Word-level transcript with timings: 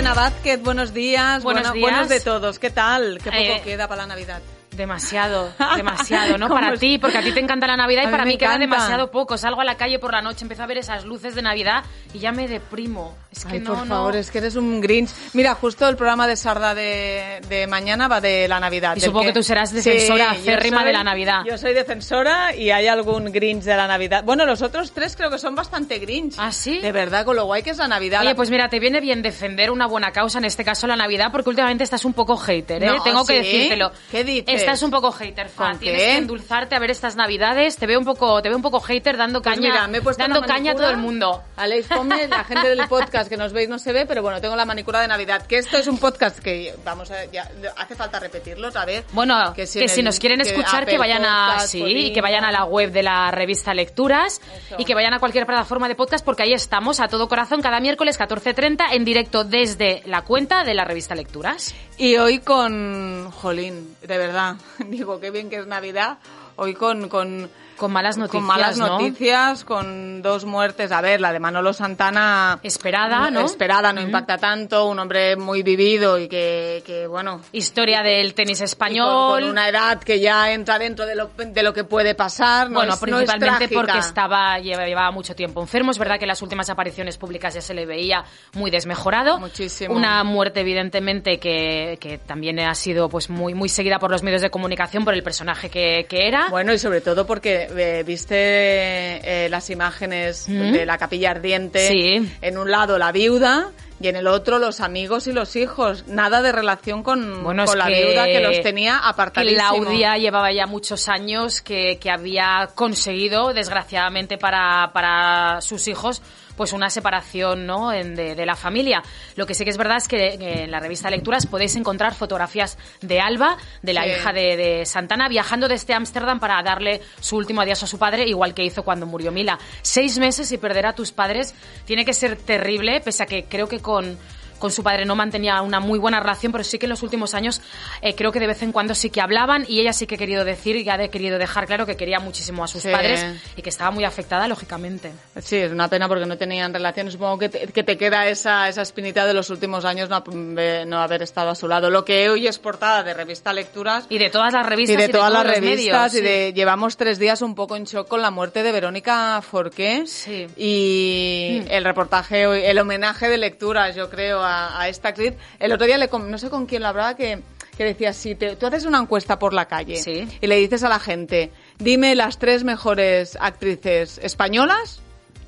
Lorena 0.00 0.14
Vázquez, 0.14 0.62
buenos 0.62 0.94
días. 0.94 1.42
Buenos 1.42 1.62
Bueno, 1.64 1.74
días. 1.74 1.90
Buenos 1.90 2.08
de 2.08 2.20
todos. 2.20 2.58
¿Qué 2.58 2.70
tal? 2.70 3.18
¿Qué 3.22 3.30
poco 3.30 3.36
Eh, 3.36 3.60
queda 3.62 3.86
para 3.86 4.02
la 4.02 4.06
Navidad? 4.06 4.40
Demasiado, 4.76 5.52
demasiado, 5.76 6.38
¿no? 6.38 6.48
¿Cómo 6.48 6.60
Para 6.60 6.74
es? 6.74 6.80
ti, 6.80 6.98
porque 6.98 7.18
a 7.18 7.22
ti 7.22 7.32
te 7.32 7.40
encanta 7.40 7.66
la 7.66 7.76
Navidad 7.76 8.04
y 8.06 8.10
para 8.10 8.24
mí 8.24 8.38
queda 8.38 8.56
demasiado 8.58 9.10
poco. 9.10 9.36
Salgo 9.36 9.60
a 9.60 9.64
la 9.64 9.76
calle 9.76 9.98
por 9.98 10.12
la 10.12 10.22
noche, 10.22 10.42
empiezo 10.42 10.62
a 10.62 10.66
ver 10.66 10.78
esas 10.78 11.04
luces 11.04 11.34
de 11.34 11.42
Navidad 11.42 11.84
y 12.14 12.18
ya 12.20 12.32
me 12.32 12.48
deprimo. 12.48 13.16
Es 13.32 13.44
que 13.44 13.54
Ay, 13.54 13.60
no, 13.60 13.74
por 13.74 13.86
no. 13.86 13.94
favor, 13.94 14.16
es 14.16 14.30
que 14.30 14.38
eres 14.38 14.56
un 14.56 14.80
Grinch. 14.80 15.10
Mira, 15.34 15.54
justo 15.54 15.88
el 15.88 15.96
programa 15.96 16.26
de 16.26 16.36
Sarda 16.36 16.74
de, 16.74 17.40
de 17.48 17.66
mañana 17.66 18.08
va 18.08 18.20
de 18.20 18.48
la 18.48 18.58
Navidad. 18.60 18.96
Y 18.96 19.00
supongo 19.00 19.26
que 19.26 19.32
tú 19.32 19.42
serás 19.42 19.72
defensora 19.72 20.34
Sí, 20.34 20.44
soy- 20.44 20.84
de 20.84 20.92
la 20.92 21.04
Navidad. 21.04 21.42
Yo 21.46 21.58
soy 21.58 21.74
defensora 21.74 22.54
y 22.54 22.70
hay 22.70 22.86
algún 22.86 23.32
Grinch 23.32 23.64
de 23.64 23.76
la 23.76 23.86
Navidad. 23.86 24.24
Bueno, 24.24 24.46
los 24.46 24.62
otros 24.62 24.92
tres 24.92 25.14
creo 25.16 25.30
que 25.30 25.38
son 25.38 25.54
bastante 25.54 25.98
Grinch. 25.98 26.34
¿Ah, 26.38 26.52
sí? 26.52 26.78
De 26.80 26.92
verdad, 26.92 27.24
con 27.24 27.36
lo 27.36 27.44
guay 27.44 27.62
que 27.62 27.70
es 27.70 27.78
la 27.78 27.88
Navidad. 27.88 28.20
Oye, 28.22 28.34
pues 28.34 28.50
mira, 28.50 28.68
te 28.68 28.80
viene 28.80 29.00
bien 29.00 29.20
defender 29.22 29.70
una 29.70 29.86
buena 29.86 30.10
causa, 30.12 30.38
en 30.38 30.44
este 30.44 30.64
caso 30.64 30.86
la 30.86 30.96
Navidad, 30.96 31.30
porque 31.32 31.50
últimamente 31.50 31.84
estás 31.84 32.04
un 32.04 32.12
poco 32.14 32.36
hater, 32.36 32.82
¿eh? 32.82 32.86
No, 32.86 33.02
Tengo 33.02 33.24
que 33.24 33.34
decírtelo. 33.34 33.92
¿Qué 34.10 34.24
dices? 34.24 34.59
Estás 34.60 34.82
un 34.82 34.90
poco 34.90 35.12
hater, 35.12 35.48
Fa. 35.48 35.70
¿Con 35.70 35.78
Tienes 35.78 36.00
que 36.00 36.16
endulzarte 36.16 36.74
a 36.74 36.78
ver 36.78 36.90
estas 36.90 37.16
Navidades. 37.16 37.76
Te 37.76 37.86
veo 37.86 37.98
un 37.98 38.04
poco, 38.04 38.40
te 38.42 38.48
veo 38.48 38.56
un 38.56 38.62
poco 38.62 38.80
hater 38.80 39.16
dando 39.16 39.42
Pues 39.42 39.56
caña, 39.56 39.70
mira, 39.70 39.88
me 39.88 39.98
he 39.98 40.02
puesto 40.02 40.22
dando 40.22 40.42
caña 40.42 40.72
a 40.72 40.74
todo 40.74 40.90
el 40.90 40.96
mundo. 40.96 41.42
Aleix, 41.56 41.86
ponme, 41.86 42.28
la 42.28 42.44
gente 42.44 42.68
del 42.68 42.86
podcast 42.88 43.28
que 43.28 43.36
nos 43.36 43.52
veis 43.52 43.68
no 43.68 43.78
se 43.78 43.92
ve, 43.92 44.06
pero 44.06 44.22
bueno, 44.22 44.40
tengo 44.40 44.56
la 44.56 44.64
manicura 44.64 45.00
de 45.00 45.08
Navidad. 45.08 45.46
Que 45.46 45.58
esto 45.58 45.76
es 45.78 45.86
un 45.86 45.98
podcast 45.98 46.38
que, 46.38 46.74
vamos 46.84 47.10
a, 47.10 47.24
ya, 47.26 47.50
hace 47.76 47.94
falta 47.94 48.18
repetirlo 48.20 48.68
otra 48.68 48.84
vez. 48.84 49.04
Bueno, 49.12 49.52
que 49.54 49.66
si, 49.66 49.80
el- 49.80 50.04
nos 50.04 50.18
quieren 50.18 50.40
que 50.40 50.48
escuchar, 50.48 50.86
que 50.86 50.98
vayan 50.98 51.24
a 51.24 51.48
Podcast, 51.52 51.72
sí, 51.72 51.82
y 51.82 52.12
que 52.12 52.20
vayan 52.20 52.44
a 52.44 52.50
la 52.52 52.64
web 52.64 52.90
de 52.92 53.02
la 53.02 53.30
revista 53.30 53.74
Lecturas 53.74 54.40
Eso. 54.66 54.76
y 54.78 54.84
que 54.84 54.94
vayan 54.94 55.14
a 55.14 55.18
cualquier 55.18 55.46
plataforma 55.46 55.88
de 55.88 55.94
podcast 55.94 56.24
porque 56.24 56.42
ahí 56.42 56.52
estamos 56.52 57.00
a 57.00 57.08
todo 57.08 57.28
corazón 57.28 57.60
cada 57.60 57.80
miércoles 57.80 58.18
14:30 58.18 58.92
en 58.92 59.04
directo 59.04 59.44
desde 59.44 60.02
la 60.06 60.22
cuenta 60.22 60.64
de 60.64 60.74
la 60.74 60.84
revista 60.84 61.14
Lecturas. 61.14 61.74
Y 61.98 62.16
hoy 62.16 62.38
con, 62.38 63.30
jolín, 63.30 63.94
de 64.00 64.18
verdad, 64.18 64.49
digo, 64.88 65.20
qué 65.20 65.30
bien 65.30 65.50
que 65.50 65.56
es 65.56 65.66
Navidad. 65.66 66.18
Hoy 66.56 66.74
con, 66.74 67.08
con, 67.08 67.50
Con 67.80 67.92
malas 67.92 68.18
noticias, 68.18 68.38
con 68.40 68.46
malas 68.46 68.76
¿no? 68.78 68.86
noticias, 68.98 69.64
con 69.64 70.20
dos 70.22 70.44
muertes. 70.44 70.92
A 70.92 71.00
ver, 71.00 71.20
la 71.20 71.32
de 71.32 71.40
Manolo 71.40 71.72
Santana. 71.72 72.58
Esperada, 72.62 73.30
¿no? 73.30 73.40
Esperada, 73.40 73.92
no 73.92 74.02
impacta 74.02 74.36
tanto. 74.36 74.84
Un 74.86 74.98
hombre 74.98 75.34
muy 75.36 75.62
vivido 75.62 76.18
y 76.18 76.28
que, 76.28 76.82
que 76.84 77.06
bueno, 77.06 77.40
Historia 77.52 78.02
del 78.02 78.34
tenis 78.34 78.58
con, 78.58 78.64
español. 78.66 79.40
con 79.40 79.44
una 79.44 79.68
edad 79.68 79.98
que 79.98 80.20
ya 80.20 80.52
entra 80.52 80.78
dentro 80.78 81.06
de 81.06 81.14
lo, 81.14 81.30
de 81.36 81.62
lo 81.62 81.72
que 81.72 81.84
puede 81.84 82.14
pasar. 82.14 82.68
No 82.68 82.80
bueno, 82.80 82.92
es- 82.94 83.00
no 83.02 83.18
es 83.18 83.30
principalmente 83.30 83.74
porque 83.74 83.98
estaba 83.98 84.58
lleva- 84.58 84.86
llevaba 84.86 85.10
mucho 85.10 85.34
tiempo 85.34 85.62
enfermo. 85.62 85.90
Es 85.90 85.98
verdad 85.98 86.18
que 86.18 86.24
en 86.24 86.28
las 86.28 86.42
últimas 86.42 86.68
apariciones 86.68 87.16
públicas 87.16 87.54
ya 87.54 87.62
se 87.62 87.72
le 87.72 87.86
veía 87.86 88.22
muy 88.52 88.70
desmejorado. 88.70 89.38
Muchísimo. 89.38 89.94
Una 89.94 90.22
muerte, 90.22 90.60
evidentemente, 90.60 91.38
que, 91.38 91.96
que 91.98 92.18
también 92.18 92.60
ha 92.60 92.74
sido 92.74 93.08
pues 93.08 93.30
muy, 93.30 93.54
muy 93.54 93.70
seguida 93.70 93.98
por 93.98 94.10
los 94.10 94.22
medios 94.22 94.42
de 94.42 94.50
comunicación 94.50 95.04
por 95.04 95.14
el 95.14 95.22
personaje 95.22 95.70
que, 95.70 96.04
que 96.08 96.28
era. 96.28 96.48
Bueno, 96.50 96.74
y 96.74 96.78
sobre 96.78 97.00
todo 97.00 97.26
porque 97.26 97.68
eh, 97.76 98.02
viste 98.06 98.36
eh, 98.36 99.48
las 99.48 99.70
imágenes 99.70 100.48
Mm. 100.48 100.72
de 100.72 100.86
la 100.86 100.98
capilla 100.98 101.30
ardiente. 101.30 101.88
Sí. 101.88 102.32
En 102.42 102.58
un 102.58 102.70
lado 102.70 102.98
la 102.98 103.12
viuda 103.12 103.70
y 104.00 104.08
en 104.08 104.16
el 104.16 104.26
otro 104.28 104.58
los 104.58 104.80
amigos 104.80 105.26
y 105.26 105.32
los 105.32 105.56
hijos. 105.56 106.06
Nada 106.06 106.40
de 106.42 106.52
relación 106.52 107.02
con, 107.02 107.42
Bueno, 107.44 107.64
con 107.66 107.76
la 107.78 107.86
que- 107.86 108.06
viuda 108.06 108.24
que 108.26 108.40
los 108.40 108.60
tenía 108.62 108.98
que 109.02 109.08
apartadísimos. 109.10 109.72
Laudia 109.86 110.16
llevaba 110.16 110.50
ya 110.52 110.66
muchos 110.66 111.08
años 111.08 111.60
que, 111.60 111.98
que 111.98 112.10
había 112.10 112.70
conseguido, 112.74 113.52
desgraciadamente 113.52 114.38
para, 114.38 114.90
para 114.94 115.60
sus 115.60 115.86
hijos, 115.88 116.22
pues 116.60 116.74
una 116.74 116.90
separación 116.90 117.64
¿no? 117.64 117.90
En- 117.90 118.14
de, 118.14 118.34
de 118.34 118.44
la 118.44 118.54
familia. 118.54 119.02
Lo 119.34 119.46
que 119.46 119.54
sí 119.54 119.64
que 119.64 119.70
es 119.70 119.78
verdad 119.78 119.96
es 119.96 120.08
que 120.08 120.34
en 120.34 120.70
la 120.70 120.78
revista 120.78 121.08
Lecturas 121.08 121.46
podéis 121.46 121.74
encontrar 121.74 122.14
fotografías 122.14 122.76
de 123.00 123.18
Alba, 123.18 123.56
de 123.80 123.94
la 123.94 124.02
Sí. 124.04 124.10
hija 124.10 124.34
de, 124.34 124.56
de 124.58 124.84
Santana, 124.84 125.26
viajando 125.30 125.68
desde 125.68 125.94
Ámsterdam 125.94 126.38
para 126.38 126.62
darle 126.62 127.00
su 127.18 127.38
último 127.38 127.62
adiós 127.62 127.82
a 127.82 127.86
su 127.86 127.98
padre, 127.98 128.28
igual 128.28 128.52
que 128.52 128.62
hizo 128.62 128.82
cuando 128.82 129.06
murió 129.06 129.32
Mila. 129.32 129.58
Seis 129.80 130.18
meses 130.18 130.52
y 130.52 130.58
perder 130.58 130.84
a 130.84 130.92
tus 130.92 131.12
padres 131.12 131.54
tiene 131.86 132.04
que 132.04 132.12
ser 132.12 132.36
terrible, 132.36 133.00
pese 133.00 133.22
a 133.22 133.26
que 133.26 133.44
creo 133.44 133.66
que 133.66 133.80
con 133.80 134.18
con 134.60 134.70
su 134.70 134.84
padre 134.84 135.04
no 135.04 135.16
mantenía 135.16 135.60
una 135.62 135.80
muy 135.80 135.98
buena 135.98 136.20
relación, 136.20 136.52
pero 136.52 136.62
sí 136.62 136.78
que 136.78 136.86
en 136.86 136.90
los 136.90 137.02
últimos 137.02 137.34
años 137.34 137.60
eh, 138.02 138.14
creo 138.14 138.30
que 138.30 138.38
de 138.38 138.46
vez 138.46 138.62
en 138.62 138.70
cuando 138.70 138.94
sí 138.94 139.10
que 139.10 139.20
hablaban 139.20 139.64
y 139.68 139.80
ella 139.80 139.92
sí 139.92 140.06
que 140.06 140.14
ha 140.14 140.18
querido 140.18 140.44
decir 140.44 140.76
y 140.76 140.88
ha 140.88 140.96
de- 140.96 141.08
querido 141.10 141.38
dejar 141.38 141.66
claro 141.66 141.86
que 141.86 141.96
quería 141.96 142.20
muchísimo 142.20 142.62
a 142.62 142.68
sus 142.68 142.82
Sí. 142.82 142.90
padres 142.92 143.24
y 143.56 143.62
que 143.62 143.70
estaba 143.70 143.90
muy 143.90 144.04
afectada, 144.04 144.46
lógicamente. 144.46 145.10
Sí, 145.42 145.56
es 145.56 145.72
una 145.72 145.88
pena 145.88 146.06
porque 146.06 146.26
no 146.26 146.36
tenían 146.38 146.72
relación. 146.72 147.10
Supongo 147.10 147.38
que 147.38 147.48
te, 147.48 147.66
que 147.68 147.82
te 147.82 147.96
queda 147.98 148.28
esa, 148.28 148.68
esa 148.68 148.82
espinita 148.82 149.26
de 149.26 149.34
los 149.34 149.50
últimos 149.50 149.84
años 149.84 150.08
no, 150.08 150.20
de 150.20 150.84
no 150.86 151.00
haber 151.00 151.22
estado 151.22 151.50
a 151.50 151.54
su 151.54 151.66
lado. 151.66 151.88
Lo 151.90 152.04
que 152.04 152.28
hoy 152.28 152.46
es 152.46 152.58
portada 152.58 153.02
de 153.02 153.14
revista 153.14 153.52
Lecturas 153.54 154.04
Y 154.10 154.18
de 154.18 154.28
todas 154.30 154.52
las 154.52 154.66
revistas 154.66 154.94
y 154.94 155.00
de 155.00 155.08
todas 155.08 155.30
todos 155.30 155.32
las 155.32 155.46
los 155.46 155.54
revistas 155.64 156.12
medios, 156.12 156.14
y 156.14 156.16
sí. 156.18 156.22
de 156.22 156.52
llevamos 156.52 156.96
tres 156.98 157.18
días 157.18 157.40
un 157.42 157.54
poco 157.54 157.76
en 157.76 157.84
shock 157.84 158.06
con 158.08 158.20
la 158.20 158.30
muerte 158.30 158.62
de 158.62 158.72
Verónica 158.72 159.40
Forqué 159.42 160.04
Sí. 160.06 160.46
y 160.56 161.62
el 161.68 161.84
reportaje 161.84 162.46
hoy- 162.46 162.62
el 162.64 162.78
homenaje 162.78 163.28
de 163.28 163.38
lecturas 163.38 163.94
yo 163.96 164.10
creo 164.10 164.42
a, 164.42 164.49
a 164.50 164.88
esta 164.88 165.08
actriz 165.08 165.34
el 165.58 165.72
otro 165.72 165.86
día 165.86 165.98
le 165.98 166.08
no 166.08 166.38
sé 166.38 166.50
con 166.50 166.66
quién 166.66 166.82
lo 166.82 166.88
hablaba 166.88 167.14
que 167.16 167.42
que 167.76 167.84
decía 167.84 168.12
si 168.12 168.34
te, 168.34 168.56
tú 168.56 168.66
haces 168.66 168.84
una 168.84 168.98
encuesta 168.98 169.38
por 169.38 169.54
la 169.54 169.64
calle 169.66 169.96
Sí. 169.96 170.28
y 170.40 170.46
le 170.46 170.56
dices 170.56 170.82
a 170.82 170.88
la 170.88 170.98
gente 170.98 171.50
dime 171.78 172.14
las 172.14 172.38
tres 172.38 172.62
mejores 172.64 173.38
actrices 173.40 174.18
españolas 174.22 175.00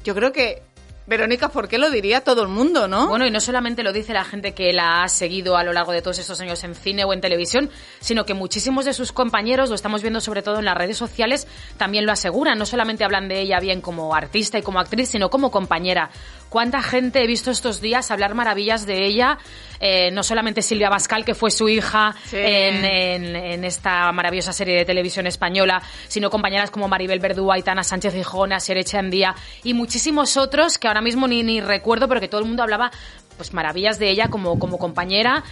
yo 0.04 0.14
creo 0.14 0.32
que 0.32 0.62
Verónica 1.04 1.48
Forqué 1.48 1.78
lo 1.78 1.91
diría 1.91 2.20
todo 2.22 2.42
el 2.42 2.48
mundo 2.48 2.86
¿no? 2.86 3.08
Bueno, 3.08 3.26
y 3.26 3.30
no 3.30 3.41
solamente 3.41 3.82
lo 3.82 3.92
dice 3.92 4.12
la 4.12 4.24
gente 4.24 4.54
que 4.54 4.72
la 4.72 5.02
ha 5.02 5.08
seguido 5.08 5.56
a 5.56 5.64
lo 5.64 5.72
largo 5.72 5.91
de 5.92 6.00
todos 6.00 6.18
estos 6.20 6.41
años 6.41 6.62
en 6.62 6.76
cine 6.76 7.04
o 7.04 7.12
en 7.12 7.20
televisión, 7.20 7.70
sino 8.00 8.24
que 8.24 8.34
muchísimos 8.34 8.84
de 8.84 8.94
sus 8.94 9.10
compañeros, 9.10 9.68
lo 9.68 9.74
estamos 9.74 10.00
viendo 10.02 10.20
sobre 10.20 10.42
todo 10.42 10.60
en 10.60 10.64
las 10.64 10.76
redes 10.76 10.96
sociales, 10.96 11.48
también 11.76 12.06
lo 12.06 12.12
aseguran. 12.12 12.56
No 12.56 12.66
solamente 12.66 13.02
hablan 13.04 13.26
de 13.28 13.41
ella 13.41 13.58
bien 13.58 13.80
como 13.80 14.14
artista 14.14 14.58
y 14.58 14.62
como 14.62 14.78
actriz, 14.78 15.08
sino 15.08 15.28
como 15.28 15.50
compañera. 15.50 16.08
¿Cuánta 16.52 16.82
gente 16.82 17.24
he 17.24 17.26
visto 17.26 17.50
estos 17.50 17.80
días 17.80 18.10
hablar 18.10 18.34
maravillas 18.34 18.84
de 18.84 19.06
ella? 19.06 19.38
Eh, 19.80 20.10
no 20.12 20.22
solamente 20.22 20.60
Silvia 20.60 20.90
Bascal, 20.90 21.24
que 21.24 21.34
fue 21.34 21.50
su 21.50 21.66
hija 21.66 22.14
Sí. 22.26 22.36
en, 22.36 22.84
en- 22.84 23.34
en 23.36 23.64
esta 23.64 24.12
maravillosa 24.12 24.52
serie 24.52 24.76
de 24.76 24.84
televisión 24.84 25.26
española, 25.26 25.80
sino 26.08 26.28
compañeras 26.28 26.70
como 26.70 26.88
Maribel 26.88 27.20
Verdú, 27.20 27.50
Aitana 27.50 27.82
Sánchez 27.82 28.12
Gijón, 28.12 28.52
Asier 28.52 28.76
Echandía 28.76 29.34
y 29.64 29.72
muchísimos 29.72 30.36
otros 30.36 30.76
que 30.76 30.88
ahora 30.88 31.00
mismo 31.00 31.26
ni, 31.26 31.42
ni 31.42 31.62
recuerdo, 31.62 32.06
pero 32.06 32.20
que 32.20 32.28
todo 32.28 32.42
el 32.42 32.46
mundo 32.46 32.62
hablaba 32.62 32.91
pues 33.38 33.54
maravillas 33.54 33.98
de 33.98 34.10
ella 34.10 34.28
como, 34.28 34.58
como 34.58 34.76
compañera. 34.78 35.42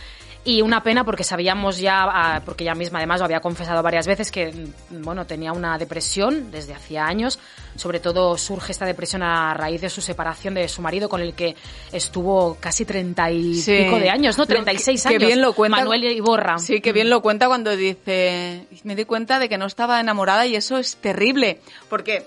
Y 0.42 0.62
una 0.62 0.82
pena 0.82 1.04
porque 1.04 1.22
sabíamos 1.22 1.76
ya, 1.78 2.04
ah, 2.04 2.40
porque 2.46 2.64
ella 2.64 2.74
misma 2.74 2.98
además 2.98 3.18
lo 3.20 3.26
había 3.26 3.40
confesado 3.40 3.82
varias 3.82 4.06
veces, 4.06 4.32
que 4.32 4.50
mm, 4.90 5.02
bueno, 5.02 5.26
tenía 5.26 5.52
una 5.52 5.76
depresión 5.76 6.50
desde 6.50 6.72
hacía 6.72 7.04
años. 7.06 7.38
Sobre 7.76 8.00
todo 8.00 8.38
surge 8.38 8.72
esta 8.72 8.86
depresión 8.86 9.22
a 9.22 9.52
raíz 9.52 9.82
de 9.82 9.90
su 9.90 10.00
separación 10.00 10.54
de 10.54 10.66
su 10.68 10.80
marido, 10.80 11.10
con 11.10 11.20
el 11.20 11.34
que 11.34 11.56
estuvo 11.92 12.56
casi 12.58 12.86
treinta 12.86 13.30
y 13.30 13.54
Sí. 13.56 13.82
pico 13.84 13.98
de 13.98 14.08
años, 14.08 14.38
¿no? 14.38 14.44
Lo- 14.44 14.48
36 14.48 15.02
que- 15.02 15.08
años. 15.08 15.18
Que 15.20 15.26
bien 15.26 15.42
lo 15.42 15.52
cuenta. 15.52 15.76
Manuel 15.76 16.04
Iborra. 16.04 16.58
Sí, 16.58 16.80
que 16.80 16.92
bien 16.92 17.10
lo 17.10 17.20
cuenta 17.20 17.46
cuando 17.46 17.76
dice, 17.76 18.64
me 18.84 18.96
di 18.96 19.04
cuenta 19.04 19.38
de 19.40 19.48
que 19.50 19.58
no 19.58 19.66
estaba 19.66 20.00
enamorada 20.00 20.46
y 20.46 20.56
eso 20.56 20.78
es 20.78 20.96
terrible, 20.96 21.60
porque 21.90 22.24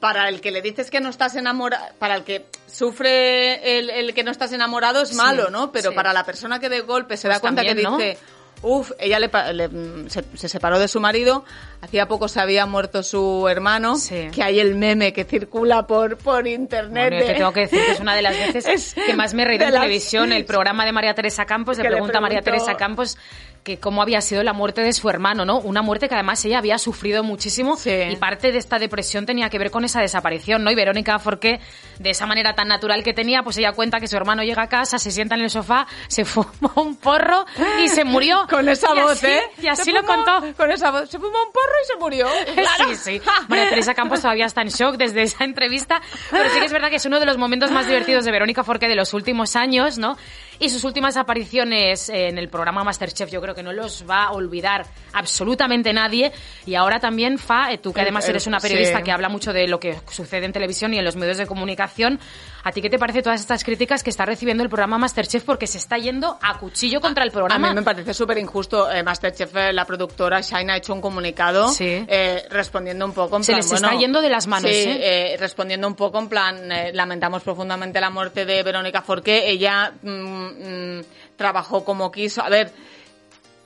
para 0.00 0.28
el 0.28 0.40
que 0.40 0.50
le 0.50 0.62
dices 0.62 0.90
que 0.90 1.00
no 1.00 1.08
estás 1.08 1.34
enamorado, 1.36 1.84
para 1.98 2.14
el 2.16 2.24
que 2.24 2.46
sufre 2.66 3.78
el, 3.78 3.90
el 3.90 4.14
que 4.14 4.22
no 4.24 4.30
estás 4.30 4.52
enamorado 4.52 5.02
es 5.02 5.10
Sí, 5.10 5.14
malo, 5.16 5.50
¿no? 5.50 5.72
Pero 5.72 5.90
sí. 5.90 5.96
para 5.96 6.12
la 6.12 6.24
persona 6.24 6.58
que 6.60 6.68
de 6.68 6.80
golpe 6.80 7.16
se 7.16 7.28
da 7.28 7.34
Pues 7.34 7.40
cuenta 7.42 7.62
también, 7.62 7.76
que 7.76 7.82
¿no? 7.82 7.96
dice, 7.96 8.18
Uf, 8.60 8.90
ella 8.98 9.20
le, 9.20 9.30
le- 9.52 9.68
mm, 9.68 10.08
se, 10.08 10.24
se 10.34 10.48
separó 10.48 10.80
de 10.80 10.88
su 10.88 10.98
marido, 11.00 11.44
hacía 11.80 12.08
poco 12.08 12.26
se 12.26 12.40
había 12.40 12.66
muerto 12.66 13.04
su 13.04 13.46
hermano, 13.48 13.94
Sí. 13.96 14.30
que 14.34 14.42
hay 14.42 14.58
el 14.58 14.74
meme 14.74 15.12
que 15.12 15.22
circula 15.22 15.86
por, 15.86 16.16
por 16.18 16.44
internet. 16.48 17.10
Bueno, 17.12 17.26
de- 17.28 17.34
tengo 17.34 17.52
que 17.52 17.60
decir 17.60 17.84
que 17.84 17.92
es 17.92 18.00
una 18.00 18.16
de 18.16 18.22
las 18.22 18.36
veces 18.52 18.66
Es 18.66 18.94
que 18.94 19.14
más 19.14 19.32
me 19.34 19.42
he 19.42 19.44
reído 19.44 19.64
en 19.66 19.72
las- 19.74 19.82
televisión, 19.82 20.32
el 20.32 20.44
programa 20.44 20.84
de 20.84 20.90
María 20.90 21.14
Teresa 21.14 21.44
Campos, 21.46 21.76
le 21.76 21.84
Que 21.84 21.88
le 21.88 21.94
pregunta 21.94 22.18
a 22.18 22.20
María 22.20 22.42
Teresa 22.42 22.76
Campos 22.76 23.16
que 23.64 23.78
cómo 23.78 24.00
había 24.02 24.20
sido 24.20 24.42
la 24.42 24.52
muerte 24.52 24.80
de 24.82 24.92
su 24.92 25.08
hermano, 25.10 25.44
¿no? 25.44 25.58
Una 25.58 25.82
muerte 25.82 26.08
que 26.08 26.14
además 26.14 26.42
ella 26.44 26.58
había 26.58 26.78
sufrido 26.78 27.22
muchísimo 27.22 27.76
Sí. 27.76 27.90
y 27.90 28.16
parte 28.16 28.50
de 28.52 28.58
esta 28.58 28.78
depresión 28.78 29.26
tenía 29.26 29.50
que 29.50 29.58
ver 29.58 29.70
con 29.70 29.84
esa 29.84 30.00
desaparición, 30.00 30.64
¿no? 30.64 30.70
Y 30.70 30.74
Verónica 30.74 31.18
Forqué, 31.18 31.60
de 31.98 32.10
esa 32.10 32.26
manera 32.26 32.54
tan 32.54 32.68
natural 32.68 33.02
que 33.02 33.12
tenía, 33.12 33.42
pues 33.42 33.58
ella 33.58 33.72
cuenta 33.72 34.00
que 34.00 34.08
su 34.08 34.16
hermano 34.16 34.42
llega 34.42 34.62
a 34.62 34.68
casa, 34.68 34.98
se 34.98 35.10
sienta 35.10 35.34
en 35.34 35.42
el 35.42 35.50
sofá, 35.50 35.86
se 36.08 36.24
fuma 36.24 36.72
un 36.76 36.96
porro 36.96 37.44
y 37.84 37.88
se 37.88 38.04
murió. 38.04 38.46
Con 38.50 38.68
esa 38.68 38.88
Y 38.94 39.00
voz, 39.00 39.12
así- 39.12 39.26
¿eh? 39.26 39.42
Y 39.60 39.66
así 39.66 39.82
Se 39.84 39.92
lo 39.92 40.02
fumó- 40.02 40.24
contó. 40.24 40.56
Con 40.56 40.70
esa 40.70 40.90
voz. 40.90 41.10
Se 41.10 41.18
fumó 41.18 41.28
un 41.46 41.52
porro 41.52 41.74
y 41.82 41.86
se 41.86 41.96
murió. 41.98 42.26
Claro. 42.54 42.88
Sí, 42.90 42.96
sí. 42.96 43.22
María 43.48 43.68
Teresa 43.68 43.94
Campos 43.94 44.20
todavía 44.22 44.46
está 44.46 44.62
en 44.62 44.68
shock 44.68 44.96
desde 44.96 45.22
esa 45.22 45.44
entrevista, 45.44 46.00
pero 46.30 46.48
sí 46.50 46.58
que 46.58 46.66
es 46.66 46.72
verdad 46.72 46.88
que 46.90 46.96
es 46.96 47.06
uno 47.06 47.20
de 47.20 47.26
los 47.26 47.36
momentos 47.38 47.70
más 47.70 47.86
divertidos 47.86 48.24
de 48.24 48.32
Verónica 48.32 48.64
Forqué 48.64 48.88
de 48.88 48.94
los 48.96 49.14
últimos 49.14 49.56
años, 49.56 49.98
¿no? 49.98 50.16
Y 50.60 50.70
sus 50.70 50.82
últimas 50.84 51.16
apariciones 51.16 52.08
en 52.08 52.36
el 52.38 52.48
programa 52.48 52.82
Masterchef 52.84 53.30
yo 53.30 53.40
creo 53.40 53.54
que 53.54 53.62
no 53.62 53.72
los 53.72 54.04
va 54.08 54.24
a 54.24 54.32
olvidar 54.32 54.86
absolutamente 55.12 55.92
nadie. 55.92 56.32
Y 56.66 56.74
ahora 56.74 56.98
también, 57.00 57.38
Fa, 57.38 57.70
eh, 57.72 57.78
tú 57.78 57.92
que 57.92 58.00
además 58.00 58.28
eres 58.28 58.46
una 58.46 58.58
periodista 58.60 58.98
sí. 58.98 59.04
que 59.04 59.12
habla 59.12 59.28
mucho 59.28 59.52
de 59.52 59.68
lo 59.68 59.78
que 59.78 59.98
sucede 60.10 60.46
en 60.46 60.52
televisión 60.52 60.94
y 60.94 60.98
en 60.98 61.04
los 61.04 61.16
medios 61.16 61.36
de 61.38 61.46
comunicación, 61.46 62.18
¿a 62.64 62.72
ti 62.72 62.82
qué 62.82 62.90
te 62.90 62.98
parece 62.98 63.22
todas 63.22 63.40
estas 63.40 63.62
críticas 63.64 64.02
que 64.02 64.10
está 64.10 64.24
recibiendo 64.24 64.62
el 64.62 64.68
programa 64.68 64.98
Masterchef 64.98 65.44
porque 65.44 65.66
se 65.66 65.78
está 65.78 65.96
yendo 65.98 66.38
a 66.42 66.58
cuchillo 66.58 67.00
contra 67.00 67.22
el 67.24 67.30
A 67.30 67.32
programa? 67.32 67.68
mí 67.68 67.74
me 67.74 67.82
parece 67.82 68.12
súper 68.14 68.38
injusto. 68.38 68.90
Eh, 68.90 69.02
Masterchef, 69.02 69.54
eh, 69.56 69.72
la 69.72 69.84
productora 69.84 70.40
Shine 70.40 70.72
ha 70.72 70.76
hecho 70.76 70.92
un 70.92 71.00
comunicado 71.00 71.68
Sí. 71.68 72.04
eh, 72.08 72.44
respondiendo 72.50 73.04
un 73.04 73.12
poco 73.12 73.36
en 73.36 73.44
Se 73.44 73.52
plan, 73.52 73.58
les 73.58 73.72
está 73.72 73.86
bueno, 73.88 74.00
yendo 74.00 74.20
de 74.20 74.28
las 74.28 74.46
manos, 74.46 74.70
Sí, 74.70 74.76
¿eh? 74.76 75.34
eh, 75.34 75.36
respondiendo 75.38 75.86
un 75.86 75.94
poco 75.94 76.18
en 76.18 76.28
plan, 76.28 76.68
lamentamos 76.92 77.42
profundamente 77.42 78.00
la 78.00 78.10
muerte 78.10 78.44
de 78.44 78.62
Verónica 78.62 79.02
Forqué. 79.02 79.48
Ella 79.50 79.92
mm, 80.02 80.47
mm, 80.48 81.36
trabajó 81.36 81.84
como 81.84 82.10
quiso. 82.10 82.42
A 82.42 82.48
ver, 82.48 82.72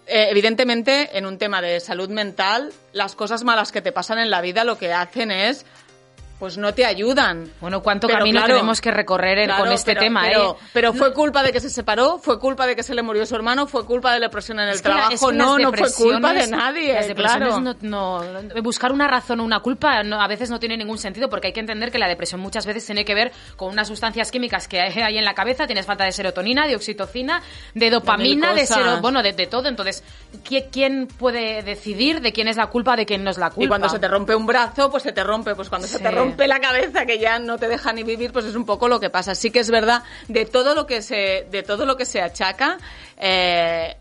eh, 0.07 0.27
evidentemente, 0.31 1.17
en 1.17 1.27
un 1.27 1.39
tema 1.39 1.63
de 1.63 1.81
salud 1.81 2.09
mental, 2.09 2.73
las 2.93 3.15
cosas 3.15 3.45
malas 3.45 3.73
que 3.73 3.83
te 3.83 3.93
pasan 3.93 4.19
en 4.19 4.31
la 4.31 4.41
vida 4.41 4.65
lo 4.65 4.79
que 4.79 4.93
hacen 4.93 5.31
es, 5.31 5.65
pues 6.43 6.59
no 6.59 6.75
te 6.75 6.85
ayudan. 6.85 7.49
Bueno, 7.61 7.85
cuánto 7.85 8.09
Pero 8.09 8.19
camino 8.19 8.41
claro, 8.41 8.55
tenemos 8.57 8.81
que 8.81 8.91
recorrer 8.91 9.45
claro, 9.45 9.63
con 9.63 9.73
este 9.73 9.93
pero- 9.93 10.01
tema, 10.01 10.23
pero, 10.25 10.51
¿eh? 10.61 10.65
Pero 10.73 10.93
fue 10.93 11.15
culpa 11.15 11.41
de 11.45 11.53
que 11.53 11.61
se 11.61 11.71
separó, 11.71 12.19
fue 12.19 12.41
culpa 12.41 12.67
de 12.67 12.75
que 12.75 12.83
se 12.83 12.97
le 12.97 13.03
murió 13.03 13.25
su 13.27 13.37
hermano, 13.37 13.69
fue 13.69 13.87
culpa 13.87 14.13
de 14.13 14.19
la 14.19 14.27
depresión 14.27 14.59
en 14.59 14.67
el 14.67 14.75
Es 14.75 14.83
que 14.83 14.89
la- 14.89 14.95
trabajo. 14.95 15.15
es 15.15 15.21
que 15.21 15.37
no, 15.37 15.57
no 15.57 15.73
fue 15.73 15.93
culpa 15.95 16.33
de 16.35 16.49
nadie. 16.49 16.95
Las 16.95 17.07
claro. 17.15 17.61
no, 17.61 17.77
no- 17.81 18.25
buscar 18.61 18.91
una 18.91 19.07
razón 19.07 19.39
o 19.39 19.45
una 19.45 19.61
culpa 19.61 20.03
no- 20.03 20.21
a 20.21 20.27
veces 20.27 20.51
no 20.51 20.59
tiene 20.59 20.77
ningún 20.77 20.99
sentido 20.99 21.29
porque 21.31 21.47
hay 21.47 21.53
que 21.53 21.61
entender 21.61 21.93
que 21.93 22.01
la 22.01 22.09
depresión 22.09 22.41
muchas 22.41 22.67
veces 22.67 22.85
tiene 22.85 23.05
que 23.05 23.15
ver 23.15 23.31
con 23.55 23.69
unas 23.71 23.87
sustancias 23.87 24.33
químicas 24.33 24.67
que 24.67 24.81
hay 24.81 25.19
en 25.19 25.25
la 25.25 25.35
cabeza. 25.35 25.67
Tienes 25.69 25.87
falta 25.87 26.03
de 26.03 26.11
serotonina, 26.11 26.67
de 26.67 26.75
oxitocina, 26.75 27.41
de 27.73 27.89
dopamina, 27.89 28.53
de, 28.53 28.67
sero- 28.67 29.01
bueno, 29.01 29.23
de, 29.23 29.33
de 29.33 29.47
todo. 29.47 29.69
Entonces, 29.69 30.03
¿qui- 30.45 30.67
¿quién 30.73 31.07
puede 31.07 31.63
decidir 31.63 32.21
de 32.21 32.33
quién 32.33 32.49
es 32.49 32.57
la 32.57 32.67
culpa, 32.67 32.97
de 32.97 33.07
quién 33.07 33.23
no 33.23 33.31
es 33.31 33.39
la 33.39 33.51
culpa? 33.51 33.65
Y 33.65 33.69
cuando 33.69 33.89
se 33.89 34.01
te 34.01 34.09
rompe 34.09 34.35
un 34.35 34.45
brazo, 34.45 34.91
pues 34.91 35.05
se 35.05 35.13
te 35.13 35.23
rompe. 35.23 35.55
Pues 35.55 35.69
cuando 35.69 35.87
se 35.87 36.01
te 36.01 36.11
rompe 36.11 36.32
la 36.47 36.61
cabeza, 36.61 37.07
que 37.07 37.19
ya 37.19 37.39
no 37.39 37.59
te 37.59 37.69
deja 37.69 37.93
ni 37.93 38.03
vivir, 38.03 38.33
pues 38.33 38.45
es 38.45 38.55
un 38.55 38.65
poco 38.65 38.89
lo 38.89 39.01
que 39.01 39.11
pasa. 39.11 39.35
Sí 39.35 39.51
que 39.51 39.61
es 39.61 39.71
verdad, 39.71 40.03
de 40.29 40.47
todo 40.47 40.75
lo 40.75 40.87
que 40.87 41.03
se, 41.03 41.47
de 41.51 41.63
todo 41.63 41.87
lo 41.87 41.97
que 41.97 42.05
se 42.05 42.21
achaca, 42.21 42.79
eh, 43.17 43.97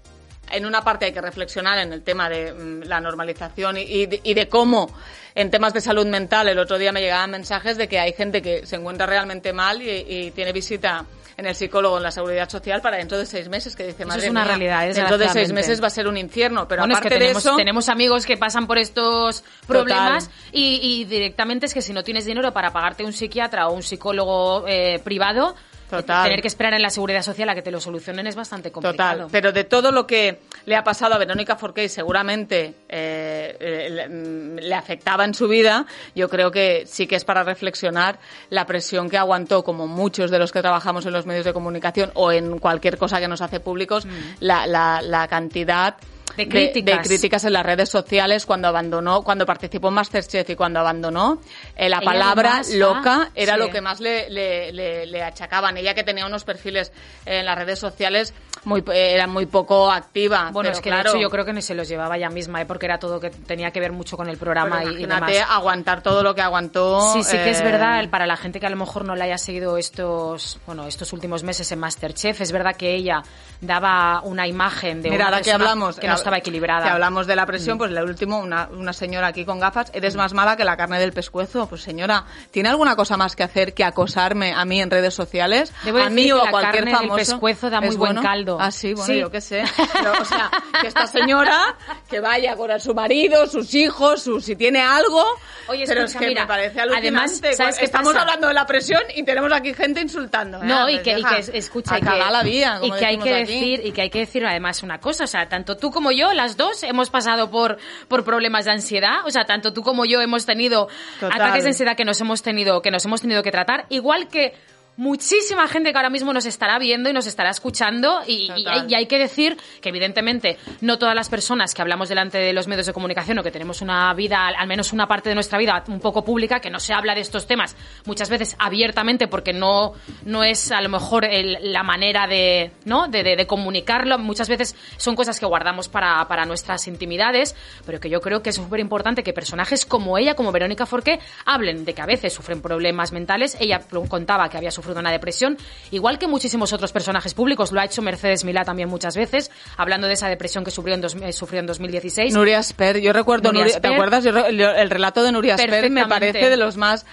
en 0.51 0.65
una 0.65 0.81
parte 0.81 1.05
hay 1.05 1.13
que 1.13 1.21
reflexionar 1.21 1.77
en 1.79 1.93
el 1.93 2.03
tema 2.03 2.29
de 2.29 2.53
mm, 2.53 2.83
la 2.83 2.99
normalización 2.99 3.77
y, 3.77 3.81
y 3.81 4.05
de, 4.05 4.21
y 4.23 4.33
de 4.33 4.47
cómo 4.49 4.93
en 5.33 5.49
temas 5.49 5.73
de 5.73 5.81
salud 5.81 6.05
mental, 6.05 6.49
el 6.49 6.59
otro 6.59 6.77
día 6.77 6.91
me 6.91 6.99
llegaban 6.99 7.31
mensajes 7.31 7.77
de 7.77 7.87
que 7.87 7.99
hay 7.99 8.13
gente 8.13 8.41
que 8.41 8.65
se 8.65 8.75
encuentra 8.75 9.05
realmente 9.05 9.53
mal 9.53 9.81
y 9.81 10.31
tiene 10.31 10.51
visita 10.51 11.05
en 11.41 11.47
el 11.47 11.55
psicólogo 11.55 11.97
en 11.97 12.03
la 12.03 12.11
seguridad 12.11 12.49
social 12.49 12.81
para 12.81 12.97
dentro 12.97 13.17
de 13.17 13.25
seis 13.25 13.49
meses, 13.49 13.75
que 13.75 13.87
dice, 13.87 14.03
Eso 14.03 14.07
madre 14.07 14.25
es 14.25 14.31
una 14.31 14.41
mía, 14.41 14.47
realidad, 14.47 14.95
dentro 14.95 15.17
de 15.17 15.29
seis 15.29 15.51
meses 15.51 15.81
va 15.81 15.87
a 15.87 15.89
ser 15.89 16.07
un 16.07 16.15
infierno, 16.15 16.67
pero 16.67 16.83
bueno, 16.83 16.93
es 16.93 16.99
aparte 16.99 17.15
que 17.15 17.19
tenemos, 17.19 17.43
de 17.43 17.49
eso... 17.49 17.57
tenemos 17.57 17.89
amigos 17.89 18.25
que 18.25 18.37
pasan 18.37 18.67
por 18.67 18.77
estos 18.77 19.43
problemas 19.67 20.29
y, 20.51 20.79
y 20.81 21.05
directamente 21.05 21.65
es 21.65 21.73
que 21.73 21.81
si 21.81 21.93
no 21.93 22.03
tienes 22.03 22.25
dinero 22.25 22.53
para 22.53 22.71
pagarte 22.71 23.03
un 23.03 23.11
psiquiatra 23.13 23.67
o 23.67 23.73
un 23.73 23.81
psicólogo 23.83 24.65
eh, 24.67 24.99
privado, 25.03 25.55
Total. 25.91 26.23
tener 26.23 26.41
que 26.41 26.47
esperar 26.47 26.73
en 26.73 26.81
la 26.81 26.89
seguridad 26.89 27.21
social 27.21 27.47
a 27.49 27.55
que 27.55 27.61
te 27.61 27.69
lo 27.69 27.79
solucionen 27.79 28.25
es 28.25 28.35
bastante 28.35 28.71
complicado. 28.71 29.13
Total, 29.13 29.27
pero 29.31 29.51
de 29.51 29.63
todo 29.63 29.91
lo 29.91 30.07
que 30.07 30.39
le 30.65 30.75
ha 30.75 30.83
pasado 30.83 31.13
a 31.13 31.17
Verónica 31.17 31.55
Forqué 31.55 31.83
y 31.83 31.89
seguramente 31.89 32.73
eh, 32.89 33.57
eh, 33.59 33.89
le, 33.89 34.09
mm, 34.09 34.55
le 34.59 34.75
afectaba 34.75 35.25
en 35.25 35.33
su 35.33 35.47
vida, 35.47 35.85
yo 36.15 36.29
creo 36.29 36.51
que 36.51 36.85
sí 36.87 37.05
que 37.05 37.15
es 37.15 37.25
para 37.25 37.43
reflexionar 37.43 38.19
la 38.49 38.65
presión 38.65 39.09
que 39.09 39.17
aguantó, 39.17 39.63
como 39.63 39.85
muchos 39.85 40.31
de 40.31 40.39
los 40.39 40.51
que 40.51 40.61
trabajamos 40.61 41.05
en 41.05 41.13
los 41.13 41.25
medios 41.25 41.45
de 41.45 41.53
comunicación 41.53 42.11
o 42.15 42.31
en 42.31 42.57
cualquier 42.57 42.97
cosa 42.97 43.19
que 43.19 43.27
nos 43.27 43.41
hace 43.41 43.59
públicos, 43.59 44.07
la, 44.39 44.65
la, 44.65 45.01
la 45.01 45.27
cantidad 45.27 45.95
Mm. 45.95 46.20
De 46.37 46.47
críticas. 46.47 47.03
de 47.03 47.07
críticas 47.07 47.43
en 47.45 47.53
las 47.53 47.65
redes 47.65 47.89
sociales 47.89 48.45
cuando 48.45 48.67
abandonó, 48.67 49.21
cuando 49.23 49.45
participó 49.45 49.89
en 49.89 49.95
Masterchef 49.95 50.49
y 50.49 50.55
cuando 50.55 50.79
abandonó, 50.79 51.41
eh, 51.75 51.89
la 51.89 51.97
Ella 51.97 52.05
palabra 52.05 52.49
además, 52.59 52.73
loca 52.73 53.21
ah, 53.23 53.31
era 53.35 53.53
sí. 53.55 53.59
lo 53.59 53.69
que 53.69 53.81
más 53.81 53.99
le, 53.99 54.29
le, 54.29 54.71
le, 54.71 55.05
le 55.05 55.23
achacaban. 55.23 55.77
Ella 55.77 55.93
que 55.93 56.03
tenía 56.03 56.25
unos 56.25 56.43
perfiles 56.43 56.91
en 57.25 57.45
las 57.45 57.57
redes 57.57 57.79
sociales 57.79 58.33
muy 58.63 58.83
era 58.93 59.27
muy 59.27 59.45
poco 59.45 59.91
activa. 59.91 60.49
Bueno, 60.51 60.69
pero 60.69 60.73
es 60.73 60.81
que 60.81 60.89
claro, 60.89 61.11
de 61.11 61.17
hecho 61.17 61.21
yo 61.21 61.29
creo 61.29 61.45
que 61.45 61.53
ni 61.53 61.61
se 61.61 61.73
los 61.73 61.87
llevaba 61.87 62.17
ella 62.17 62.29
misma, 62.29 62.61
¿eh? 62.61 62.65
porque 62.65 62.85
era 62.85 62.99
todo 62.99 63.19
que 63.19 63.29
tenía 63.29 63.71
que 63.71 63.79
ver 63.79 63.91
mucho 63.91 64.17
con 64.17 64.29
el 64.29 64.37
programa 64.37 64.83
y, 64.83 65.03
y 65.03 65.05
demás. 65.05 65.31
aguantar 65.49 66.01
todo 66.03 66.23
lo 66.23 66.35
que 66.35 66.41
aguantó. 66.41 67.13
Sí, 67.13 67.23
sí 67.23 67.37
que 67.37 67.49
es 67.49 67.61
eh, 67.61 67.63
verdad, 67.63 68.07
para 68.09 68.25
la 68.25 68.37
gente 68.37 68.59
que 68.59 68.67
a 68.67 68.69
lo 68.69 68.75
mejor 68.75 69.05
no 69.05 69.15
la 69.15 69.25
haya 69.25 69.37
seguido 69.37 69.77
estos, 69.77 70.59
bueno, 70.65 70.85
estos 70.85 71.13
últimos 71.13 71.43
meses 71.43 71.71
en 71.71 71.79
Masterchef, 71.79 72.41
es 72.41 72.51
verdad 72.51 72.75
que 72.75 72.93
ella 72.93 73.23
daba 73.61 74.21
una 74.21 74.47
imagen 74.47 75.01
de 75.01 75.09
Mira, 75.09 75.25
una 75.27 75.35
ahora 75.35 75.41
que 75.43 75.51
hablamos, 75.51 75.99
que 75.99 76.07
estaba 76.21 76.37
equilibrada. 76.37 76.83
Que 76.85 76.89
hablamos 76.89 77.27
de 77.27 77.35
la 77.35 77.45
presión, 77.45 77.77
pues 77.77 77.91
el 77.91 77.97
último, 78.03 78.39
una, 78.39 78.67
una 78.71 78.93
señora 78.93 79.27
aquí 79.27 79.45
con 79.45 79.59
gafas, 79.59 79.91
eres 79.93 80.15
más 80.15 80.33
mala 80.33 80.55
que 80.57 80.63
la 80.63 80.77
carne 80.77 80.99
del 80.99 81.13
pescuezo. 81.13 81.67
Pues 81.67 81.81
señora, 81.81 82.25
¿tiene 82.51 82.69
alguna 82.69 82.95
cosa 82.95 83.17
más 83.17 83.35
que 83.35 83.43
hacer 83.43 83.73
que 83.73 83.83
acosarme 83.83 84.53
a 84.53 84.63
mí 84.65 84.81
en 84.81 84.89
redes 84.91 85.13
sociales? 85.13 85.73
Debo 85.83 85.99
a 85.99 86.09
mí 86.09 86.31
o 86.31 86.41
a 86.41 86.45
la 86.45 86.51
cualquier 86.51 86.83
carne 86.85 86.91
del 86.91 86.99
famoso. 87.09 87.15
pescuezo 87.17 87.69
da 87.69 87.79
muy 87.81 87.89
¿Es 87.89 87.97
buen 87.97 88.13
bueno? 88.13 88.21
caldo. 88.21 88.57
Ah, 88.59 88.71
sí, 88.71 88.93
bueno, 88.93 89.13
Sí. 89.13 89.19
yo 89.19 89.31
qué 89.31 89.41
sé. 89.41 89.63
Pero, 89.93 90.13
o 90.21 90.25
sea, 90.25 90.49
que 90.81 90.87
esta 90.87 91.07
señora 91.07 91.75
que 92.09 92.19
vaya 92.19 92.55
con 92.55 92.71
a 92.71 92.79
su 92.79 92.93
marido, 92.93 93.47
sus 93.47 93.73
hijos, 93.75 94.23
su, 94.23 94.39
si 94.41 94.55
tiene 94.55 94.81
algo. 94.81 95.23
Oye, 95.67 95.85
pero 95.87 96.01
es 96.01 96.07
escucha, 96.11 96.19
que 96.19 96.27
mira, 96.29 96.41
me 96.41 96.47
parece 96.47 96.81
además, 96.81 97.23
alucinante. 97.31 97.53
¿sabes 97.55 97.79
Estamos 97.81 98.13
pasa? 98.13 98.21
hablando 98.21 98.47
de 98.47 98.53
la 98.53 98.65
presión 98.65 99.01
y 99.15 99.23
tenemos 99.23 99.51
aquí 99.53 99.73
gente 99.73 100.01
insultando. 100.01 100.57
¿eh? 100.57 100.65
No, 100.65 100.89
y 100.89 100.93
Pues 100.99 101.03
que, 101.03 101.19
y 101.19 101.23
que 101.23 101.57
escucha, 101.57 101.97
y 101.97 102.01
que, 102.01 102.05
la 102.09 102.41
y 102.47 102.63
como 102.89 102.95
que 102.95 103.05
hay 103.05 103.17
que 103.17 103.33
aquí. 103.35 103.53
decir, 103.53 103.81
y 103.85 103.91
que 103.91 104.01
hay 104.01 104.09
que 104.09 104.19
decir 104.19 104.45
además 104.45 104.83
una 104.83 104.99
cosa, 104.99 105.23
o 105.23 105.27
sea, 105.27 105.47
tanto 105.47 105.77
tú 105.77 105.91
como 105.91 106.10
yo, 106.11 106.33
las 106.33 106.57
dos, 106.57 106.83
hemos 106.83 107.09
pasado 107.09 107.49
por, 107.49 107.77
por 108.07 108.23
problemas 108.23 108.65
de 108.65 108.71
ansiedad, 108.71 109.25
o 109.25 109.31
sea, 109.31 109.45
tanto 109.45 109.73
tú 109.73 109.81
como 109.81 110.05
yo 110.05 110.21
hemos 110.21 110.45
tenido 110.45 110.87
Total. 111.19 111.41
ataques 111.41 111.63
de 111.63 111.69
ansiedad 111.69 111.95
que 111.95 112.05
nos 112.05 112.19
hemos 112.21 112.41
tenido, 112.41 112.81
que 112.81 112.91
nos 112.91 113.05
hemos 113.05 113.21
tenido 113.21 113.43
que 113.43 113.51
tratar, 113.51 113.85
igual 113.89 114.27
que 114.27 114.53
muchísima 115.01 115.67
gente 115.67 115.91
que 115.91 115.97
ahora 115.97 116.11
mismo 116.11 116.31
nos 116.31 116.45
estará 116.45 116.77
viendo 116.77 117.09
y 117.09 117.13
nos 117.13 117.25
estará 117.25 117.49
escuchando 117.49 118.21
y, 118.27 118.51
hay, 118.67 118.85
y 118.87 118.93
hay 118.95 119.05
que 119.07 119.17
decir 119.17 119.57
que 119.81 119.89
evidentemente 119.89 120.59
no 120.81 120.99
todas 120.99 121.15
las 121.15 121.27
personas 121.27 121.73
que 121.73 121.81
hablamos 121.81 122.07
delante 122.07 122.37
de 122.37 122.53
los 122.53 122.67
medios 122.67 122.85
de 122.85 122.93
comunicación 122.93 123.39
o 123.39 123.43
que 123.43 123.49
tenemos 123.49 123.81
una 123.81 124.13
vida, 124.13 124.45
al 124.45 124.55
al 124.55 124.67
menos 124.67 124.93
una 124.93 125.07
parte 125.07 125.27
de 125.29 125.33
nuestra 125.35 125.57
vida 125.57 125.83
un 125.87 125.99
poco 125.99 126.23
pública, 126.23 126.59
que 126.59 126.69
no 126.69 126.79
se 126.79 126.93
habla 126.93 127.15
de 127.15 127.21
estos 127.21 127.47
temas 127.47 127.75
muchas 128.05 128.29
veces 128.29 128.55
abiertamente 128.59 129.27
porque 129.27 129.53
no, 129.53 129.93
no 130.23 130.43
es 130.43 130.71
a 130.71 130.81
lo 130.81 130.89
mejor 130.89 131.25
el- 131.25 131.57
la 131.73 131.81
manera 131.81 132.27
de, 132.27 132.71
¿no? 132.85 133.07
De, 133.07 133.23
de- 133.23 133.35
de 133.35 133.47
comunicarlo, 133.47 134.19
muchas 134.19 134.49
veces 134.49 134.75
son 134.97 135.15
cosas 135.15 135.39
que 135.39 135.47
guardamos 135.47 135.89
para, 135.89 136.27
para 136.27 136.45
nuestras 136.45 136.87
intimidades, 136.87 137.55
pero 137.87 137.99
que 137.99 138.07
yo 138.07 138.21
creo 138.21 138.43
que 138.43 138.51
es 138.51 138.55
súper 138.55 138.79
importante 138.79 139.23
que 139.23 139.33
personajes 139.33 139.83
como 139.83 140.19
ella, 140.19 140.35
como 140.35 140.51
Verónica 140.51 140.85
Forqué, 140.85 141.19
hablen 141.45 141.85
de 141.85 141.95
que 141.95 142.03
a 142.03 142.05
veces 142.05 142.33
sufren 142.33 142.61
problemas 142.61 143.11
mentales. 143.11 143.57
Ella 143.59 143.81
contaba 144.07 144.47
que 144.47 144.57
había 144.57 144.69
sufrido 144.69 144.90
una 144.99 145.11
depresión, 145.11 145.57
igual 145.91 146.19
que 146.19 146.27
muchísimos 146.27 146.73
otros 146.73 146.91
personajes 146.91 147.33
públicos. 147.33 147.71
Lo 147.71 147.79
ha 147.79 147.85
hecho 147.85 148.01
Mercedes 148.01 148.43
Milá 148.43 148.65
también 148.65 148.89
muchas 148.89 149.15
veces, 149.15 149.49
hablando 149.77 150.07
de 150.07 150.13
esa 150.13 150.27
depresión 150.27 150.63
que 150.63 150.71
sufrió 150.71 150.95
en, 150.95 151.01
dos- 151.01 151.15
eh, 151.15 151.31
sufrió 151.33 151.59
en 151.59 151.67
2016. 151.67 152.33
Nuria 152.33 152.61
Sper, 152.63 152.99
yo 152.99 153.13
recuerdo, 153.13 153.51
Nuria 153.51 153.65
Nuria- 153.65 153.81
¿te 153.81 153.87
acuerdas? 153.95 154.23
Yo 154.23 154.31
el 154.45 154.89
relato 154.89 155.23
de 155.23 155.31
Nuria 155.31 155.55
Sper 155.57 155.89
me 155.89 156.01
parece 156.09 156.49
de 156.49 156.57
los 156.57 156.77
más 156.77 157.05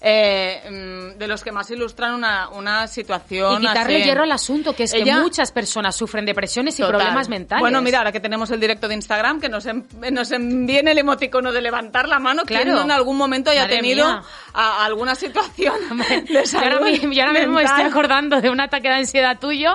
eh, 0.00 0.62
mm, 1.14 1.18
de 1.18 1.26
los 1.26 1.42
que 1.42 1.52
más 1.52 1.70
ilustran 1.70 2.14
una, 2.14 2.48
una 2.50 2.86
situación. 2.86 3.62
Y 3.62 3.66
quitarle 3.66 3.96
así. 3.96 4.04
hierro 4.04 4.22
al 4.24 4.32
asunto, 4.32 4.74
que 4.74 4.84
es 4.84 4.92
que 4.92 5.00
Ella- 5.00 5.20
muchas 5.20 5.52
personas 5.52 5.96
sufren 5.96 6.24
depresiones 6.24 6.74
y 6.78 6.82
Total. 6.82 6.96
problemas 6.98 7.28
mentales. 7.28 7.60
Bueno, 7.60 7.80
mira, 7.82 7.98
ahora 7.98 8.12
que 8.12 8.20
tenemos 8.20 8.50
el 8.50 8.60
directo 8.60 8.88
de 8.88 8.94
Instagram, 8.94 9.40
que 9.40 9.48
nos, 9.48 9.66
en- 9.66 9.86
nos 10.12 10.30
envíen 10.32 10.88
el 10.88 10.98
emoticono 10.98 11.52
de 11.52 11.60
levantar 11.62 12.08
la 12.08 12.18
mano, 12.18 12.42
Claro. 12.44 12.64
quien 12.64 12.76
en 12.78 12.90
algún 12.90 13.16
momento 13.16 13.50
haya 13.50 13.62
Madre 13.62 13.76
tenido 13.76 14.06
mía. 14.06 14.22
a- 14.54 14.84
alguna 14.84 15.14
situación 15.14 15.74
de 16.08 16.24
Yo 16.26 16.38
ahora, 16.38 16.46
salud 16.46 16.80
mi- 17.02 17.16
yo 17.16 17.22
ahora 17.24 17.38
mismo 17.38 17.54
me 17.54 17.62
estoy 17.64 17.82
acordando 17.82 18.40
de 18.40 18.50
un 18.50 18.60
ataque 18.60 18.88
de 18.88 18.94
ansiedad 18.94 19.38
tuyo 19.38 19.74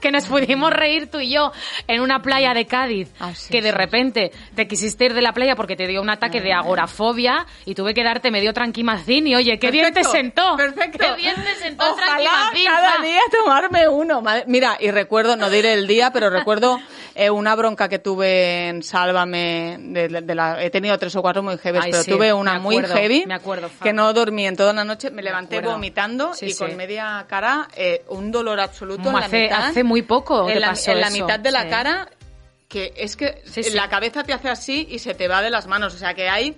que 0.00 0.10
nos 0.10 0.24
pudimos 0.26 0.70
reír 0.72 1.10
tú 1.10 1.20
y 1.20 1.30
yo 1.32 1.52
en 1.88 2.00
una 2.00 2.20
playa 2.22 2.54
de 2.54 2.66
Cádiz 2.66 3.08
Ah, 3.20 3.34
sí, 3.34 3.50
que 3.50 3.62
de 3.62 3.70
sí. 3.70 3.76
repente 3.76 4.32
te 4.54 4.66
quisiste 4.68 5.06
ir 5.06 5.14
de 5.14 5.22
la 5.22 5.32
playa 5.32 5.56
porque 5.56 5.76
te 5.76 5.86
dio 5.86 6.02
un 6.02 6.10
ataque 6.10 6.40
de 6.40 6.52
agorafobia 6.52 7.46
y 7.64 7.74
tuve 7.74 7.94
que 7.94 8.02
darte 8.04 8.30
medio 8.30 8.52
tranquimacín 8.52 9.26
y 9.26 9.34
oye, 9.34 9.53
qué 9.58 9.70
bien 9.70 9.92
te 9.92 10.04
sentó. 10.04 10.56
Perfecto. 10.56 10.98
Qué 10.98 11.14
bien 11.16 11.34
te 11.36 11.54
sentó 11.56 11.84
Ojalá 11.92 12.50
cada 12.64 13.02
día 13.02 13.20
tomarme 13.30 13.88
uno. 13.88 14.20
Madre- 14.22 14.44
Mira, 14.46 14.76
y 14.80 14.90
recuerdo, 14.90 15.36
no 15.36 15.50
diré 15.50 15.72
el 15.74 15.86
día, 15.86 16.10
pero 16.12 16.30
recuerdo 16.30 16.80
eh, 17.14 17.30
una 17.30 17.54
bronca 17.54 17.88
que 17.88 17.98
tuve 17.98 18.68
en 18.68 18.82
Sálvame. 18.82 19.76
De, 19.80 20.08
de 20.08 20.34
la, 20.34 20.62
he 20.62 20.70
tenido 20.70 20.98
tres 20.98 21.14
o 21.16 21.22
cuatro 21.22 21.42
muy 21.42 21.56
heavy, 21.58 21.78
pero 21.90 22.02
sí, 22.02 22.10
tuve 22.10 22.32
una 22.32 22.58
muy 22.58 22.82
heavy. 22.84 23.24
me 23.26 23.34
acuerdo, 23.34 23.70
que 23.82 23.92
no 23.92 24.12
dormí 24.12 24.46
en 24.46 24.56
toda 24.56 24.72
la 24.72 24.84
noche. 24.84 25.10
Me 25.10 25.22
levanté 25.22 25.56
acuerdo. 25.58 25.72
vomitando 25.76 26.34
Sí, 26.34 26.46
y 26.46 26.50
sí. 26.52 26.58
con 26.58 26.76
media 26.76 27.24
cara 27.28 27.68
eh, 27.76 28.04
un 28.08 28.30
dolor 28.32 28.60
absoluto 28.60 29.08
en 29.08 29.14
la 29.14 29.20
Hace- 29.20 29.42
mitad. 29.44 29.66
hace 29.66 29.84
muy 29.84 30.02
poco 30.02 30.48
En 30.48 30.60
la, 30.60 30.68
pasó 30.70 30.92
en 30.92 31.00
la 31.00 31.10
mitad 31.10 31.38
de 31.38 31.50
la 31.50 31.68
cara 31.68 32.08
que 32.68 32.92
es 32.96 33.14
que 33.14 33.42
la 33.72 33.88
cabeza 33.88 34.24
te 34.24 34.32
hace 34.32 34.48
así 34.48 34.86
y 34.90 34.98
se 34.98 35.14
te 35.14 35.28
va 35.28 35.42
de 35.42 35.50
las 35.50 35.66
manos. 35.68 35.94
O 35.94 35.98
sea 35.98 36.14
que 36.14 36.28
hay 36.28 36.56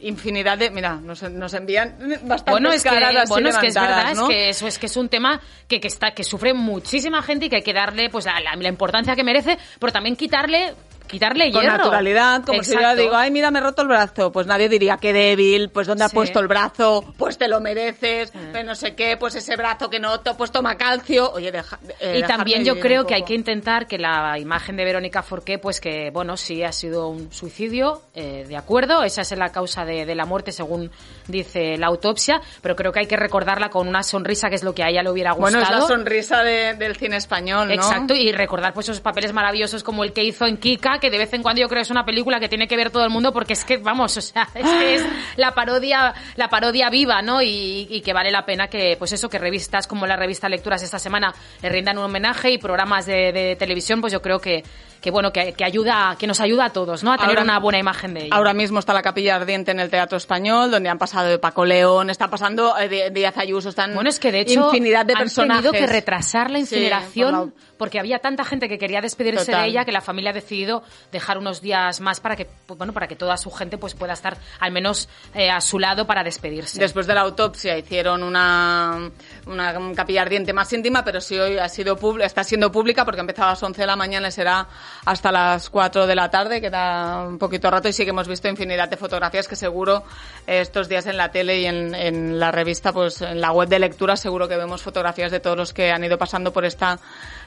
infinidad 0.00 0.58
de... 0.58 0.70
Mira, 0.70 0.96
nos, 0.96 1.22
nos 1.22 1.54
envían 1.54 1.96
bastantes 2.22 2.52
Bueno, 2.52 2.72
es 2.72 2.82
que, 2.82 2.90
bueno, 3.28 3.48
es 3.48 3.56
que 3.58 3.66
es 3.68 3.74
verdad, 3.74 4.14
¿no? 4.14 4.22
es 4.22 4.28
que 4.28 4.48
eso 4.50 4.66
es 4.66 4.78
que 4.78 4.86
es 4.86 4.96
un 4.96 5.08
tema 5.08 5.40
que, 5.66 5.80
que 5.80 5.88
está 5.88 6.12
que 6.12 6.24
sufre 6.24 6.54
muchísima 6.54 7.22
gente 7.22 7.46
y 7.46 7.48
que 7.48 7.56
hay 7.56 7.62
que 7.62 7.72
darle 7.72 8.08
pues 8.10 8.24
la, 8.26 8.40
la- 8.40 8.56
la 8.56 8.68
importancia 8.68 9.14
que 9.16 9.24
merece, 9.24 9.58
pero 9.78 9.92
también 9.92 10.16
quitarle 10.16 10.74
quitarle 11.08 11.50
con 11.50 11.62
hierro. 11.62 11.78
naturalidad, 11.78 12.44
como 12.44 12.62
si 12.62 12.74
yo 12.74 12.96
digo, 12.96 13.16
ay, 13.16 13.30
mira, 13.30 13.50
me 13.50 13.58
he 13.58 13.62
roto 13.62 13.82
el 13.82 13.88
brazo, 13.88 14.30
pues 14.30 14.46
nadie 14.46 14.68
diría 14.68 14.98
qué 14.98 15.12
débil, 15.12 15.70
pues 15.70 15.86
dónde 15.86 16.04
ha 16.04 16.08
puesto 16.08 16.40
el 16.40 16.46
brazo, 16.46 17.04
pues 17.16 17.38
te 17.38 17.48
lo 17.48 17.60
mereces, 17.60 18.32
pues 18.52 18.64
no 18.64 18.74
sé 18.74 18.94
qué, 18.94 19.16
pues 19.16 19.34
ese 19.34 19.56
brazo 19.56 19.90
que 19.90 19.98
no, 19.98 20.22
pues 20.36 20.52
toma 20.52 20.76
calcio, 20.76 21.32
oye, 21.32 21.50
deja, 21.50 21.78
eh, 22.00 22.20
y 22.22 22.26
también 22.26 22.64
yo 22.64 22.78
creo 22.78 23.06
que 23.06 23.14
hay 23.14 23.24
que 23.24 23.34
intentar 23.34 23.86
que 23.86 23.98
la 23.98 24.38
imagen 24.38 24.76
de 24.76 24.84
Verónica 24.84 25.22
Forqué, 25.22 25.58
pues 25.58 25.80
que, 25.80 26.10
bueno, 26.10 26.36
sí 26.36 26.62
ha 26.62 26.72
sido 26.72 27.08
un 27.08 27.32
suicidio, 27.32 28.02
eh, 28.14 28.44
de 28.46 28.56
acuerdo, 28.56 29.02
esa 29.02 29.22
es 29.22 29.36
la 29.36 29.50
causa 29.50 29.84
de, 29.84 30.06
de 30.06 30.14
la 30.14 30.26
muerte 30.26 30.52
según 30.52 30.90
dice 31.28 31.76
la 31.78 31.86
autopsia, 31.86 32.40
pero 32.62 32.74
creo 32.74 32.90
que 32.92 33.00
hay 33.00 33.06
que 33.06 33.16
recordarla 33.16 33.70
con 33.70 33.86
una 33.86 34.02
sonrisa, 34.02 34.48
que 34.48 34.56
es 34.56 34.62
lo 34.64 34.74
que 34.74 34.82
a 34.82 34.88
ella 34.88 35.02
le 35.02 35.10
hubiera 35.10 35.32
gustado. 35.32 35.58
Bueno, 35.58 35.76
es 35.76 35.80
la 35.82 35.86
sonrisa 35.86 36.42
de- 36.42 36.74
del 36.74 36.96
cine 36.96 37.16
español, 37.16 37.68
¿no? 37.68 37.74
Exacto, 37.74 38.14
y 38.14 38.32
recordar 38.32 38.72
pues 38.74 38.88
esos 38.88 39.00
papeles 39.00 39.32
maravillosos 39.32 39.82
como 39.84 40.04
el 40.04 40.12
que 40.12 40.24
hizo 40.24 40.46
en 40.46 40.56
Kika, 40.56 40.98
que 40.98 41.10
de 41.10 41.18
vez 41.18 41.32
en 41.34 41.42
cuando 41.42 41.60
yo 41.60 41.68
creo 41.68 41.82
es 41.82 41.90
una 41.90 42.04
película 42.04 42.40
que 42.40 42.48
tiene 42.48 42.66
que 42.66 42.76
ver 42.76 42.90
todo 42.90 43.04
el 43.04 43.10
mundo 43.10 43.32
porque 43.32 43.52
es 43.52 43.64
que, 43.64 43.76
vamos, 43.76 44.16
o 44.16 44.20
sea, 44.20 44.48
es 44.54 44.64
que 44.68 44.94
es 44.96 45.04
la 45.36 45.52
parodia, 45.54 46.14
la 46.36 46.48
parodia 46.48 46.90
viva, 46.90 47.22
¿no? 47.22 47.40
Y, 47.42 47.86
y 47.90 48.00
que 48.00 48.12
vale 48.12 48.30
la 48.30 48.44
pena 48.44 48.68
que, 48.68 48.96
pues 48.98 49.12
eso, 49.12 49.28
que 49.28 49.38
revistas 49.38 49.86
como 49.86 50.06
la 50.06 50.16
revista 50.16 50.48
Lecturas 50.48 50.82
esta 50.82 50.98
semana 50.98 51.34
le 51.62 51.68
rindan 51.68 51.98
un 51.98 52.04
homenaje 52.04 52.50
y 52.50 52.58
programas 52.58 53.06
de, 53.06 53.32
de 53.32 53.56
televisión, 53.56 54.00
pues 54.00 54.12
yo 54.12 54.22
creo 54.22 54.40
que, 54.40 54.62
que 55.00 55.10
bueno, 55.10 55.32
que, 55.32 55.52
que 55.52 55.64
ayuda, 55.64 56.16
que 56.18 56.26
nos 56.26 56.40
ayuda 56.40 56.66
a 56.66 56.70
todos, 56.70 57.04
¿no? 57.04 57.12
A 57.12 57.16
tener 57.16 57.30
Ahora- 57.38 57.42
una 57.42 57.58
buena 57.58 57.78
imagen 57.78 58.14
de 58.14 58.20
ella. 58.26 58.34
Ahora 58.36 58.54
mismo 58.54 58.78
está 58.80 58.92
la 58.92 59.02
Capilla 59.02 59.36
Ardiente 59.36 59.70
en 59.70 59.80
el 59.80 59.90
Teatro 59.90 60.18
Español, 60.18 60.70
donde 60.70 60.88
han 60.88 60.98
pasado 60.98 61.28
de 61.28 61.38
Paco 61.38 61.64
León, 61.64 62.10
está 62.10 62.28
pasando 62.28 62.76
eh, 62.78 62.88
de 62.88 63.10
Díaz 63.10 63.36
Ayuso, 63.38 63.68
están 63.68 63.94
Bueno, 63.94 64.08
es 64.10 64.18
que 64.18 64.32
de 64.32 64.40
hecho 64.40 64.66
infinidad 64.66 65.06
de 65.06 65.12
han 65.14 65.20
personajes. 65.20 65.62
tenido 65.64 65.72
que 65.72 65.86
retrasar 65.92 66.50
la 66.50 66.58
incineración 66.58 67.54
porque 67.76 68.00
había 68.00 68.18
tanta 68.18 68.44
gente 68.44 68.68
que 68.68 68.76
quería 68.78 69.00
despedirse 69.00 69.46
Total. 69.46 69.62
de 69.62 69.68
ella 69.68 69.84
que 69.84 69.92
la 69.92 70.00
familia 70.00 70.30
ha 70.30 70.34
decidido 70.34 70.82
dejar 71.12 71.38
unos 71.38 71.60
días 71.60 72.00
más 72.00 72.18
para 72.20 72.34
que 72.34 72.46
pues, 72.66 72.76
bueno 72.76 72.92
para 72.92 73.06
que 73.06 73.14
toda 73.16 73.36
su 73.36 73.50
gente 73.52 73.78
pues 73.78 73.94
pueda 73.94 74.14
estar 74.14 74.36
al 74.58 74.72
menos 74.72 75.08
eh, 75.34 75.48
a 75.50 75.60
su 75.60 75.78
lado 75.78 76.06
para 76.06 76.24
despedirse. 76.24 76.80
Después 76.80 77.06
de 77.06 77.14
la 77.14 77.20
autopsia 77.20 77.78
hicieron 77.78 78.22
una, 78.24 79.10
una 79.46 79.94
capilla 79.94 80.22
ardiente 80.22 80.52
más 80.52 80.72
íntima, 80.72 81.04
pero 81.04 81.20
sí 81.20 81.38
hoy 81.38 81.58
ha 81.58 81.68
sido 81.68 81.98
está 82.20 82.42
siendo 82.42 82.72
pública 82.72 83.04
porque 83.04 83.20
empezó 83.20 83.44
a 83.44 83.50
las 83.50 83.62
11 83.62 83.80
de 83.80 83.86
la 83.86 83.96
mañana 83.96 84.28
y 84.28 84.32
será 84.32 84.66
hasta 85.04 85.32
las 85.32 85.70
4 85.70 86.06
de 86.06 86.14
la 86.14 86.30
tarde, 86.30 86.60
queda 86.60 87.26
un 87.26 87.38
poquito 87.38 87.70
rato 87.70 87.88
y 87.88 87.92
sí 87.92 88.04
que 88.04 88.10
hemos 88.10 88.28
visto 88.28 88.48
infinidad 88.48 88.88
de 88.88 88.96
fotografías 88.96 89.48
que 89.48 89.56
seguro 89.56 90.04
eh, 90.46 90.60
estos 90.60 90.88
días 90.88 91.06
en 91.06 91.16
la 91.16 91.30
tele 91.30 91.60
y 91.60 91.66
en, 91.66 91.94
en 91.94 92.38
la 92.38 92.50
revista, 92.52 92.92
pues 92.92 93.22
en 93.22 93.40
la 93.40 93.52
web 93.52 93.68
de 93.68 93.78
lectura 93.78 94.16
seguro 94.16 94.48
que 94.48 94.56
vemos 94.56 94.82
fotografías 94.82 95.30
de 95.30 95.40
todos 95.40 95.56
los 95.56 95.72
que 95.72 95.90
han 95.90 96.04
ido 96.04 96.18
pasando 96.18 96.52
por 96.52 96.64
esta 96.64 96.98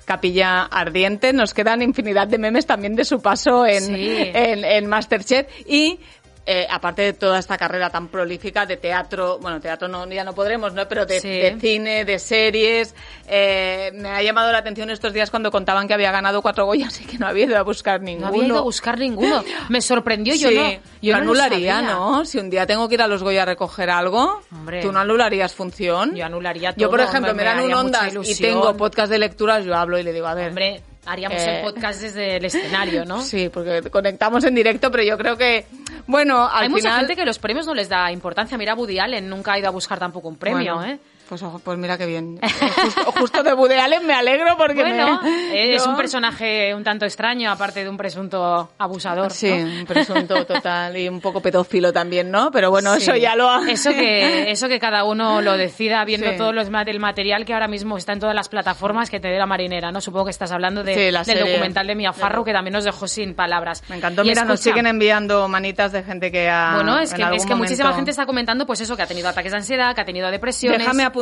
capilla 0.06 0.64
ardiente. 0.64 1.34
Nos 1.34 1.54
quedan 1.54 1.82
infinidad 1.82 2.28
de 2.28 2.38
memes 2.38 2.66
también 2.66 2.96
de 2.96 3.06
su 3.06 3.22
paso 3.22 3.66
en, 3.66 3.82
Sí. 3.84 4.32
en, 4.34 4.66
en 4.66 4.88
Masterchef 4.88 5.48
y 5.68 6.00
eh, 6.46 6.66
aparte 6.70 7.04
de 7.04 7.14
toda 7.14 7.38
esta 7.38 7.58
carrera 7.58 7.90
tan 7.90 8.08
prolífica 8.08 8.66
de 8.66 8.78
teatro, 8.78 9.38
bueno, 9.40 9.60
teatro 9.62 9.88
no, 9.88 10.08
ya 10.10 10.24
no 10.24 10.34
podremos, 10.34 10.74
¿no? 10.74 10.88
Pero 10.88 11.06
de, 11.06 11.20
Sí. 11.22 11.30
de 11.30 11.58
cine, 11.60 12.04
de 12.04 12.18
series, 12.18 12.96
eh, 13.28 13.92
me 13.94 14.10
ha 14.10 14.22
llamado 14.24 14.52
la 14.52 14.58
atención 14.58 14.90
estos 14.90 15.14
días 15.14 15.30
cuando 15.30 15.52
contaban 15.52 15.88
que 15.88 15.94
había 15.94 16.12
ganado 16.12 16.42
cuatro 16.42 16.66
Goyas 16.66 17.00
y 17.02 17.06
que 17.06 17.18
no 17.20 17.28
había 17.28 17.46
ido 17.46 17.58
a 17.58 17.62
buscar 17.62 18.00
no 18.02 18.06
ninguno. 18.08 18.28
había 18.28 18.46
ido 18.46 18.58
a 18.58 18.62
buscar 18.62 18.98
ninguno. 19.00 19.44
Me 19.70 19.82
sorprendió, 19.82 20.34
yo 20.36 20.50
Sí, 20.50 20.56
no. 20.56 20.70
Yo 21.02 21.14
no 21.14 21.22
anularía. 21.22 21.82
¿no? 21.84 22.26
Si 22.26 22.40
un 22.40 22.50
día 22.50 22.66
tengo 22.66 22.88
que 22.90 22.96
ir 22.96 23.02
a 23.04 23.08
los 23.08 23.22
Goya 23.24 23.44
a 23.44 23.46
recoger 23.46 23.90
algo, 23.92 24.42
Hombre. 24.52 24.82
¿tú 24.82 24.92
no 24.92 25.00
anularías 25.00 25.54
función? 25.54 26.16
Yo 26.16 26.26
anularía 26.26 26.74
Yo, 26.76 26.90
por 26.90 27.02
ejemplo, 27.02 27.34
me 27.36 27.44
dan 27.44 27.60
un 27.62 27.74
ondas 27.74 28.14
y 28.24 28.36
tengo 28.36 28.76
podcast 28.76 29.12
de 29.12 29.20
lecturas, 29.20 29.64
yo 29.64 29.76
hablo 29.76 30.00
y 30.00 30.04
le 30.04 30.12
digo, 30.12 30.26
a 30.28 30.34
ver. 30.34 30.50
Hombre, 30.50 30.82
haríamos 31.06 31.42
Eh, 31.42 31.60
el 31.60 31.66
podcast 31.66 32.02
desde 32.02 32.38
el 32.38 32.46
escenario, 32.46 33.06
¿no? 33.06 33.22
Sí, 33.24 33.50
porque 33.50 33.82
conectamos 33.90 34.44
en 34.44 34.56
directo, 34.56 34.92
pero 34.92 35.04
yo 35.04 35.18
creo 35.18 35.38
que, 35.38 35.66
bueno, 36.08 36.48
al 36.48 36.64
Hay 36.64 36.70
mucha 36.70 36.82
final... 36.90 37.00
gente 37.00 37.16
que 37.16 37.26
los 37.26 37.40
premios 37.40 37.66
no 37.66 37.74
les 37.74 37.90
da 37.90 38.12
importancia. 38.12 38.58
Mira, 38.58 38.74
Woody 38.76 39.00
Allen 39.00 39.30
nunca 39.30 39.54
ha 39.54 39.60
ido 39.60 39.68
a 39.68 39.72
buscar 39.72 40.00
tampoco 40.00 40.28
un 40.28 40.36
premio, 40.38 40.76
Bueno, 40.76 40.92
¿eh? 40.94 41.00
Pues, 41.32 41.42
pues 41.64 41.78
mira 41.78 41.98
qué 41.98 42.06
bien. 42.06 42.38
Eh, 42.42 42.48
Justo, 42.84 43.12
justo 43.14 43.44
de 43.44 43.54
Woody 43.54 43.76
Allen 43.76 44.06
me 44.06 44.14
alegro 44.14 44.58
porque 44.58 44.82
Bueno, 44.82 45.22
me- 45.24 45.76
es 45.76 45.88
un 45.88 45.96
personaje 45.96 46.76
un 46.76 46.84
tanto 46.84 47.06
extraño, 47.06 47.50
aparte 47.50 47.86
de 47.86 47.90
un 47.90 47.96
presunto 47.96 48.72
abusador. 48.78 49.32
Sí, 49.32 49.50
¿no? 49.50 49.80
un 49.80 49.86
presunto 49.86 50.44
total 50.46 50.98
y 50.98 51.08
un 51.08 51.22
poco 51.22 51.40
pedófilo 51.42 51.94
también, 51.94 52.30
¿no? 52.32 52.52
Pero 52.52 52.70
bueno, 52.70 52.94
Sí. 52.96 53.04
eso 53.04 53.16
ya 53.16 53.38
lo. 53.38 53.64
Eso 53.66 53.92
que, 53.92 54.52
eso 54.52 54.68
que 54.68 54.78
cada 54.78 55.06
uno 55.06 55.40
lo 55.42 55.56
decida 55.56 56.04
viendo 56.04 56.30
Sí. 56.32 56.36
todo 56.38 56.52
los, 56.52 56.68
el 56.68 57.00
material 57.00 57.46
que 57.46 57.54
ahora 57.54 57.70
mismo 57.70 57.98
está 57.98 58.12
en 58.12 58.20
todas 58.20 58.36
las 58.36 58.50
plataformas 58.50 59.10
que 59.10 59.22
te 59.22 59.30
dé 59.30 59.38
la 59.38 59.46
marinera, 59.46 59.90
¿no? 59.90 60.02
Supongo 60.02 60.26
que 60.26 60.32
estás 60.32 60.52
hablando 60.52 60.84
de- 60.84 60.96
Sí, 60.96 61.12
la 61.12 61.24
del 61.24 61.40
documental 61.40 61.88
de 61.88 61.96
Mia 61.96 62.12
Farrow 62.12 62.44
que 62.44 62.52
también 62.52 62.74
nos 62.74 62.84
dejó 62.84 63.08
sin 63.08 63.36
palabras. 63.36 63.84
Me 63.88 63.96
encantó. 63.96 64.24
Y 64.26 64.28
Mira, 64.28 64.44
nos 64.44 64.60
siguen 64.60 64.86
enviando 64.86 65.48
manitas 65.48 65.94
de 65.94 66.04
gente 66.04 66.30
que 66.30 66.50
ha... 66.50 66.74
Bueno, 66.76 67.00
es 67.00 67.14
que, 67.14 67.24
es 67.36 67.46
que 67.46 67.56
muchísima 67.56 67.94
gente 67.94 68.12
está 68.12 68.26
comentando 68.26 68.66
pues 68.66 68.82
eso, 68.82 68.98
que 68.98 69.04
ha 69.04 69.08
tenido 69.08 69.30
ataques 69.30 69.54
de 69.54 69.58
ansiedad, 69.60 69.96
que 69.96 70.02
ha 70.02 70.06
tenido 70.06 70.30
depresiones. 70.30 70.80
Déjame 70.80 71.04
apuntar 71.04 71.21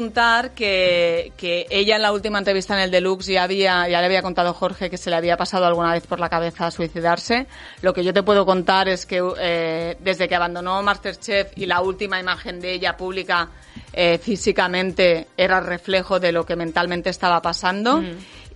que, 0.56 1.34
que 1.38 1.68
ella 1.70 1.96
en 1.98 2.02
la 2.02 2.12
última 2.12 2.40
entrevista 2.40 2.74
en 2.74 2.82
el 2.82 2.92
Deluxe 2.92 3.34
ya 3.34 3.44
había, 3.44 3.88
ya 3.88 4.00
le 4.00 4.06
había 4.06 4.22
contado 4.22 4.50
a 4.50 4.54
Jorge 4.54 4.90
que 4.90 4.98
se 4.98 5.10
le 5.10 5.16
había 5.16 5.38
pasado 5.38 5.66
alguna 5.66 5.94
vez 5.94 6.08
por 6.08 6.20
la 6.20 6.30
cabeza 6.30 6.72
suicidarse. 6.72 7.48
Lo 7.82 7.94
que 7.94 8.04
yo 8.04 8.14
te 8.14 8.24
puedo 8.24 8.46
contar 8.46 8.88
es 8.88 9.06
que 9.06 9.22
eh, 9.40 9.98
desde 10.00 10.28
que 10.28 10.36
abandonó 10.36 10.82
Masterchef 10.82 11.52
y 11.56 11.66
la 11.66 11.82
última 11.82 12.20
imagen 12.20 12.60
de 12.60 12.74
ella 12.74 12.96
pública 12.96 13.50
eh, 13.94 14.18
físicamente 14.18 15.28
era 15.36 15.60
reflejo 15.60 16.20
de 16.20 16.32
lo 16.32 16.46
que 16.46 16.56
mentalmente 16.56 17.10
estaba 17.10 17.42
pasando 17.42 18.02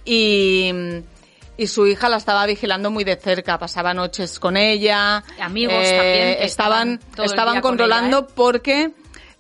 y 0.06 0.72
y 1.56 1.68
su 1.68 1.86
hija 1.86 2.10
la 2.10 2.18
estaba 2.18 2.46
vigilando 2.46 2.90
muy 2.90 3.04
de 3.04 3.16
cerca, 3.16 3.60
pasaba 3.60 3.94
noches 3.94 4.40
con 4.40 4.58
ella, 4.58 5.24
Amigos 5.40 5.76
también 5.76 6.38
que 6.38 6.44
estaban 6.46 7.00
estaban 7.00 7.26
estaban 7.26 7.62
controlando 7.62 8.18
ella, 8.18 8.28
¿eh? 8.28 8.34
porque 8.36 8.92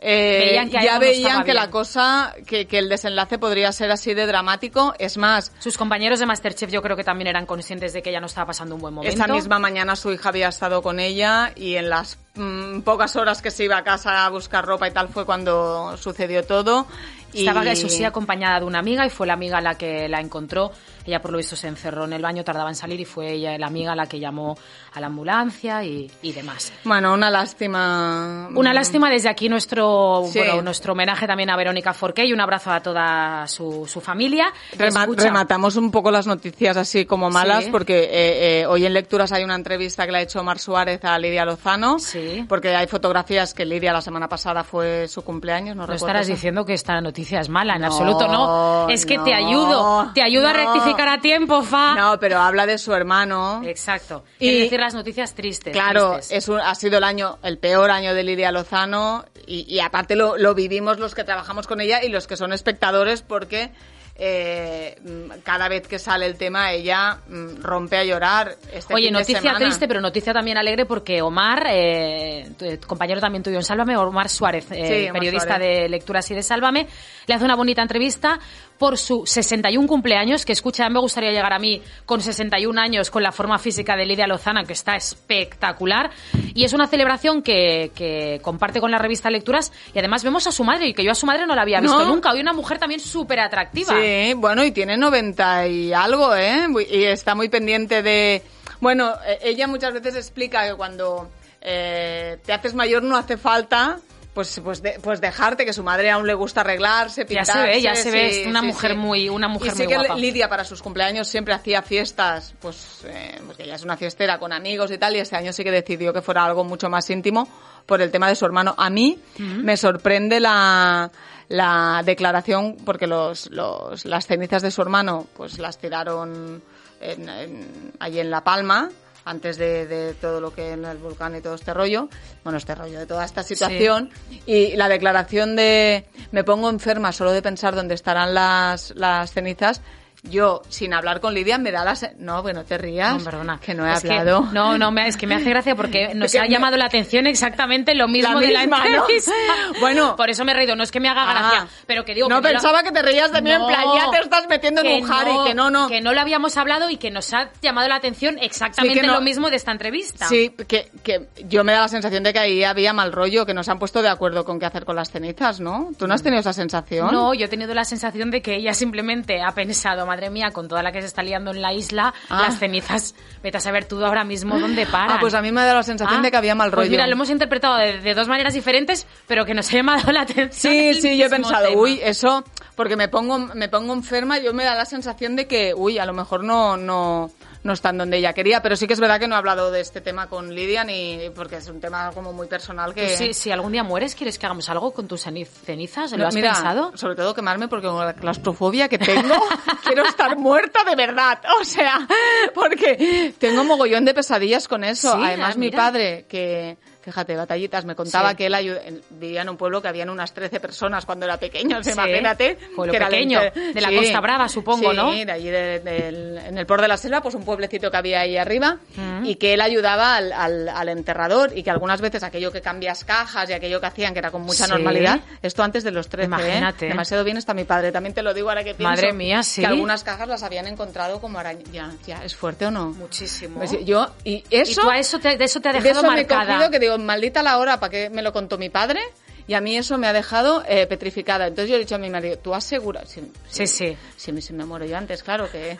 eh, 0.06 0.48
Veían 0.48 0.70
que 0.70 0.84
ya 0.84 0.96
no 0.96 1.00
veían 1.00 1.44
que 1.46 1.54
la 1.54 1.70
cosa, 1.70 2.36
que, 2.46 2.68
que 2.68 2.78
el 2.80 2.90
desenlace 2.90 3.38
podría 3.38 3.72
ser 3.72 3.90
así 3.90 4.14
de 4.14 4.26
dramático. 4.26 4.94
Es 5.00 5.18
más, 5.18 5.54
Sus 5.60 5.78
compañeros 5.78 6.20
de 6.20 6.26
Masterchef 6.26 6.70
yo 6.70 6.82
creo 6.82 6.98
que 6.98 7.06
también 7.06 7.28
eran 7.28 7.46
conscientes 7.46 7.94
de 7.94 8.02
que 8.02 8.10
ella 8.10 8.20
no 8.20 8.26
estaba 8.26 8.48
pasando 8.48 8.76
un 8.76 8.82
buen 8.82 8.94
momento. 8.94 9.16
esa 9.16 9.32
misma 9.32 9.60
mañana 9.60 9.96
su 9.96 10.12
hija 10.12 10.30
había 10.30 10.50
estado 10.50 10.82
con 10.82 11.00
ella 11.00 11.54
y 11.56 11.76
en 11.76 11.90
las 11.90 12.18
mm, 12.36 12.82
pocas 12.82 13.16
horas 13.16 13.42
que 13.42 13.50
se 13.50 13.64
iba 13.64 13.78
a 13.78 13.84
casa 13.86 14.26
a 14.26 14.30
buscar 14.30 14.66
ropa 14.66 14.90
y 14.90 14.92
tal 14.92 15.08
fue 15.08 15.26
cuando 15.26 15.96
sucedió 15.96 16.44
todo. 16.44 16.86
Y... 17.32 17.48
Estaba, 17.48 17.64
eso 17.72 17.88
sí, 17.88 18.04
acompañada 18.04 18.60
de 18.60 18.66
una 18.66 18.80
amiga 18.80 19.06
y 19.06 19.10
fue 19.10 19.26
la 19.26 19.34
amiga 19.34 19.62
la 19.62 19.76
que 19.76 20.10
la 20.10 20.20
encontró. 20.20 20.72
Ella, 21.06 21.22
por 21.22 21.32
lo 21.32 21.38
visto, 21.38 21.56
se 21.56 21.68
encerró 21.68 22.06
en 22.06 22.14
el 22.14 22.22
baño, 22.22 22.44
tardaba 22.44 22.70
en 22.70 22.76
salir 22.76 23.00
y 23.00 23.06
fue 23.06 23.32
ella 23.34 23.58
la 23.58 23.68
amiga 23.68 23.96
la 23.96 24.06
que 24.08 24.20
llamó 24.20 24.58
a 24.94 25.00
la 25.02 25.08
ambulancia 25.08 25.84
y, 25.84 26.10
y 26.22 26.32
demás. 26.32 26.72
Bueno, 26.84 27.14
una 27.14 27.30
lástima. 27.30 28.50
Una 28.56 28.74
lástima 28.74 29.10
desde 29.10 29.30
aquí 29.30 29.50
nuestro, 29.50 30.24
Sí. 30.32 30.40
bueno, 30.40 30.62
nuestro 30.62 30.94
homenaje 30.94 31.28
también 31.28 31.50
a 31.50 31.56
Verónica 31.58 31.94
Forqué 31.94 32.26
y 32.26 32.34
un 32.34 32.42
abrazo 32.42 32.72
a 32.72 32.80
toda 32.82 33.48
su, 33.48 33.86
su 33.88 34.02
familia. 34.02 34.52
Rema- 34.78 35.02
Escucha, 35.02 35.24
rematamos 35.26 35.76
un 35.76 35.92
poco 35.92 36.12
las 36.12 36.28
noticias 36.28 36.78
así 36.78 37.06
como 37.06 37.30
malas 37.30 37.66
Sí. 37.66 37.70
porque 37.72 38.04
eh, 38.04 38.62
eh, 38.62 38.66
hoy 38.66 38.86
en 38.86 38.94
lecturas 38.94 39.32
hay 39.32 39.44
una 39.44 39.56
entrevista 39.56 40.06
que 40.06 40.12
le 40.12 40.18
ha 40.20 40.22
hecho 40.22 40.40
Omar 40.40 40.60
Suárez 40.60 41.04
a 41.04 41.18
Lidia 41.18 41.46
Lozano 41.46 42.00
Sí. 42.00 42.46
Porque 42.48 42.76
hay 42.76 42.88
fotografías 42.88 43.54
que 43.54 43.66
Lidia 43.66 43.94
la 43.94 44.02
semana 44.02 44.28
pasada 44.28 44.64
fue 44.64 45.08
su 45.08 45.24
cumpleaños, 45.24 45.76
no, 45.76 45.92
estarás 45.92 46.24
eso. 46.28 46.34
diciendo 46.34 46.66
que 46.66 46.74
esta 46.74 47.00
noticia 47.02 47.40
es 47.40 47.50
mala, 47.50 47.76
en 47.76 47.82
No, 47.82 47.88
absoluto 47.88 48.28
no. 48.28 48.90
Es 48.90 49.06
que 49.06 49.18
te 49.20 49.34
ayudo, 49.34 50.12
te 50.14 50.22
ayudo 50.22 50.48
a 50.48 50.54
no. 50.54 50.60
A 51.02 51.20
tiempo, 51.22 51.62
Fa. 51.64 51.96
No, 51.96 52.20
pero 52.20 52.40
habla 52.40 52.66
de 52.66 52.78
su 52.78 52.94
hermano. 52.94 53.62
Exacto. 53.66 54.24
Y- 54.40 54.50
Es 54.50 54.60
decir, 54.66 54.80
las 54.80 54.94
noticias 54.94 55.34
tristes. 55.36 55.74
Claro, 55.74 56.14
tristes. 56.14 56.38
es 56.38 56.48
un- 56.50 56.60
ha 56.60 56.76
sido 56.76 56.98
el 56.98 57.04
año, 57.04 57.38
el 57.44 57.58
peor 57.58 57.92
año 57.92 58.14
de 58.14 58.24
Lidia 58.24 58.52
Lozano 58.52 59.26
y, 59.48 59.66
y 59.74 59.80
aparte 59.80 60.16
lo, 60.16 60.38
lo 60.38 60.54
vivimos 60.56 61.00
los 61.00 61.16
que 61.16 61.24
trabajamos 61.24 61.68
con 61.68 61.82
ella 61.82 62.04
y 62.04 62.10
los 62.10 62.28
que 62.28 62.38
son 62.38 62.54
espectadores 62.54 63.22
porque 63.22 63.72
eh, 64.16 64.96
cada 65.44 65.68
vez 65.68 65.88
que 65.88 65.98
sale 65.98 66.28
el 66.28 66.36
tema 66.38 66.72
ella 66.72 67.18
mm, 67.28 67.62
rompe 67.64 67.98
a 67.98 68.04
llorar. 68.04 68.56
Este 68.72 68.94
Oye, 68.94 69.06
fin 69.08 69.14
de 69.14 69.20
noticia 69.20 69.42
semana. 69.42 69.60
triste, 69.60 69.88
pero 69.88 70.02
noticia 70.02 70.34
también 70.34 70.56
alegre 70.58 70.86
porque 70.86 71.22
Omar, 71.24 71.66
eh, 71.70 72.48
eh, 72.62 72.78
compañero 72.86 73.20
también 73.20 73.42
tuyo 73.44 73.58
en 73.58 73.64
Sálvame, 73.64 73.98
Omar 73.98 74.30
Suárez, 74.30 74.68
eh, 74.72 74.88
Sí, 74.88 75.04
Omar 75.10 75.14
periodista 75.20 75.56
Suárez. 75.56 75.82
de 75.82 75.90
lecturas 75.90 76.30
y 76.30 76.36
de 76.36 76.44
Sálvame, 76.44 76.88
le 77.26 77.34
hace 77.34 77.44
una 77.44 77.56
bonita 77.56 77.82
entrevista 77.82 78.40
por 78.77 78.98
su 78.98 79.25
61 79.25 79.88
cumpleaños, 79.88 80.46
que 80.46 80.53
escucha, 80.53 80.89
me 80.89 81.00
gustaría 81.00 81.32
llegar 81.32 81.53
a 81.53 81.60
mí 81.60 81.82
con 82.06 82.22
61 82.22 82.80
años 82.80 83.10
con 83.10 83.24
la 83.24 83.32
forma 83.32 83.58
física 83.60 83.96
de 83.96 84.06
Lidia 84.06 84.27
Lozana, 84.27 84.63
que 84.63 84.74
está 84.74 84.96
espectacular, 84.96 86.12
y 86.53 86.63
es 86.63 86.74
una 86.74 86.88
celebración 86.88 87.42
que, 87.42 87.92
que 87.96 88.39
comparte 88.42 88.80
con 88.82 88.92
la 88.92 88.98
revista 88.98 89.30
Lecturas, 89.30 89.72
y 89.94 90.00
además 90.00 90.24
vemos 90.24 90.48
a 90.48 90.51
su 90.51 90.63
madre, 90.63 90.88
y 90.88 90.94
que 90.94 91.03
yo 91.03 91.12
a 91.12 91.15
su 91.15 91.25
madre 91.25 91.46
no 91.46 91.56
la 91.56 91.62
había 91.62 91.80
visto 91.80 92.00
No. 92.00 92.06
nunca, 92.06 92.32
hoy 92.32 92.42
una 92.42 92.53
mujer 92.53 92.77
también 92.80 93.00
súper 93.00 93.39
atractiva. 93.39 93.94
Sí, 93.94 94.34
bueno, 94.36 94.63
y 94.63 94.72
tiene 94.72 94.98
90 94.98 95.68
y 95.68 95.94
algo, 95.94 96.36
¿eh? 96.36 96.65
Y 96.89 97.03
está 97.03 97.36
muy 97.36 97.50
pendiente 97.50 98.01
de... 98.01 98.42
Bueno, 98.80 99.13
eh, 99.25 99.39
ella 99.44 99.68
muchas 99.68 99.94
veces 99.94 100.15
explica 100.15 100.68
que 100.68 100.75
cuando 100.75 101.30
eh, 101.62 102.38
te 102.46 102.53
haces 102.53 102.74
mayor 102.74 103.03
no 103.03 103.15
hace 103.15 103.38
falta... 103.38 104.00
Pues, 104.34 104.60
pues, 104.63 104.82
de- 104.82 104.98
pues 105.00 105.22
dejarte, 105.22 105.63
que 105.63 105.74
su 105.74 105.84
madre 105.84 106.10
aún 106.10 106.25
le 106.25 106.34
gusta 106.34 106.62
arreglarse, 106.62 107.22
Ya 107.22 107.28
pintarse. 107.28 107.52
se 107.52 107.60
ve, 107.68 107.82
ya 107.82 107.96
se 107.96 108.10
ve, 108.10 108.42
es 108.42 108.48
una 108.48 108.62
sí, 108.62 108.66
mujer 108.66 108.92
sí. 108.94 108.98
muy- 108.98 109.30
una 109.30 109.48
mujer 109.48 109.74
y 109.75 109.78
muy 109.78 109.88
que 109.88 109.96
guapa. 109.96 110.16
Lidia 110.16 110.50
para 110.50 110.63
sus 110.66 110.82
cumpleaños 110.82 111.28
siempre 111.28 111.54
hacía 111.54 111.84
fiestas, 111.84 112.56
pues 112.60 113.02
eh, 113.06 113.40
porque 113.46 113.62
ella 113.63 113.75
es 113.75 113.84
una 113.84 113.96
fiestera 113.96 114.40
con 114.40 114.52
amigos 114.52 114.90
y 114.90 114.98
tal, 114.98 115.16
y 115.16 115.20
este 115.20 115.36
año 115.36 115.54
sí 115.54 115.63
que 115.63 115.70
decidió 115.70 116.12
que 116.13 116.24
fuera 116.24 116.44
algo 116.46 116.63
mucho 116.63 116.90
más 116.90 117.08
íntimo 117.12 117.48
por 117.86 118.02
el 118.02 118.10
tema 118.10 118.28
de 118.28 118.36
su 118.36 118.44
hermano. 118.46 118.74
A 118.75 118.90
mí 118.90 119.20
me 119.38 119.78
sorprende 119.78 120.40
la, 120.40 121.12
la 121.50 122.02
declaración, 122.04 122.78
porque 122.84 123.06
los, 123.06 123.52
los, 123.52 124.04
las 124.06 124.25
cenizas 124.25 124.63
de 124.63 124.72
su 124.72 124.82
hermano 124.82 125.28
pues 125.36 125.60
las 125.60 125.78
tiraron 125.78 126.63
en- 127.02 127.30
en- 127.30 127.92
allí 128.00 128.20
en 128.20 128.32
La 128.32 128.44
Palma, 128.44 128.90
antes 129.25 129.58
de, 129.58 129.86
de 129.88 130.13
todo 130.13 130.42
lo 130.42 130.53
que 130.53 130.72
en 130.72 130.86
el 130.86 130.98
volcán 130.98 131.36
y 131.36 131.42
todo 131.42 131.56
este 131.56 131.74
rollo, 131.74 132.10
bueno, 132.44 132.58
este 132.58 132.75
rollo 132.75 133.00
de 133.00 133.06
toda 133.06 133.25
esta 133.25 133.44
situación, 133.44 134.10
y 134.46 134.75
la 134.75 134.89
declaración 134.89 135.56
de 135.56 136.06
me 136.32 136.44
pongo 136.44 136.70
enferma 136.70 137.12
solo 137.12 137.32
de 137.32 137.42
pensar 137.42 137.75
dónde 137.75 137.96
estarán 137.96 138.34
las, 138.34 138.94
las 138.96 139.32
cenizas, 139.32 139.82
yo, 140.24 140.62
sin 140.70 140.94
hablar 140.94 141.20
con 141.20 141.34
Lidia, 141.34 141.58
me 141.58 141.72
da 141.72 141.84
la... 141.84 141.96
se- 141.96 142.15
No, 142.18 142.42
bueno, 142.42 142.63
te 142.63 142.77
rías, 142.77 143.18
No, 143.18 143.24
perdona. 143.24 143.60
que 143.60 143.74
no 143.74 143.86
he 143.88 143.94
Es 143.94 144.01
que- 144.01 144.12
hablado. 144.12 144.48
no, 144.53 144.77
no, 144.77 144.92
me- 144.92 145.08
es 145.08 145.18
que 145.18 145.27
me 145.27 145.36
hace 145.36 145.50
gracia 145.50 145.75
porque 145.75 146.13
nos 146.15 146.34
ha 146.36 146.42
me- 146.44 146.50
llamado 146.50 146.77
la 146.77 146.86
atención 146.86 147.27
exactamente 147.27 147.94
lo 147.94 148.08
mismo 148.08 148.34
La 148.34 148.39
de 148.39 148.53
la 148.53 148.60
misma, 148.62 148.77
¿no? 148.80 148.86
entrevista. 149.01 149.32
Bueno. 149.80 150.15
por 150.15 150.30
eso 150.30 150.46
me 150.46 150.53
he 150.53 150.56
reído. 150.56 150.75
No 150.75 150.84
es 150.84 150.92
que 150.92 151.00
me 151.00 151.10
haga 151.10 151.25
gracia, 151.25 151.60
Ah. 151.63 151.68
pero 151.86 152.06
que 152.06 152.13
digo 152.15 152.30
No 152.30 152.42
que 152.42 152.48
la- 152.48 152.53
pensaba 152.53 152.84
que 152.84 152.92
te 152.92 153.01
reías 153.01 153.32
de 153.32 153.42
mí, 153.42 153.51
en 153.51 153.65
plan, 153.65 153.84
ya 153.96 154.12
te 154.12 154.20
estás 154.20 154.48
metiendo 154.48 154.82
en 154.82 155.03
un 155.03 155.10
jari, 155.10 155.32
que 155.46 155.53
no, 155.53 155.70
no. 155.70 155.88
Que 155.89 156.00
no 156.01 156.13
lo 156.13 156.22
habíamos 156.22 156.56
hablado 156.58 156.89
y 156.89 156.98
que 156.98 157.12
nos 157.12 157.34
ha 157.34 157.50
llamado 157.62 157.88
la 157.89 157.96
atención 157.96 158.38
exactamente 158.39 159.01
Sí, 159.01 159.06
lo 159.08 159.20
mismo 159.22 159.50
de 159.50 159.58
esta 159.58 159.72
entrevista. 159.72 160.27
Sí, 160.27 160.56
que, 160.68 160.89
que 161.03 161.27
yo 161.48 161.63
me 161.63 161.74
da 161.74 161.82
la 161.82 161.88
sensación 161.89 162.24
de 162.24 162.32
que 162.34 162.39
ahí 162.39 162.63
había 162.63 162.94
mal 162.94 163.12
rollo, 163.12 163.46
que 163.46 163.53
no 163.53 163.63
se 163.63 163.72
han 163.72 163.80
puesto 163.80 164.01
de 164.01 164.10
acuerdo 164.10 164.46
con 164.46 164.60
qué 164.60 164.65
hacer 164.65 164.86
con 164.86 164.96
las 164.96 165.12
cenizas, 165.12 165.60
¿no? 165.60 165.89
¿Tú 165.98 166.08
no 166.08 166.13
has 166.13 166.24
tenido 166.24 166.39
esa 166.39 166.53
sensación? 166.53 167.12
No, 167.12 167.34
yo 167.34 167.46
he 167.46 167.50
tenido 167.50 167.74
la 167.74 167.84
sensación 167.86 168.32
de 168.32 168.42
que 168.42 168.56
ella 168.56 168.74
simplemente 168.74 169.42
ha 169.42 169.51
pensado, 169.53 170.06
madre 170.13 170.29
mía, 170.29 170.51
con 170.51 170.67
toda 170.67 170.84
la 170.84 170.91
que 170.91 171.01
se 171.01 171.08
está 171.08 171.24
liando 171.24 171.51
en 171.51 171.62
la 171.62 171.74
isla, 171.74 172.13
Ah. 172.29 172.41
las 172.43 172.60
cenizas, 172.60 173.15
vete 173.41 173.58
a 173.58 173.60
saber 173.60 173.86
tú 173.86 174.03
ahora 174.05 174.24
mismo 174.24 174.60
dónde 174.60 174.86
paran. 174.86 175.17
Ah, 175.17 175.17
pues 175.20 175.34
a 175.34 175.41
mí 175.41 175.51
me 175.51 175.62
da 175.63 175.74
la 175.74 175.84
sensación 175.84 176.20
Ah, 176.20 176.24
de 176.24 176.32
que 176.32 176.38
había 176.38 176.55
mal 176.55 176.72
rollo. 176.72 176.82
Pues 176.84 176.89
mira, 176.91 177.08
lo 177.08 177.13
hemos 177.13 177.29
interpretado 177.29 177.77
de, 177.77 178.00
de 178.00 178.13
dos 178.13 178.27
maneras 178.27 178.53
diferentes, 178.53 179.08
pero 179.27 179.46
que 179.46 179.53
nos 179.53 179.67
ha 179.70 179.77
llamado 179.77 180.12
la 180.12 180.22
atención. 180.22 180.74
Sí, 180.74 180.93
sí, 181.01 181.17
yo 181.17 181.25
he 181.25 181.29
pensado, 181.29 181.67
tema. 181.67 181.82
uy, 181.82 182.00
eso, 182.03 182.43
porque 182.75 182.96
me 182.96 183.08
pongo, 183.08 183.39
me 183.39 183.70
pongo 183.70 183.93
enferma, 183.93 184.38
yo 184.39 184.53
me 184.53 184.63
da 184.63 184.75
la 184.75 184.86
sensación 184.86 185.36
de 185.36 185.48
que, 185.48 185.74
uy, 185.75 185.98
a 185.98 186.05
lo 186.05 186.13
mejor 186.13 186.43
no, 186.43 186.77
no, 186.77 187.32
no 187.63 187.74
están 187.74 187.98
donde 187.98 188.17
ella 188.17 188.34
quería, 188.34 188.62
pero 188.62 188.75
sí 188.75 188.88
que 188.88 188.93
es 188.93 189.00
verdad 189.00 189.20
que 189.20 189.27
no 189.27 189.36
he 189.36 189.38
hablado 189.38 189.72
de 189.72 189.79
este 189.82 190.01
tema 190.01 190.27
con 190.27 190.53
Lidia, 190.53 190.84
ni 190.84 191.29
porque 191.34 191.55
es 191.58 191.67
un 191.70 191.79
tema 191.79 192.12
como 192.13 192.34
muy 192.34 192.48
personal 192.48 192.93
que... 192.93 193.34
Si, 193.34 193.51
algún 193.51 193.72
día 193.72 193.84
mueres, 193.84 194.15
¿quieres 194.15 194.38
que 194.38 194.46
hagamos 194.46 194.67
algo 194.70 194.93
con 194.93 195.08
tus 195.08 195.25
ceni- 195.25 195.46
cenizas? 195.48 196.12
¿Lo 196.12 196.17
No, 196.20 196.27
has 196.27 196.36
mira, 196.36 196.53
pensado? 196.53 196.91
Sobre 196.98 197.15
todo 197.15 197.34
quemarme 197.34 197.67
porque 197.70 197.88
con 197.88 198.05
la 198.05 198.13
claustrofobia 198.13 198.89
que 198.89 198.98
tengo, 198.98 199.36
quiero 199.86 200.03
estar 200.03 200.38
muerta 200.38 200.84
de 200.84 200.96
verdad. 200.96 201.39
O 201.62 201.63
sea, 201.65 202.05
porque 202.53 203.34
tengo 203.39 203.63
mogollón 203.63 204.05
de 204.05 204.13
pesadillas 204.13 204.67
con 204.67 204.84
eso. 204.84 205.13
Sí, 205.15 205.24
Además, 205.24 205.53
ah, 205.55 205.60
mi 205.60 205.72
padre, 205.72 206.25
que, 206.27 206.77
fíjate, 207.04 207.36
batallitas, 207.36 207.86
me 207.86 207.96
contaba 207.96 208.32
Sí. 208.32 208.36
que 208.38 208.46
él 208.48 209.04
vivía 209.12 209.42
en 209.42 209.50
un 209.50 209.58
pueblo 209.58 209.82
que 209.82 209.88
habían 209.89 210.10
unas 210.10 210.34
13 210.34 210.60
personas 210.60 211.06
cuando 211.06 211.26
era 211.26 211.38
pequeño. 211.38 211.80
Sí. 211.84 211.92
Imagínate. 211.92 212.58
Pueblo 212.76 212.92
que 212.92 212.98
era 212.98 213.10
pequeño, 213.10 213.44
inter- 213.44 213.74
de 213.74 213.82
la 213.82 213.92
Costa 213.92 214.20
Brava, 214.22 214.48
supongo, 214.50 214.92
Sí, 214.92 214.98
¿no? 214.98 215.12
de 215.12 215.32
allí 215.32 215.50
de- 215.50 215.80
del- 215.80 216.38
en 216.38 216.58
el 216.58 216.66
Port 216.66 216.82
de 216.82 216.88
la 216.88 216.98
Selva, 216.98 217.22
pues 217.22 217.36
un 217.36 217.44
pueblecito 217.44 217.92
que 217.92 217.98
había 217.98 218.22
ahí 218.22 218.38
arriba, 218.38 218.78
Mm. 218.96 219.26
y 219.26 219.36
que 219.36 219.54
él 219.54 219.62
ayudaba 219.62 220.16
al, 220.16 220.32
al- 220.32 220.70
al 220.70 220.89
enterrador 220.89 221.52
y 221.56 221.62
que 221.63 221.70
algunas 221.72 222.00
veces 222.02 222.24
aquello 222.24 222.52
que 222.52 222.62
cambias 222.62 223.04
cajas 223.04 223.50
y 223.50 223.54
aquello 223.54 223.80
que 223.82 223.88
hacían, 223.88 224.13
que 224.13 224.20
era 224.20 224.32
con 224.32 224.42
mucha 224.44 224.66
Sí. 224.66 224.72
normalidad, 224.72 225.20
esto 225.42 225.62
antes 225.63 225.84
de 225.84 225.92
los 225.92 226.08
13, 226.10 226.24
¿eh? 226.24 226.28
Imagínate. 226.28 226.86
Demasiado 226.88 227.24
bien 227.24 227.38
está 227.38 227.54
mi 227.54 227.66
padre, 227.66 227.92
también 227.92 228.13
te 228.13 228.24
lo 228.24 228.34
digo 228.34 228.50
ahora 228.50 228.63
que 228.63 228.74
pienso. 228.74 228.89
Madre 228.96 229.13
mía, 229.13 229.44
sí. 229.44 229.62
Que 229.62 229.68
algunas 229.68 230.04
cajas 230.04 230.28
las 230.28 230.44
habían 230.44 230.68
encontrado 230.68 231.20
como 231.20 231.39
arañas. 231.39 231.70
Ya, 231.72 231.92
ya, 232.06 232.24
¿es 232.24 232.36
fuerte 232.36 232.66
o 232.66 232.72
no? 232.72 232.92
Muchísimo. 232.92 233.58
Pues 233.58 233.72
yo, 233.86 234.08
y 234.24 234.36
y 234.36 234.44
eso... 234.52 234.82
tú 234.82 234.89
a 234.89 234.98
eso 234.98 235.20
te, 235.20 235.38
de 235.38 235.44
eso 235.46 235.60
te 235.60 235.70
ha 235.70 235.74
de 235.74 235.82
dejado 235.82 236.00
eso 236.02 236.08
me 236.12 236.22
he 236.22 236.26
marcada. 236.26 236.70
que 236.72 236.80
digo, 236.80 236.92
maldita 236.97 237.43
la 237.43 237.58
hora, 237.58 237.79
¿para 237.79 237.89
qué 237.91 238.10
me 238.10 238.21
lo 238.21 238.32
contó 238.34 238.58
mi 238.58 238.69
padre? 238.69 238.99
Y 239.45 239.56
a 239.56 239.60
mí 239.62 239.75
eso 239.75 239.97
me 239.97 240.08
ha 240.08 240.13
dejado 240.13 240.63
eh, 240.69 240.88
petrificada. 240.88 241.47
Entonces 241.47 241.69
yo 241.69 241.75
he 241.75 241.79
dicho 241.79 241.95
a 241.95 241.97
mi 241.97 242.10
marido, 242.10 242.38
tú 242.38 242.56
asegura... 242.56 243.06
Si, 243.06 243.21
Sí, 243.49 243.67
sí. 243.67 243.97
Si, 244.15 244.32
me- 244.32 244.39
si 244.41 244.53
me 244.53 244.63
muero 244.63 244.86
yo 244.86 244.95
antes, 244.97 245.21
claro 245.21 245.51
que... 245.51 245.77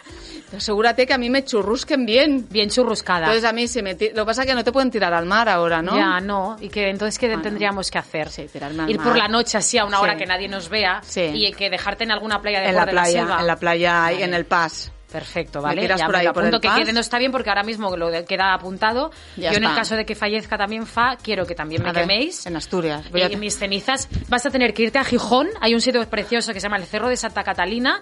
asegúrate 0.56 1.06
que 1.08 1.14
a 1.14 1.18
mí 1.18 1.30
me 1.30 1.46
churrusquen 1.46 2.06
bien. 2.06 2.46
Bien 2.50 2.70
churruscada. 2.70 3.20
Entonces 3.28 3.46
a 3.46 3.54
mí 3.54 3.70
se 3.70 3.82
me... 3.82 3.94
Lo 3.94 3.98
que 3.98 4.26
pasa 4.26 4.42
es 4.42 4.48
que 4.48 4.54
no 4.54 4.66
te 4.66 4.74
pueden 4.74 4.92
tirar 4.92 5.14
al 5.14 5.26
mar 5.26 5.48
ahora, 5.48 5.82
¿no? 5.82 5.96
Ya, 5.96 6.20
no. 6.20 6.58
¿Y 6.60 6.68
que 6.68 6.90
entonces 6.90 7.18
qué 7.18 7.28
Bueno. 7.28 7.42
tendríamos 7.42 7.90
que 7.90 8.00
hacer? 8.00 8.30
Sí, 8.30 8.48
tirarme 8.52 8.84
al 8.84 8.90
Ir 8.90 8.98
mar. 8.98 9.08
por 9.08 9.18
la 9.18 9.30
noche 9.30 9.58
así 9.58 9.78
a 9.78 9.86
una 9.86 9.98
Sí. 9.98 10.04
hora 10.04 10.18
que 10.18 10.26
nadie 10.26 10.50
nos 10.50 10.68
vea 10.68 11.00
Sí. 11.02 11.22
y 11.34 11.54
que 11.54 11.70
dejarte 11.70 12.04
en 12.04 12.12
alguna 12.12 12.42
playa 12.42 12.60
de 12.60 12.68
En 12.68 12.76
la 12.76 12.82
Port 12.82 12.88
de 12.88 12.92
playa, 12.94 13.20
Selva. 13.22 13.40
en 13.40 13.48
la 13.48 13.56
playa, 13.56 13.94
Vale. 13.94 14.24
en 14.26 14.34
el 14.34 14.46
Paz. 14.46 14.92
Perfecto, 15.14 15.62
¿vale? 15.62 15.88
ya 15.88 16.06
por 16.08 16.16
ahí, 16.16 16.28
por 16.34 16.44
el 16.44 16.60
que 16.60 16.68
quede, 16.68 16.92
no 16.92 17.00
está 17.00 17.20
bien 17.20 17.32
porque 17.32 17.50
ahora 17.50 17.64
mismo 17.64 17.96
lo 17.96 18.10
de- 18.10 18.26
queda 18.26 18.54
apuntado. 18.54 19.12
Ya 19.38 19.52
Yo 19.52 19.58
en 19.58 19.64
el 19.64 19.76
caso 19.76 19.96
de 19.96 20.06
que 20.06 20.16
fallezca 20.16 20.58
también 20.58 20.86
Fa, 20.88 21.16
quiero 21.22 21.46
que 21.46 21.54
también 21.56 21.84
me 21.84 21.90
A 21.90 21.94
ver, 21.94 22.02
queméis. 22.04 22.46
En 22.48 22.56
Asturias. 22.58 23.06
A- 23.14 23.32
Y 23.32 23.36
mis 23.38 23.58
cenizas, 23.58 24.10
vas 24.28 24.46
a 24.46 24.50
tener 24.50 24.74
que 24.74 24.84
irte 24.84 24.98
a 24.98 25.04
Gijón. 25.04 25.48
Hay 25.62 25.74
un 25.76 25.82
sitio 25.82 26.04
precioso 26.10 26.52
que 26.52 26.60
se 26.60 26.66
llama 26.66 26.78
el 26.78 26.86
Cerro 26.86 27.08
de 27.10 27.16
Santa 27.16 27.44
Catalina. 27.44 28.02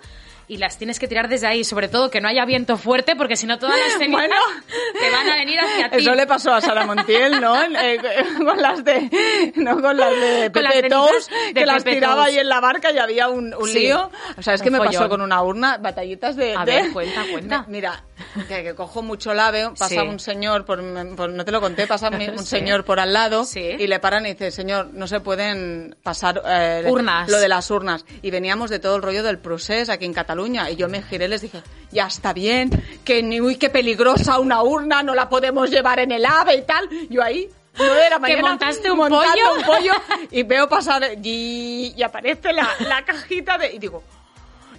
Y 0.51 0.57
las 0.57 0.77
tienes 0.77 0.99
que 0.99 1.07
tirar 1.07 1.29
desde 1.29 1.47
ahí, 1.47 1.63
sobre 1.63 1.87
todo 1.87 2.09
que 2.09 2.19
no 2.19 2.27
haya 2.27 2.43
viento 2.43 2.75
fuerte, 2.75 3.15
porque 3.15 3.37
si 3.37 3.45
no 3.47 3.57
todas 3.57 3.79
las 3.79 3.93
cenizas 3.97 4.11
Bueno. 4.27 4.35
te 4.99 5.09
van 5.09 5.29
a 5.29 5.35
venir 5.35 5.57
hacia 5.61 5.89
ti. 5.89 5.97
Eso 5.99 6.13
le 6.13 6.27
pasó 6.27 6.51
a 6.53 6.59
Sara 6.59 6.85
Montiel, 6.85 7.39
¿no? 7.39 7.55
Eh, 7.81 7.97
con 8.37 8.61
las 8.61 8.83
de, 8.83 9.53
no 9.55 9.81
con 9.81 9.95
las 9.95 10.09
de 10.11 10.51
las 10.61 10.73
Pepe 10.73 10.89
Tous, 10.89 11.29
de 11.47 11.53
que 11.53 11.65
las 11.65 11.83
Pepe 11.83 11.95
tiraba 11.95 12.15
Tous. 12.25 12.33
ahí 12.33 12.37
en 12.39 12.49
la 12.49 12.59
barca 12.59 12.91
y 12.91 12.97
había 12.97 13.29
un, 13.29 13.53
un 13.53 13.67
Sí, 13.69 13.79
lío. 13.79 14.11
O 14.37 14.41
sea, 14.41 14.53
es 14.55 14.61
que 14.61 14.67
un 14.67 14.73
me 14.73 14.79
pasó 14.79 14.91
follón. 14.99 15.09
con 15.09 15.21
una 15.21 15.41
urna, 15.41 15.77
batallitas 15.77 16.35
de... 16.35 16.53
A 16.53 16.65
de- 16.65 16.71
ver, 16.81 16.91
cuenta, 16.91 17.23
cuenta. 17.31 17.65
Mira, 17.69 18.03
que, 18.49 18.61
que 18.63 18.75
cojo 18.75 19.01
mucho 19.01 19.33
lave, 19.33 19.69
pasa 19.69 19.87
Sí. 19.87 19.97
un 19.99 20.19
señor, 20.19 20.65
por, 20.65 20.83
por- 21.15 21.29
no 21.29 21.45
te 21.45 21.51
lo 21.53 21.61
conté, 21.61 21.87
pasa 21.87 22.09
un 22.09 22.39
Sí. 22.39 22.45
señor 22.45 22.83
por 22.83 22.99
al 22.99 23.13
lado 23.13 23.45
y 23.55 23.87
le 23.87 23.99
paran 24.01 24.25
y 24.25 24.33
dice, 24.33 24.51
señor, 24.51 24.89
no 24.91 25.07
se 25.07 25.21
pueden 25.21 25.95
pasar 26.03 26.41
eh, 26.45 26.83
Urnas. 26.89 27.29
lo 27.29 27.39
de 27.39 27.47
las 27.47 27.71
urnas. 27.71 28.03
Y 28.21 28.31
veníamos 28.31 28.69
de 28.69 28.79
todo 28.79 28.97
el 28.97 29.01
rollo 29.01 29.23
del 29.23 29.37
procés 29.39 29.87
aquí 29.89 30.03
en 30.03 30.13
Cataluña 30.13 30.40
y 30.47 30.75
yo 30.75 30.87
me 30.89 31.01
giré 31.01 31.25
y 31.25 31.27
les 31.29 31.41
dije, 31.41 31.61
ya 31.91 32.07
está 32.07 32.33
bien, 32.33 32.69
que 33.03 33.21
ni 33.23 33.41
uy, 33.41 33.55
qué 33.57 33.69
peligrosa 33.69 34.39
una 34.39 34.63
urna, 34.63 35.03
no 35.03 35.13
la 35.15 35.29
podemos 35.29 35.69
llevar 35.69 35.99
en 35.99 36.11
el 36.11 36.25
ave 36.25 36.55
y 36.55 36.61
tal. 36.63 36.89
Yo 37.09 37.23
ahí, 37.23 37.49
no 37.77 37.95
era 37.95 38.19
mañana, 38.19 38.41
montaste 38.41 38.91
un 38.91 38.99
pollo. 38.99 39.55
un 39.57 39.63
pollo 39.63 39.93
y 40.31 40.43
veo 40.43 40.67
pasar 40.67 41.03
y, 41.23 41.93
y 41.95 42.03
aparece 42.03 42.53
la, 42.53 42.67
la 42.87 43.03
cajita 43.05 43.57
de 43.57 43.73
y 43.73 43.79
digo 43.79 44.03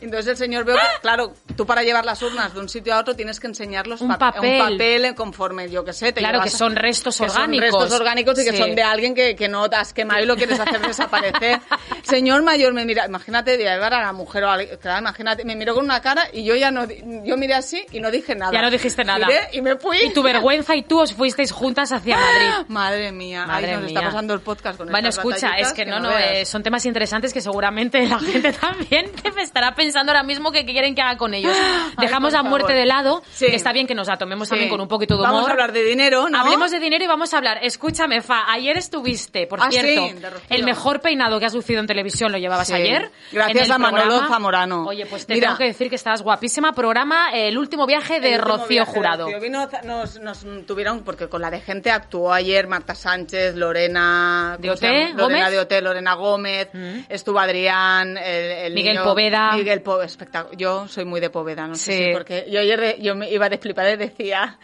Entonces 0.02 0.26
el 0.28 0.36
señor 0.36 0.64
veo 0.64 0.76
que, 0.76 0.82
claro, 1.00 1.34
tú 1.56 1.66
para 1.66 1.82
llevar 1.82 2.04
las 2.04 2.20
urnas 2.22 2.52
de 2.54 2.60
un 2.60 2.68
sitio 2.68 2.94
a 2.94 2.98
otro 3.00 3.14
tienes 3.16 3.38
que 3.40 3.46
enseñarlos 3.46 4.00
Un 4.00 4.08
pa- 4.08 4.18
papel. 4.18 4.60
un 4.60 4.68
papel 4.70 5.14
conforme, 5.14 5.70
yo 5.70 5.84
que 5.84 5.92
sé. 5.92 6.12
Te 6.12 6.20
Claro, 6.20 6.40
que 6.42 6.50
son 6.50 6.76
restos 6.76 7.16
que 7.18 7.28
son 7.28 7.36
orgánicos. 7.36 7.64
restos 7.80 7.92
orgánicos 8.00 8.38
y 8.40 8.44
que 8.44 8.56
son 8.56 8.74
de 8.74 8.82
alguien 8.82 9.14
que, 9.14 9.34
que 9.36 9.48
no 9.48 9.68
te 9.70 9.76
has 9.76 9.92
quemado 9.92 10.22
y 10.22 10.26
lo 10.26 10.36
quieres 10.36 10.58
hacer 10.60 10.80
desaparecer. 10.86 11.60
Señor 12.02 12.42
mayor 12.42 12.72
me 12.72 12.84
mira, 12.84 13.06
imagínate 13.06 13.56
de 13.56 13.64
llevar 13.64 13.94
a 13.94 14.00
la 14.02 14.12
mujer 14.12 14.44
o 14.44 14.50
a 14.50 14.54
alguien- 14.54 14.76
claro, 14.78 15.00
imagínate, 15.00 15.44
me 15.44 15.54
miró 15.56 15.74
con 15.74 15.84
una 15.84 16.00
cara 16.00 16.28
y 16.32 16.44
yo 16.44 16.54
ya 16.56 16.70
no, 16.70 16.86
yo 17.24 17.36
miré 17.36 17.54
así 17.54 17.84
y 17.92 18.00
no 18.00 18.10
dije 18.10 18.34
nada. 18.34 18.52
Ya 18.52 18.62
no 18.62 18.70
dijiste 18.70 19.04
nada. 19.04 19.26
Miré 19.26 19.48
y 19.52 19.60
me 19.62 19.76
fui. 19.76 19.98
Y 20.02 20.12
tu 20.12 20.22
vergüenza 20.22 20.74
y 20.76 20.82
tú 20.82 21.00
os 21.00 21.12
fuisteis 21.14 21.52
juntas 21.52 21.92
hacia 21.92 22.16
Madrid. 22.16 22.66
Madre 22.68 23.12
mía, 23.12 23.46
Madre 23.46 23.66
ahí 23.68 23.72
nos 23.74 23.84
mía. 23.84 23.88
está 23.98 24.02
pasando 24.10 24.34
el 24.34 24.40
podcast 24.40 24.78
con 24.78 24.88
Bueno, 24.90 25.08
escucha, 25.08 25.52
es 25.58 25.72
que 25.72 25.84
no, 25.86 26.00
no 26.00 26.10
eh, 26.18 26.44
son 26.44 26.62
temas 26.62 26.84
interesantes 26.86 27.32
que 27.32 27.40
seguramente 27.40 28.04
la 28.06 28.18
gente 28.18 28.52
también 28.60 29.10
me 29.34 29.42
estará 29.42 29.74
pensando 29.74 29.91
ahora 29.96 30.22
mismo 30.22 30.52
que 30.52 30.64
quieren 30.64 30.94
que 30.94 31.02
haga 31.02 31.16
con 31.16 31.35
ellos. 31.35 31.57
Dejamos 31.98 32.33
por 32.35 32.42
la 32.42 32.48
muerte 32.48 32.68
favor. 32.68 32.81
de 32.81 32.87
lado, 32.87 33.22
Sí. 33.33 33.46
que 33.46 33.57
está 33.57 33.72
bien 33.72 33.87
que 33.87 33.94
nos 33.94 34.09
la 34.09 34.16
tomemos 34.16 34.48
también 34.48 34.68
con 34.70 34.81
un 34.81 34.88
poquito 34.88 35.14
de 35.14 35.20
humor. 35.20 35.33
Vamos 35.35 35.48
a 35.48 35.52
hablar 35.52 35.72
de 35.72 35.85
dinero, 35.85 36.28
¿no? 36.28 36.38
Hablemos 36.38 36.70
de 36.70 36.81
dinero 36.81 37.05
y 37.05 37.07
vamos 37.07 37.33
a 37.35 37.38
hablar. 37.38 37.59
Escúchame, 37.62 38.20
Fa, 38.22 38.50
ayer 38.52 38.76
estuviste, 38.76 39.46
por 39.46 39.61
Ah, 39.62 39.68
cierto, 39.70 40.02
el 40.48 40.64
mejor 40.64 41.00
peinado 41.00 41.38
que 41.38 41.46
has 41.46 41.55
lucido 41.55 41.81
en 41.81 41.87
televisión 41.87 42.33
lo 42.33 42.38
llevabas 42.38 42.70
ayer. 42.70 43.11
Gracias 43.31 43.70
a 43.70 43.78
Manolo 43.78 44.02
programa. 44.05 44.28
Zamorano. 44.28 44.85
Oye, 44.87 45.07
pues 45.07 45.26
te 45.26 45.35
Mira. 45.35 45.48
tengo 45.48 45.59
que 45.59 45.64
decir 45.64 45.88
que 45.88 45.96
estabas 45.96 46.22
guapísima. 46.22 46.72
Programa 46.72 47.31
El 47.33 47.59
último 47.59 47.87
viaje 47.87 48.20
de 48.20 48.35
último 48.37 48.44
Rocío 48.57 48.68
viaje 48.68 48.90
de 48.90 48.96
Jurado. 48.96 49.24
Rocío. 49.26 49.40
Vino, 49.40 49.68
nos, 49.85 50.20
nos 50.20 50.44
tuvieron, 50.66 51.02
porque 51.05 51.28
con 51.28 51.40
la 51.42 51.50
de 51.50 51.61
gente 51.61 51.90
actuó 51.90 52.33
ayer 52.33 52.66
Marta 52.66 52.94
Sánchez, 52.94 53.55
Lorena... 53.57 54.57
¿De. 54.59 54.68
Lorena 54.68 55.14
¿Gómez? 55.22 55.50
de 55.50 55.59
Oté, 55.61 55.81
Lorena 55.83 56.14
Gómez, 56.14 56.68
estuvo 57.09 57.38
Adrián, 57.38 58.16
el, 58.16 58.50
el 58.66 58.74
Miguel 58.74 58.94
niño- 58.94 59.05
Poveda. 59.05 59.52
Miguel 59.52 59.81
Poveda, 59.82 60.06
espectacular. 60.06 60.56
Yo 60.56 60.88
soy 60.88 61.04
muy 61.04 61.20
de 61.20 61.28
Poveda, 61.30 61.66
no 61.66 61.74
sé 61.74 61.92
Sí. 61.92 62.04
si 62.06 62.12
porque 62.12 62.46
yo 62.50 62.60
ayer 62.60 62.80
de- 62.80 62.98
yo 63.00 63.14
me 63.14 63.30
iba 63.30 63.48
de 63.48 63.58
flipada 63.58 63.92
y 63.92 63.96
decía, 63.96 64.58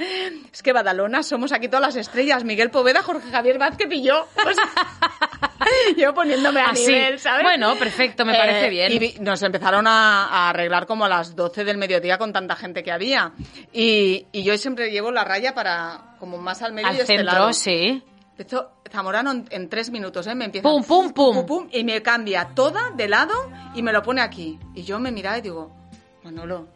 es 0.52 0.62
que 0.62 0.72
Badalona 0.72 1.22
somos 1.22 1.52
aquí 1.52 1.68
todas 1.68 1.82
las 1.82 1.96
estrellas, 1.96 2.44
Miguel 2.44 2.70
Poveda, 2.70 3.02
Jorge 3.02 3.30
Javier 3.30 3.58
Vázquez 3.58 3.88
y 3.92 4.02
yo. 4.02 4.26
Sea, 4.34 4.54
yo 5.96 6.14
poniéndome 6.14 6.60
a 6.60 6.70
Así. 6.70 6.86
nivel, 6.86 7.18
¿sabes? 7.18 7.40
Ah, 7.40 7.48
Bueno, 7.48 7.74
perfecto, 7.76 8.24
me 8.24 8.34
parece 8.34 8.66
Eh, 8.66 8.70
bien. 8.70 8.92
Y 8.92 8.98
vi- 8.98 9.14
nos 9.20 9.42
empezaron 9.42 9.86
a, 9.86 10.26
a 10.26 10.48
arreglar 10.50 10.86
como 10.86 11.04
a 11.04 11.08
las 11.08 11.34
12 11.36 11.64
del 11.64 11.76
mediodía 11.76 12.16
con 12.18 12.32
tanta 12.32 12.56
gente 12.56 12.82
que 12.82 12.92
había. 12.92 13.32
Y, 13.72 14.26
y 14.32 14.42
yo 14.42 14.56
siempre 14.56 14.90
llevo 14.90 15.10
la 15.10 15.24
raya 15.24 15.54
para 15.54 16.14
como 16.18 16.38
más 16.38 16.62
al 16.62 16.72
medio 16.72 16.88
Al 16.88 16.96
y 16.96 17.00
este 17.00 17.16
centro, 17.16 17.32
lado. 17.34 17.52
sí. 17.52 18.02
Esto, 18.38 18.70
Zamorano 18.90 19.32
en, 19.32 19.46
en 19.50 19.68
tres 19.68 19.90
minutos, 19.90 20.26
¿eh? 20.28 20.34
Me 20.34 20.44
empieza... 20.46 20.68
Pum, 20.68 20.84
pum, 20.84 21.44
pum. 21.44 21.68
Y 21.72 21.82
me 21.82 22.00
cambia 22.02 22.50
toda 22.54 22.90
de 22.90 23.08
lado 23.08 23.34
y 23.74 23.82
me 23.82 23.92
lo 23.92 24.00
pone 24.02 24.20
aquí. 24.20 24.58
Y 24.74 24.82
yo 24.84 25.00
me 25.00 25.10
miraba 25.10 25.38
y 25.38 25.40
digo, 25.42 25.74
Manolo, 26.22 26.68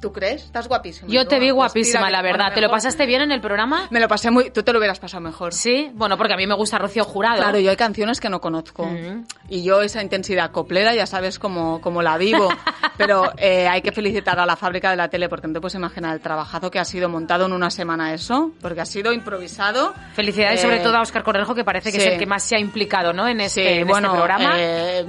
¿tú 0.00 0.12
crees? 0.12 0.44
Estás 0.44 0.68
guapísimo. 0.68 1.10
Yo 1.10 1.26
te 1.26 1.38
vi 1.38 1.46
"Ah, 1.48 1.54
pues 1.54 1.72
guapísima, 1.72 2.10
la 2.10 2.22
verdad. 2.22 2.48
¿Te 2.54 2.60
lo 2.60 2.68
mejor". 2.68 2.76
pasaste 2.76 3.06
bien 3.06 3.22
en 3.22 3.32
el 3.32 3.40
programa? 3.40 3.86
Me 3.90 4.00
lo 4.00 4.08
pasé 4.08 4.30
muy... 4.30 4.50
Tú 4.50 4.62
te 4.62 4.72
lo 4.72 4.78
hubieras 4.78 4.98
pasado 4.98 5.20
mejor. 5.20 5.52
Sí. 5.54 5.90
Bueno, 5.94 6.16
porque 6.16 6.34
a 6.34 6.36
mí 6.36 6.46
me 6.46 6.54
gusta 6.54 6.78
Rocío 6.78 7.04
Jurado. 7.04 7.36
Claro, 7.38 7.58
yo 7.58 7.70
hay 7.70 7.76
canciones 7.76 8.20
que 8.20 8.28
no 8.28 8.40
conozco. 8.40 8.86
Mm. 8.86 9.24
Y 9.48 9.62
yo 9.62 9.82
esa 9.82 10.02
intensidad 10.02 10.50
coplera 10.50 10.94
ya 10.94 11.06
sabes 11.06 11.38
cómo, 11.38 11.80
cómo 11.80 12.02
la 12.02 12.18
vivo. 12.18 12.48
Pero 12.96 13.32
eh, 13.36 13.68
hay 13.68 13.80
que 13.82 13.92
felicitar 13.92 14.38
a 14.40 14.46
la 14.46 14.56
fábrica 14.56 14.90
de 14.90 14.96
la 14.96 15.08
tele 15.08 15.28
porque 15.28 15.46
no 15.46 15.54
te 15.54 15.60
puedes 15.60 15.74
imaginar 15.76 16.14
el 16.14 16.20
trabajazo 16.20 16.70
que 16.70 16.78
ha 16.78 16.84
sido 16.84 17.08
montado 17.08 17.46
en 17.46 17.52
una 17.52 17.70
semana 17.70 18.12
eso. 18.12 18.52
Porque 18.60 18.80
ha 18.80 18.86
sido 18.86 19.12
improvisado. 19.12 19.94
Felicidades 20.14 20.60
Eh, 20.60 20.62
sobre 20.62 20.80
todo 20.80 20.96
a 20.96 21.00
Óscar 21.02 21.22
Cornejo, 21.22 21.54
que 21.54 21.64
parece 21.64 21.92
que 21.92 22.00
sí. 22.00 22.06
es 22.06 22.12
el 22.14 22.18
que 22.18 22.26
más 22.26 22.42
se 22.42 22.56
ha 22.56 22.58
implicado 22.58 23.12
¿no? 23.12 23.28
en 23.28 23.40
este, 23.40 23.62
Sí, 23.62 23.66
en 23.68 23.72
este 23.80 23.84
bueno, 23.84 24.12
programa. 24.12 24.52
eh, 24.56 25.04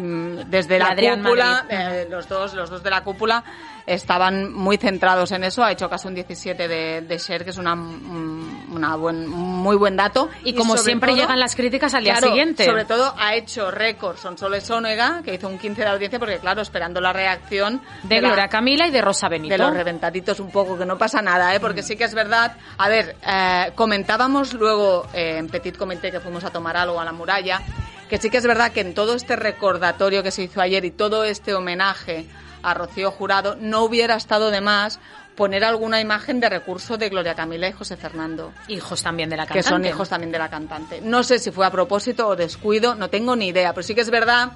desde 0.48 0.78
la 0.80 0.88
Adrián 0.90 1.22
cúpula, 1.24 1.66
eh, 1.70 2.08
los 2.10 2.28
dos, 2.28 2.54
los 2.54 2.70
dos 2.70 2.84
de 2.84 2.90
la 2.90 3.04
cúpula 3.04 3.44
estaban 3.94 4.54
muy 4.54 4.78
centrados 4.78 5.32
en 5.32 5.44
eso. 5.44 5.64
Ha 5.64 5.72
hecho 5.72 5.90
caso 5.90 6.08
un 6.08 6.16
17 6.16 6.68
de, 6.68 7.02
de 7.02 7.18
que 7.44 7.50
es 7.50 7.58
una, 7.58 7.76
mm, 7.76 8.74
una 8.76 8.96
buen, 8.96 9.28
muy 9.28 9.76
buen 9.76 9.96
dato. 9.96 10.30
y 10.44 10.54
como 10.54 10.78
siempre 10.78 11.12
todo- 11.12 11.22
llegan 11.22 11.40
las 11.40 11.56
críticas 11.56 11.94
al 11.94 12.04
día 12.04 12.14
Claro, 12.14 12.28
siguiente. 12.28 12.66
Sobre 12.66 12.86
todo 12.86 13.14
ha 13.18 13.36
hecho 13.36 13.72
récord 13.72 14.18
Sonsoles 14.18 14.70
Ónega, 14.70 15.22
que 15.24 15.34
hizo 15.34 15.48
un 15.48 15.58
15 15.58 15.82
de 15.82 15.88
audiencia, 15.88 16.20
porque 16.20 16.38
claro, 16.38 16.62
esperando 16.62 17.02
la 17.02 17.12
reacción 17.14 17.82
de 18.04 18.22
la- 18.22 18.28
Gloria 18.30 18.48
Camila 18.48 18.88
y 18.88 18.92
de 18.92 19.02
Rosa 19.02 19.28
Benito. 19.28 19.52
de 19.54 19.58
los 19.58 19.74
reventaditos 19.74 20.40
un 20.40 20.52
poco, 20.52 20.78
que 20.78 20.86
no 20.86 20.98
pasa 20.98 21.22
nada, 21.22 21.54
¿eh? 21.56 21.60
porque 21.60 21.84
sí 21.84 21.96
que 21.96 22.04
es 22.04 22.14
verdad. 22.14 22.56
A 22.78 22.90
ver, 22.90 23.16
eh, 23.28 23.72
comentábamos 23.76 24.54
luego 24.54 25.08
eh, 25.14 25.38
en 25.38 25.48
Petit 25.50 25.76
Comité 25.78 26.12
que 26.12 26.20
fuimos 26.20 26.44
a 26.44 26.52
tomar 26.52 26.78
algo 26.78 27.00
a 27.00 27.06
la 27.06 27.12
muralla, 27.12 27.62
que 28.10 28.18
sí 28.18 28.30
que 28.30 28.38
es 28.38 28.46
verdad 28.46 28.72
que 28.72 28.82
en 28.82 28.94
todo 28.94 29.14
este 29.16 29.36
recordatorio 29.36 30.24
que 30.24 30.32
se 30.32 30.44
hizo 30.44 30.62
ayer 30.62 30.84
y 30.86 30.92
todo 30.92 31.24
este 31.24 31.54
homenaje 31.54 32.26
a 32.64 32.74
Rocío 32.74 33.12
Jurado, 33.12 33.56
no 33.60 33.84
hubiera 33.84 34.16
estado 34.16 34.52
de 34.52 34.62
más 34.62 35.00
poner 35.36 35.64
alguna 35.64 36.02
imagen 36.02 36.42
de 36.42 36.50
recurso 36.50 36.98
de 36.98 37.08
Gloria 37.08 37.34
Camila 37.34 37.70
y 37.70 37.72
José 37.72 37.96
Fernando 37.96 38.52
Hijos 38.68 39.02
también 39.02 39.30
de 39.30 39.38
la 39.38 39.44
que 39.44 39.54
cantante. 39.54 39.70
son 39.70 39.86
hijos 39.86 40.10
también 40.10 40.32
de 40.34 40.38
la 40.38 40.50
cantante. 40.50 41.00
No 41.02 41.24
sé 41.24 41.40
si 41.40 41.52
fue 41.52 41.66
a 41.66 41.72
propósito 41.72 42.28
o 42.28 42.36
descuido, 42.36 42.96
no 42.96 43.10
tengo 43.10 43.36
ni 43.38 43.48
idea, 43.48 43.74
pero 43.74 43.84
sí 43.84 43.96
que 43.96 44.02
es 44.02 44.10
verdad 44.10 44.52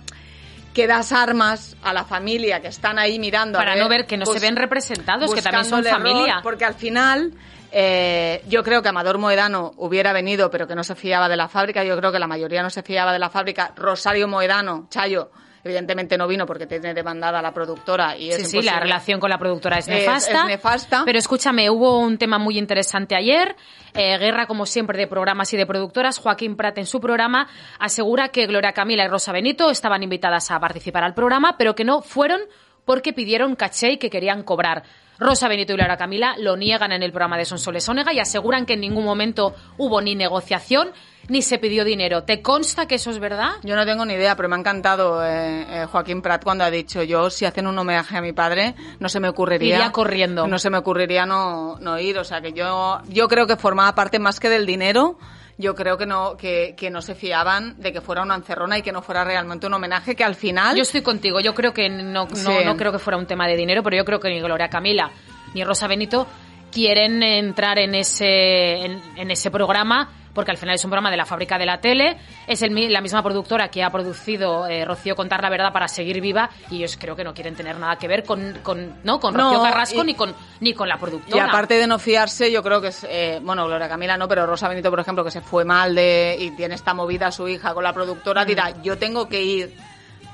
que 0.74 0.88
das 0.88 1.12
armas 1.12 1.78
a 1.84 1.94
la 1.94 2.04
familia 2.04 2.60
que 2.62 2.68
están 2.68 3.00
ahí 3.00 3.20
mirando. 3.20 3.60
a 3.60 3.62
Para 3.62 3.76
no 3.76 3.88
ver 3.88 4.06
que 4.06 4.18
no 4.18 4.26
se 4.26 4.39
ven 4.39 4.56
representados, 4.56 5.34
que 5.34 5.42
también 5.42 5.66
son 5.66 5.86
error, 5.86 6.02
familia. 6.02 6.39
Porque 6.42 6.66
al 6.66 6.74
final, 6.74 7.32
eh, 7.72 8.44
yo 8.48 8.63
creo 8.63 8.82
que 8.82 8.89
Amador 8.89 9.20
Moedano 9.20 9.72
hubiera 9.78 10.12
venido, 10.13 10.50
pero 10.50 10.68
que 10.68 10.76
no 10.76 10.84
se 10.84 10.96
fiaba 10.96 11.30
de 11.30 11.38
la 11.38 11.48
fábrica. 11.48 11.84
Yo 11.84 11.96
creo 11.96 12.12
que 12.12 12.20
la 12.20 12.28
mayoría 12.28 12.63
no 12.63 12.70
se 12.70 12.82
fiaba 12.82 13.13
de 13.13 13.20
la 13.20 13.30
fábrica. 13.30 13.72
Rosario 13.76 14.28
Moedano, 14.28 14.88
Chayo, 14.89 15.32
evidentemente 15.63 16.17
no 16.17 16.28
vino 16.28 16.45
porque 16.45 16.67
tiene 16.67 16.93
demandada 16.93 17.41
la 17.41 17.54
productora 17.54 18.17
y 18.17 18.30
es 18.30 18.36
Sí, 18.38 18.45
sí, 18.45 18.62
la 18.62 18.80
relación 18.80 19.19
con 19.19 19.30
la 19.30 19.38
productora 19.38 19.78
es 19.78 19.88
Es- 19.88 19.93
nefasta. 19.95 20.41
es 20.41 20.47
nefasta. 20.47 21.02
Pero 21.06 21.17
escúchame, 21.17 21.69
hubo 21.69 21.99
un 21.99 22.17
tema 22.17 22.38
muy 22.38 22.58
interesante 22.58 23.15
ayer. 23.15 23.56
eh, 23.95 24.17
guerra, 24.17 24.47
como 24.47 24.65
siempre, 24.65 24.97
de 24.97 25.06
programas 25.06 25.54
y 25.54 25.58
de 25.58 25.67
productoras. 25.67 26.17
Joaquín 26.17 26.56
Prat 26.56 26.76
en 26.80 26.88
su 26.88 26.99
programa 26.99 27.47
asegura 27.78 28.30
que 28.30 28.47
Gloria 28.47 28.73
Camila 28.73 29.06
y 29.06 29.08
Rosa 29.08 29.32
Benito 29.32 29.69
estaban 29.69 30.02
invitadas 30.02 30.49
a 30.49 30.60
participar 30.60 31.04
al 31.04 31.13
programa, 31.13 31.58
pero 31.60 31.76
que 31.76 31.84
no 31.84 32.02
fueron 32.02 32.41
porque 32.86 33.13
pidieron 33.13 33.56
caché 33.56 33.91
y 33.93 33.98
que 33.98 34.10
querían 34.10 34.43
cobrar. 34.43 34.84
Rosa 35.19 35.48
Benito 35.48 35.74
y 35.74 35.76
Gloria 35.76 35.96
Camila 35.96 36.36
lo 36.39 36.58
niegan 36.58 36.91
en 36.91 37.04
el 37.04 37.12
programa 37.12 37.38
de 37.38 37.46
Sonsoles 37.46 37.88
Ónega 37.88 38.13
y 38.13 38.19
aseguran 38.19 38.65
que 38.65 38.74
en 38.74 38.82
ningún 38.82 39.06
momento 39.06 39.56
hubo 39.78 40.02
ni 40.02 40.15
negociación 40.15 40.91
ni 41.30 41.41
se 41.41 41.60
pidió 41.60 41.86
dinero. 41.86 42.24
¿Te 42.24 42.41
consta 42.41 42.88
que 42.88 42.96
eso 42.96 43.10
es 43.12 43.19
verdad? 43.19 43.52
Yo 43.63 43.76
no 43.76 43.86
tengo 43.86 44.06
ni 44.06 44.15
idea, 44.15 44.36
pero 44.36 44.50
me 44.50 44.56
ha 44.56 44.60
encantado 44.60 45.24
eh, 45.24 45.65
eh, 45.69 45.86
Joaquín 45.89 46.22
Prat 46.22 46.43
cuando 46.43 46.63
ha 46.65 46.72
dicho 46.72 47.04
yo 47.04 47.30
si 47.30 47.46
hacen 47.46 47.67
un 47.67 47.78
homenaje 47.78 48.17
a 48.17 48.22
mi 48.22 48.34
padre 48.34 48.76
no 49.00 49.08
se 49.08 49.19
me 49.19 49.30
ocurriría 49.30 49.76
Iría 49.76 49.91
corriendo. 49.91 50.48
no 50.48 50.60
se 50.60 50.69
me 50.69 50.80
ocurriría 50.80 51.26
no, 51.26 51.78
no 51.80 52.00
ir, 52.00 52.17
o 52.17 52.24
sea 52.24 52.41
que 52.41 52.52
yo 52.52 53.00
yo 53.08 53.28
creo 53.30 53.48
que 53.48 53.56
formaba 53.56 53.96
parte 53.96 54.19
más 54.19 54.39
que 54.39 54.50
del 54.50 54.65
dinero. 54.65 55.17
Yo 55.58 55.76
creo 55.76 55.98
que 55.98 56.06
no 56.06 56.36
que, 56.36 56.74
que 56.76 56.89
no 56.89 57.02
se 57.02 57.13
fiaban 57.16 57.80
de 57.80 57.94
que 57.94 58.02
fuera 58.02 58.24
una 58.24 58.36
encerrona 58.36 58.78
y 58.80 58.82
que 58.82 58.92
no 58.92 59.02
fuera 59.02 59.24
realmente 59.24 59.68
un 59.68 59.74
homenaje 59.74 60.16
que 60.16 60.24
al 60.24 60.36
final 60.36 60.76
Yo 60.76 60.82
estoy 60.84 61.02
contigo. 61.02 61.39
Yo 61.39 61.54
creo 61.54 61.74
que 61.74 61.89
no, 61.89 62.26
no, 62.26 62.36
Sí. 62.36 62.50
no 62.66 62.76
creo 62.76 62.92
que 62.92 63.00
fuera 63.00 63.18
un 63.18 63.28
tema 63.28 63.48
de 63.48 63.56
dinero, 63.56 63.84
pero 63.84 63.96
yo 63.98 64.06
creo 64.06 64.20
que 64.20 64.30
ni 64.30 64.39
Gloria 64.42 64.70
Camila 64.70 65.12
ni 65.54 65.63
Rosa 65.63 65.88
Benito 65.88 66.26
quieren 66.72 67.22
entrar 67.22 67.78
en 67.78 67.94
ese, 67.94 68.84
en, 68.86 69.02
en 69.16 69.30
ese 69.32 69.52
programa 69.52 70.10
porque 70.34 70.52
al 70.52 70.58
final 70.58 70.76
es 70.76 70.84
un 70.84 70.89
programa 70.89 71.12
de 71.12 71.17
la 71.17 71.26
fábrica 71.26 71.58
de 71.58 71.65
la 71.65 71.80
tele, 71.80 72.17
es 72.48 72.62
el, 72.62 72.74
la 72.91 73.02
misma 73.02 73.22
productora 73.22 73.67
que 73.69 73.84
ha 73.84 73.89
producido 73.91 74.67
eh, 74.67 74.84
Rocío 74.86 75.15
Contar 75.15 75.41
la 75.43 75.50
Verdad 75.50 75.72
para 75.72 75.88
seguir 75.88 76.19
viva 76.22 76.50
y 76.69 76.78
ellos 76.78 76.98
creo 77.00 77.15
que 77.15 77.24
no 77.24 77.34
quieren 77.34 77.56
tener 77.56 77.78
nada 77.78 77.96
que 77.98 78.08
ver 78.08 78.24
con, 78.24 78.60
con, 78.63 78.96
¿no? 79.04 79.19
con 79.19 79.34
No, 79.36 79.43
Rocío 79.52 79.62
Carrasco 79.63 80.02
y- 80.02 80.06
ni, 80.06 80.13
con, 80.15 80.34
ni 80.60 80.74
con 80.74 80.89
la 80.89 80.96
Y 80.96 81.00
productora. 81.00 81.46
aparte 81.46 81.76
de 81.76 81.88
no 81.88 82.00
fiarse, 82.00 82.52
yo 82.52 82.63
creo 82.63 82.82
que 82.82 82.88
es, 82.88 83.06
eh, 83.10 83.39
bueno, 83.43 83.65
Gloria 83.67 83.88
Camila 83.88 84.17
no, 84.17 84.28
pero 84.28 84.46
Rosa 84.46 84.67
Benito, 84.67 84.89
por 84.89 85.00
ejemplo, 85.00 85.24
que 85.24 85.32
se 85.32 85.41
fue 85.41 85.65
mal 85.65 85.93
de 85.96 86.36
y 86.39 86.52
tiene 86.52 86.76
esta 86.76 86.93
movida 86.93 87.28
a 87.28 87.32
su 87.32 87.48
hija 87.48 87.74
con 87.74 87.84
la 87.84 87.91
Mm. 87.91 87.96
productora, 87.96 88.46
dirá, 88.46 88.72
yo 88.82 88.98
tengo 88.98 89.28
que 89.30 89.41
ir 89.43 89.76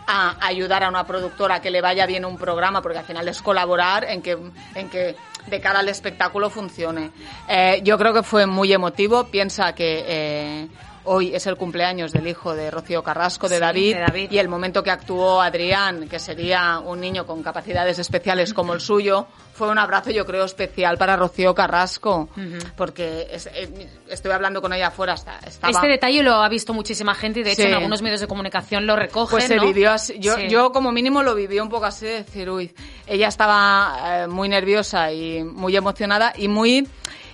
a 0.08 0.38
ayudar 0.48 0.84
a 0.84 0.90
una 0.90 1.06
productora 1.06 1.62
que 1.62 1.70
le 1.70 1.82
vaya 1.82 2.06
bien 2.08 2.26
un 2.26 2.36
programa, 2.38 2.82
porque 2.82 2.98
al 2.98 3.06
final 3.06 3.28
es 3.28 3.42
colaborar 3.44 4.06
en 4.06 4.22
que, 4.24 4.38
en 4.76 4.90
que 4.90 5.16
de 5.50 5.60
cara 5.60 5.80
al 5.80 5.90
espectáculo 5.90 6.50
funcione. 6.50 7.12
Eh, 7.48 7.82
yo 7.84 7.98
creo 7.98 8.14
que 8.14 8.24
fue 8.24 8.46
muy 8.46 8.72
emotivo, 8.74 9.26
piensa 9.26 9.74
que... 9.74 10.68
Hoy 11.12 11.34
es 11.34 11.48
el 11.48 11.56
cumpleaños 11.56 12.12
del 12.12 12.28
hijo 12.28 12.54
de 12.54 12.70
Rocío 12.70 13.02
Carrasco, 13.02 13.50
de, 13.50 13.56
Sí, 13.56 13.62
David, 13.62 13.96
de 13.96 14.02
David. 14.02 14.32
y 14.32 14.38
el 14.38 14.48
momento 14.48 14.84
que 14.84 14.92
actuó 14.92 15.42
Adrián, 15.42 16.08
que 16.08 16.20
sería 16.20 16.78
un 16.78 17.00
niño 17.02 17.26
con 17.26 17.42
capacidades 17.42 17.98
especiales 17.98 18.54
como 18.54 18.74
el 18.76 18.80
suyo, 18.80 19.26
fue 19.56 19.70
un 19.70 19.80
abrazo, 19.80 20.12
yo 20.12 20.24
creo, 20.28 20.46
especial 20.46 21.00
para 21.00 21.16
Rocío 21.16 21.56
Carrasco, 21.56 22.30
porque 22.78 23.28
es- 23.32 23.48
eh, 23.48 23.90
estoy 24.08 24.32
hablando 24.34 24.62
con 24.62 24.72
ella 24.72 24.90
afuera, 24.90 25.16
estaba... 25.16 25.72
Este 25.72 25.88
detalle 25.88 26.22
lo 26.22 26.36
ha 26.36 26.48
visto 26.48 26.76
muchísima 26.76 27.16
gente 27.16 27.40
y 27.40 27.44
de 27.44 27.54
hecho 27.54 27.64
Sí. 27.64 27.68
en 27.70 27.74
algunos 27.74 28.04
medios 28.04 28.22
de 28.22 28.28
comunicación 28.28 28.86
lo 28.86 28.96
recogen. 28.96 29.32
Pues 29.32 29.46
se 29.46 29.56
¿no? 29.56 29.64
vivió 29.66 29.92
así. 29.92 30.20
Yo, 30.20 30.36
Sí. 30.36 30.48
yo 30.48 30.72
como 30.72 30.92
mínimo 30.92 31.24
lo 31.24 31.34
viví 31.34 31.60
un 31.60 31.70
poco 31.70 31.86
así 31.86 32.06
de 32.06 32.12
decir, 32.24 32.52
uy, 32.52 32.72
ella 33.08 33.30
estaba 33.30 34.22
eh, 34.26 34.28
muy 34.28 34.48
nerviosa 34.48 35.12
y 35.12 35.44
muy 35.44 35.76
emocionada 35.76 36.34
y 36.38 36.48
muy 36.48 36.88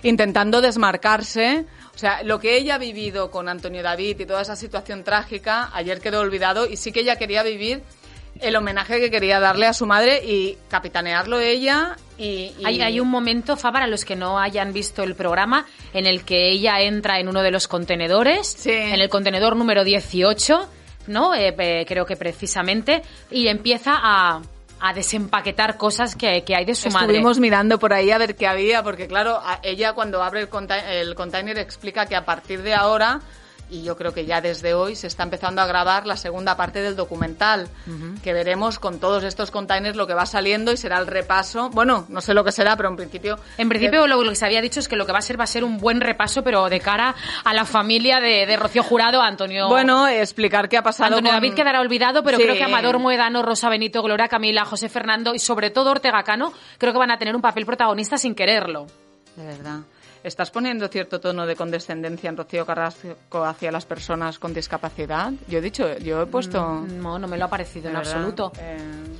intentando 0.08 0.60
desmarcarse. 0.60 1.64
O 1.94 1.98
sea, 1.98 2.22
lo 2.22 2.38
que 2.40 2.56
ella 2.56 2.74
ha 2.74 2.78
vivido 2.78 3.30
con 3.30 3.48
Antonio 3.48 3.82
David 3.82 4.20
y 4.20 4.26
toda 4.26 4.42
esa 4.42 4.56
situación 4.56 5.02
trágica, 5.04 5.70
ayer 5.72 6.00
quedó 6.00 6.20
olvidado 6.20 6.66
y 6.66 6.76
sí 6.76 6.92
que 6.92 7.00
ella 7.00 7.16
quería 7.16 7.42
vivir 7.42 7.82
el 8.40 8.54
homenaje 8.54 9.00
que 9.00 9.10
quería 9.10 9.40
darle 9.40 9.66
a 9.66 9.72
su 9.72 9.86
madre 9.86 10.22
y 10.22 10.58
capitanearlo 10.68 11.40
ella 11.40 11.96
y... 12.18 12.52
y- 12.58 12.64
Hay, 12.66 12.82
hay 12.82 13.00
un 13.00 13.08
momento, 13.08 13.56
Fa, 13.56 13.72
para 13.72 13.86
los 13.86 14.04
que 14.04 14.14
no 14.14 14.38
hayan 14.38 14.74
visto 14.74 15.02
el 15.02 15.14
programa, 15.14 15.64
en 15.94 16.04
el 16.04 16.22
que 16.22 16.50
ella 16.50 16.80
entra 16.82 17.18
en 17.18 17.28
uno 17.28 17.42
de 17.42 17.50
los 17.50 17.66
contenedores, 17.66 18.46
Sí. 18.46 18.70
en 18.72 19.00
el 19.00 19.08
contenedor 19.08 19.56
número 19.56 19.84
18, 19.84 20.68
¿no? 21.06 21.34
Eh, 21.34 21.54
eh, 21.58 21.84
creo 21.88 22.04
que 22.04 22.16
precisamente, 22.16 23.00
y 23.30 23.48
empieza 23.48 23.94
a, 23.96 24.42
a 24.80 24.92
desempaquetar 24.92 25.76
cosas 25.78 26.14
que, 26.16 26.44
que 26.44 26.54
hay 26.54 26.64
de 26.64 26.74
su 26.74 26.88
madre. 26.90 27.06
Estuvimos 27.06 27.38
mirando 27.40 27.78
por 27.78 27.92
ahí 27.92 28.10
a 28.10 28.18
ver 28.18 28.36
qué 28.36 28.46
había, 28.46 28.82
porque 28.82 29.06
claro, 29.08 29.40
ella 29.62 29.94
cuando 29.94 30.22
abre 30.22 30.40
el, 30.40 30.48
conta- 30.48 30.92
el 30.92 31.14
container 31.14 31.58
explica 31.58 32.06
que 32.06 32.14
a 32.16 32.24
partir 32.24 32.62
de 32.62 32.74
ahora, 32.74 33.20
y 33.68 33.82
yo 33.82 33.96
creo 33.96 34.14
que 34.14 34.24
ya 34.26 34.40
desde 34.40 34.74
hoy, 34.74 34.94
se 34.94 35.06
está 35.08 35.22
empezando 35.24 35.60
a 35.60 35.66
grabar 35.66 36.06
la 36.06 36.16
segunda 36.16 36.56
parte 36.56 36.82
del 36.82 36.94
documental, 36.94 37.68
que 38.22 38.32
veremos 38.32 38.78
con 38.78 39.00
todos 39.00 39.24
estos 39.24 39.50
containers 39.50 39.96
lo 39.96 40.06
que 40.06 40.14
va 40.14 40.24
saliendo 40.26 40.72
y 40.72 40.76
será 40.76 40.98
el 40.98 41.06
repaso. 41.06 41.70
Bueno, 41.70 42.06
no 42.08 42.20
sé 42.20 42.32
lo 42.34 42.44
que 42.44 42.52
será, 42.52 42.76
pero 42.76 42.88
en 42.90 42.96
principio... 42.96 43.38
En 43.58 43.68
principio 43.68 44.06
lo, 44.06 44.22
lo 44.22 44.30
que 44.30 44.36
se 44.36 44.44
había 44.46 44.60
dicho 44.60 44.78
es 44.80 44.86
que 44.88 44.94
lo 44.96 45.04
que 45.06 45.12
va 45.12 45.18
a 45.18 45.22
ser 45.22 45.38
va 45.38 45.44
a 45.44 45.48
ser 45.48 45.64
un 45.64 45.78
buen 45.78 46.00
repaso, 46.00 46.44
pero 46.44 46.68
de 46.68 46.78
cara 46.80 47.14
a 47.44 47.54
la 47.54 47.64
familia 47.64 48.20
de, 48.20 48.46
de 48.46 48.56
Rocío 48.56 48.82
Jurado, 48.82 49.20
Antonio. 49.20 49.68
Bueno, 49.68 50.06
explicar 50.06 50.68
qué 50.68 50.76
ha 50.78 50.82
pasado 50.82 51.08
Antonio 51.16 51.30
con- 51.32 51.40
David 51.42 51.54
quedará 51.54 51.80
olvidado, 51.80 52.22
pero 52.22 52.36
Sí. 52.38 52.44
creo 52.44 52.54
que 52.56 52.62
Amador 52.64 52.98
Moedano, 53.00 53.42
Rosa 53.42 53.68
Benito, 53.68 54.02
Gloria 54.02 54.28
Camila, 54.28 54.64
José 54.64 54.88
Fernando 54.88 55.34
y 55.34 55.38
sobre 55.40 55.70
todo 55.70 55.90
Ortega 55.90 56.22
Cano, 56.22 56.52
creo 56.78 56.92
que 56.92 56.98
van 56.98 57.10
a 57.10 57.18
tener 57.18 57.34
un 57.34 57.42
papel 57.42 57.66
protagonista 57.66 58.16
sin 58.16 58.34
quererlo. 58.34 58.86
De 59.34 59.44
verdad. 59.44 59.80
¿Estás 60.26 60.50
poniendo 60.50 60.88
cierto 60.88 61.20
tono 61.20 61.46
de 61.46 61.54
condescendencia 61.54 62.28
en 62.28 62.36
Rocío 62.36 62.66
Carrasco 62.66 63.44
hacia 63.44 63.70
las 63.70 63.86
personas 63.86 64.40
con 64.40 64.52
discapacidad? 64.52 65.32
Yo 65.46 65.58
he 65.58 65.60
dicho, 65.60 65.98
yo 65.98 66.20
he 66.22 66.26
puesto... 66.26 66.84
No, 66.84 67.16
no 67.16 67.28
me 67.28 67.38
lo 67.38 67.44
ha 67.44 67.48
parecido 67.48 67.90
en 67.90 67.94
verdad. 67.94 68.12
absoluto. 68.12 68.50
Eh, 68.58 68.76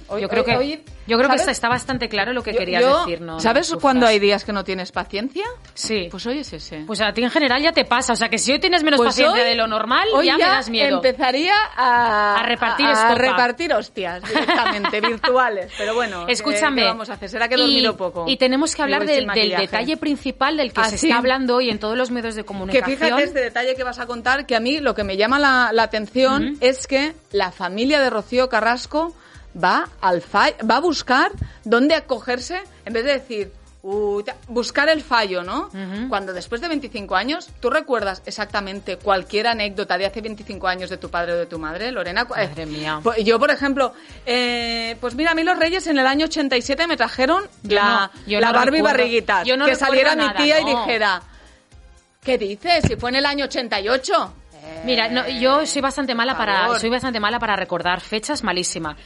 hoy- 0.09 0.23
yo 0.23 0.29
creo 0.29 0.42
hoy- 0.42 0.51
que, 0.51 0.57
hoy- 0.57 0.85
yo 1.07 1.16
creo 1.19 1.31
que 1.31 1.37
está 1.51 1.69
bastante 1.69 2.09
claro 2.09 2.33
lo 2.33 2.42
que 2.42 2.53
Yo- 2.53 2.59
querías 2.59 2.83
yo- 2.83 2.99
decirnos. 3.05 3.42
¿Sabes 3.42 3.66
Sufras. 3.66 3.83
cuando 3.83 4.07
hay 4.07 4.19
días 4.19 4.45
que 4.45 4.53
no 4.53 4.64
tienes 4.64 4.90
paciencia? 4.92 5.45
Sí. 5.75 6.09
Pues 6.11 6.27
hoy 6.27 6.38
es 6.40 6.53
ese. 6.53 6.85
Pues 6.87 7.01
a 7.01 7.12
ti 7.12 7.23
en 7.23 7.31
general 7.31 7.62
ya 7.62 7.73
te 7.73 7.85
pasa. 7.85 8.12
O 8.12 8.16
sea, 8.16 8.29
que 8.29 8.38
si 8.38 8.53
hoy 8.53 8.59
tienes 8.59 8.83
menos 8.83 8.99
Pues 8.99 9.09
paciencia 9.09 9.42
hoy- 9.42 9.49
de 9.49 9.55
lo 9.55 9.66
normal, 9.66 10.09
hoy 10.14 10.27
ya, 10.27 10.37
me 10.37 10.45
das 10.45 10.69
miedo. 10.69 10.97
empezaría 10.97 11.55
a, 11.77 12.37
A 12.40 12.42
repartir 12.45 12.87
a, 12.87 13.14
repartir 13.14 13.73
hostias 13.73 14.23
directamente, 14.29 15.01
virtuales. 15.33 15.73
Pero 15.79 15.95
bueno, 15.95 16.27
¿qué- 16.27 16.33
Escúchame. 16.33 16.83
¿qué 16.83 16.88
vamos 16.88 17.11
a 17.11 17.14
hacer? 17.14 17.29
¿Será 17.29 17.49
que 17.49 17.55
he 17.55 17.59
y, 17.59 17.61
dormido 17.61 17.97
poco? 17.97 18.25
y 18.27 18.37
tenemos 18.37 18.75
que 18.75 18.83
hablar 18.83 19.07
del, 19.07 19.27
detalle 19.27 19.97
principal 19.97 20.57
del 20.57 20.73
que 20.73 20.81
Ah, 20.81 20.85
se 20.88 20.99
sí. 20.99 21.07
está 21.09 21.19
hablando 21.19 21.57
hoy 21.57 21.71
en 21.71 21.79
todos 21.79 21.97
los 21.97 22.11
medios 22.11 22.35
de 22.35 22.42
Que 22.42 22.47
comunicación. 22.47 22.97
fíjate 22.99 23.23
este 23.25 23.40
detalle 23.40 23.75
que 23.77 23.85
vas 23.85 23.99
a 23.99 24.07
contar, 24.07 24.47
que 24.47 24.57
a 24.57 24.61
mí 24.61 24.81
lo 24.81 24.95
que 24.95 25.05
me 25.05 25.16
llama 25.16 25.38
la, 25.38 25.71
la 25.73 25.83
atención 25.85 26.57
es 26.61 26.87
que 26.87 27.14
la 27.33 27.53
familia 27.53 28.01
de 28.01 28.11
Rocío 28.11 28.49
Carrasco 28.49 29.14
va 29.62 29.88
al 30.00 30.20
fa- 30.22 30.52
va 30.68 30.76
a 30.76 30.80
buscar 30.80 31.30
dónde 31.64 31.94
acogerse 31.94 32.62
en 32.85 32.92
vez 32.92 33.04
de 33.04 33.12
decir 33.14 33.52
"Uy, 33.82 34.24
ta-", 34.24 34.35
buscar 34.48 34.88
el 34.88 35.00
fallo, 35.02 35.44
¿no? 35.44 35.70
Cuando 36.09 36.32
después 36.32 36.61
de 36.61 36.66
25 36.68 37.14
años, 37.14 37.48
¿tú 37.61 37.70
recuerdas 37.70 38.20
exactamente 38.26 38.96
cualquier 38.96 39.46
anécdota 39.46 39.96
de 39.96 40.06
hace 40.06 40.20
25 40.20 40.66
años 40.66 40.90
de 40.90 40.96
tu 40.96 41.09
padre 41.09 41.35
o 41.35 41.37
de 41.37 41.46
tu 41.46 41.59
madre, 41.61 41.92
Lorena? 41.92 42.24
Cu- 42.24 42.35
eh, 42.35 42.48
Madre 42.48 42.66
mía. 42.66 42.98
pues 43.02 43.24
Yo, 43.24 43.38
por 43.38 43.50
ejemplo, 43.52 43.92
eh, 44.26 44.96
pues 45.00 45.14
mira, 45.14 45.30
a 45.30 45.35
mí 45.37 45.44
los 45.44 45.56
Reyes 45.56 45.87
en 45.87 45.98
el 45.98 46.06
año 46.06 46.26
87 46.26 46.87
me 46.88 46.96
trajeron 46.96 47.44
Yo 47.62 47.76
la, 47.76 48.11
no, 48.12 48.20
yo 48.26 48.40
la 48.40 48.48
no 48.48 48.52
Barbie 48.54 48.78
recuerdo. 48.78 48.98
barriguitas. 48.98 49.46
Yo 49.46 49.56
no 49.56 49.66
que 49.66 49.76
saliera 49.76 50.16
mi 50.16 50.28
tía 50.35 50.61
y 50.61 50.64
dijera, 50.64 51.22
¿Qué 52.24 52.38
dices? 52.38 52.85
Si 52.88 52.96
fue 52.96 53.11
en 53.11 53.16
el 53.16 53.26
año 53.26 53.44
88. 53.44 54.32
Mira, 54.85 55.09
no, 55.09 55.28
yo 55.28 55.64
soy 55.64 55.80
bastante 55.80 56.12
mala 56.12 56.37
para 56.37 56.76
soy 56.80 56.90
bastante 56.90 57.20
mala 57.20 57.38
para 57.38 57.54
recordar 57.54 58.00
fechas, 58.00 58.42
malísima. 58.42 58.96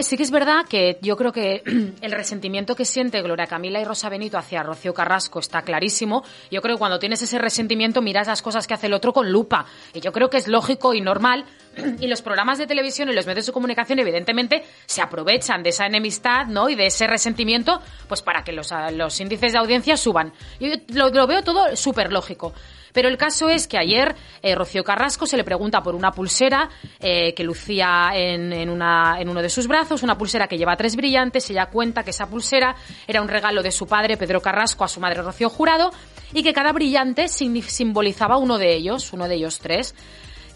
Sí 0.00 0.16
que 0.16 0.24
es 0.24 0.32
verdad 0.32 0.66
que 0.68 0.98
yo 1.00 1.16
creo 1.16 1.30
que 1.30 1.62
el 2.00 2.10
resentimiento 2.10 2.74
que 2.74 2.84
siente 2.84 3.22
Gloria 3.22 3.46
Camila 3.46 3.80
y 3.80 3.84
Rosa 3.84 4.08
Benito 4.08 4.36
hacia 4.36 4.64
Rocío 4.64 4.92
Carrasco 4.92 5.38
está 5.38 5.62
clarísimo. 5.62 6.24
Yo 6.50 6.60
creo 6.60 6.74
que 6.74 6.80
cuando 6.80 6.98
tienes 6.98 7.22
ese 7.22 7.38
resentimiento 7.38 8.02
miras 8.02 8.26
las 8.26 8.42
cosas 8.42 8.66
que 8.66 8.74
hace 8.74 8.88
el 8.88 8.94
otro 8.94 9.12
con 9.12 9.30
lupa. 9.30 9.64
Y 9.94 10.00
yo 10.00 10.10
creo 10.12 10.28
que 10.28 10.38
es 10.38 10.48
lógico 10.48 10.92
y 10.92 11.00
normal. 11.00 11.44
Y 12.00 12.08
los 12.08 12.20
programas 12.20 12.58
de 12.58 12.66
televisión 12.66 13.10
y 13.10 13.12
los 13.12 13.26
medios 13.26 13.46
de 13.46 13.52
comunicación, 13.52 14.00
evidentemente, 14.00 14.64
se 14.86 15.02
aprovechan 15.02 15.62
de 15.62 15.70
esa 15.70 15.86
enemistad 15.86 16.46
¿no? 16.46 16.68
y 16.68 16.74
de 16.74 16.86
ese 16.86 17.06
resentimiento 17.06 17.80
pues 18.08 18.22
para 18.22 18.42
que 18.42 18.50
los, 18.50 18.72
los 18.92 19.20
índices 19.20 19.52
de 19.52 19.58
audiencia 19.58 19.96
suban. 19.96 20.32
Yo 20.58 20.68
lo, 20.94 21.10
lo 21.10 21.26
veo 21.28 21.44
todo 21.44 21.76
súper 21.76 22.12
lógico. 22.12 22.52
Pero 22.96 23.10
el 23.10 23.18
caso 23.18 23.50
es 23.50 23.68
que 23.68 23.76
ayer 23.76 24.16
eh, 24.40 24.54
Rocío 24.54 24.82
Carrasco 24.82 25.26
se 25.26 25.36
le 25.36 25.44
pregunta 25.44 25.82
por 25.82 25.94
una 25.94 26.12
pulsera 26.12 26.70
eh, 26.98 27.34
que 27.34 27.44
lucía 27.44 28.08
en, 28.14 28.70
uno 28.70 29.42
de 29.42 29.50
sus 29.50 29.66
brazos, 29.66 30.02
una 30.02 30.16
pulsera 30.16 30.48
que 30.48 30.56
lleva 30.56 30.78
tres 30.78 30.96
brillantes. 30.96 31.50
Ella 31.50 31.66
cuenta 31.66 32.04
que 32.04 32.08
esa 32.08 32.26
pulsera 32.26 32.74
era 33.06 33.20
un 33.20 33.28
regalo 33.28 33.62
de 33.62 33.70
su 33.70 33.86
padre, 33.86 34.16
Pedro 34.16 34.40
Carrasco, 34.40 34.82
a 34.82 34.88
su 34.88 34.98
madre 34.98 35.20
Rocío 35.20 35.50
Jurado, 35.50 35.90
y 36.32 36.42
que 36.42 36.54
cada 36.54 36.72
brillante 36.72 37.28
simbolizaba 37.28 38.38
uno 38.38 38.56
de 38.56 38.74
ellos, 38.74 39.12
uno 39.12 39.28
de 39.28 39.34
ellos 39.34 39.58
tres. 39.58 39.94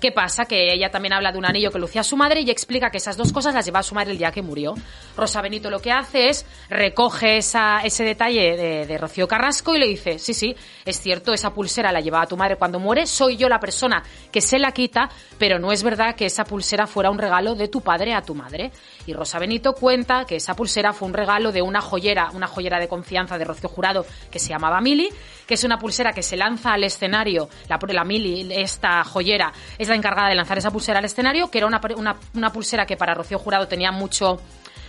¿Qué 0.01 0.13
pasa? 0.13 0.47
Que 0.47 0.73
ella 0.73 0.91
también 0.91 1.13
habla 1.13 1.31
de 1.31 1.37
un 1.37 1.45
anillo 1.45 1.71
que 1.71 1.79
lucía 1.79 2.03
su 2.03 2.17
madre 2.17 2.41
y 2.41 2.51
explica 2.51 2.91
que 2.91 2.97
esas 2.97 3.19
dos 3.19 3.35
cosas 3.35 3.55
las 3.55 3.67
lleva 3.67 3.81
a 3.81 3.83
su 3.83 3.95
madre 3.95 4.13
el 4.13 4.19
día 4.19 4.33
que 4.33 4.41
murió. 4.41 4.75
Rosa 5.15 5.43
Benito 5.43 5.69
lo 5.69 5.81
que 5.81 5.93
hace 5.93 6.31
es 6.31 6.47
recoge 6.71 7.37
ese 7.37 8.05
detalle 8.05 8.57
de, 8.57 8.87
de 8.87 8.99
Rocío 8.99 9.29
Carrasco 9.29 9.77
y 9.77 9.79
le 9.79 9.87
dice, 9.87 10.19
sí, 10.19 10.33
sí, 10.33 10.57
es 10.87 10.99
cierto, 10.99 11.35
esa 11.35 11.53
pulsera 11.53 11.93
la 11.93 12.01
llevaba 12.01 12.27
tu 12.27 12.39
madre 12.39 12.57
cuando 12.57 12.79
muere, 12.79 13.07
soy 13.07 13.37
yo 13.37 13.51
la 13.51 13.61
persona 13.61 14.03
que 14.33 14.41
se 14.41 14.59
la 14.59 14.73
quita, 14.73 15.11
pero 15.39 15.59
no 15.59 15.71
es 15.71 15.83
verdad 15.83 16.15
que 16.15 16.25
esa 16.25 16.45
pulsera 16.45 16.87
fuera 16.87 17.11
un 17.11 17.19
regalo 17.19 17.55
de 17.55 17.69
tu 17.69 17.83
padre 17.83 18.15
a 18.15 18.23
tu 18.23 18.35
madre. 18.35 18.71
Y 19.07 19.13
Rosa 19.13 19.39
Benito 19.39 19.75
cuenta 19.75 20.25
que 20.25 20.37
esa 20.37 20.55
pulsera 20.57 20.95
fue 20.95 21.09
un 21.09 21.15
regalo 21.15 21.53
de 21.53 21.61
una 21.61 21.83
joyera, 21.83 22.31
una 22.33 22.47
joyera 22.47 22.79
de 22.79 22.89
confianza 22.89 23.37
de 23.37 23.45
Rocío 23.45 23.69
Jurado 23.69 24.07
que 24.31 24.39
se 24.39 24.49
llamaba 24.49 24.81
Mili, 24.81 25.11
que 25.51 25.55
es 25.55 25.65
una 25.65 25.81
pulsera 25.81 26.13
que 26.13 26.23
se 26.23 26.37
lanza 26.37 26.75
al 26.75 26.85
escenario, 26.85 27.49
la, 27.69 27.77
la 27.89 28.05
Mili, 28.05 28.55
esta 28.55 29.03
joyera, 29.03 29.53
es 29.77 29.89
la 29.89 29.97
encargada 29.97 30.29
de 30.29 30.37
lanzar 30.37 30.57
esa 30.57 30.71
pulsera 30.71 31.01
al 31.01 31.05
escenario, 31.05 31.51
que 31.51 31.59
era 31.59 31.67
una, 31.67 31.81
una, 31.97 32.15
una 32.35 32.53
pulsera 32.53 32.87
que 32.87 32.97
para 32.97 33.15
Rocío 33.15 33.37
Jurado 33.37 33.67
tenía 33.67 33.91
mucho 33.91 34.41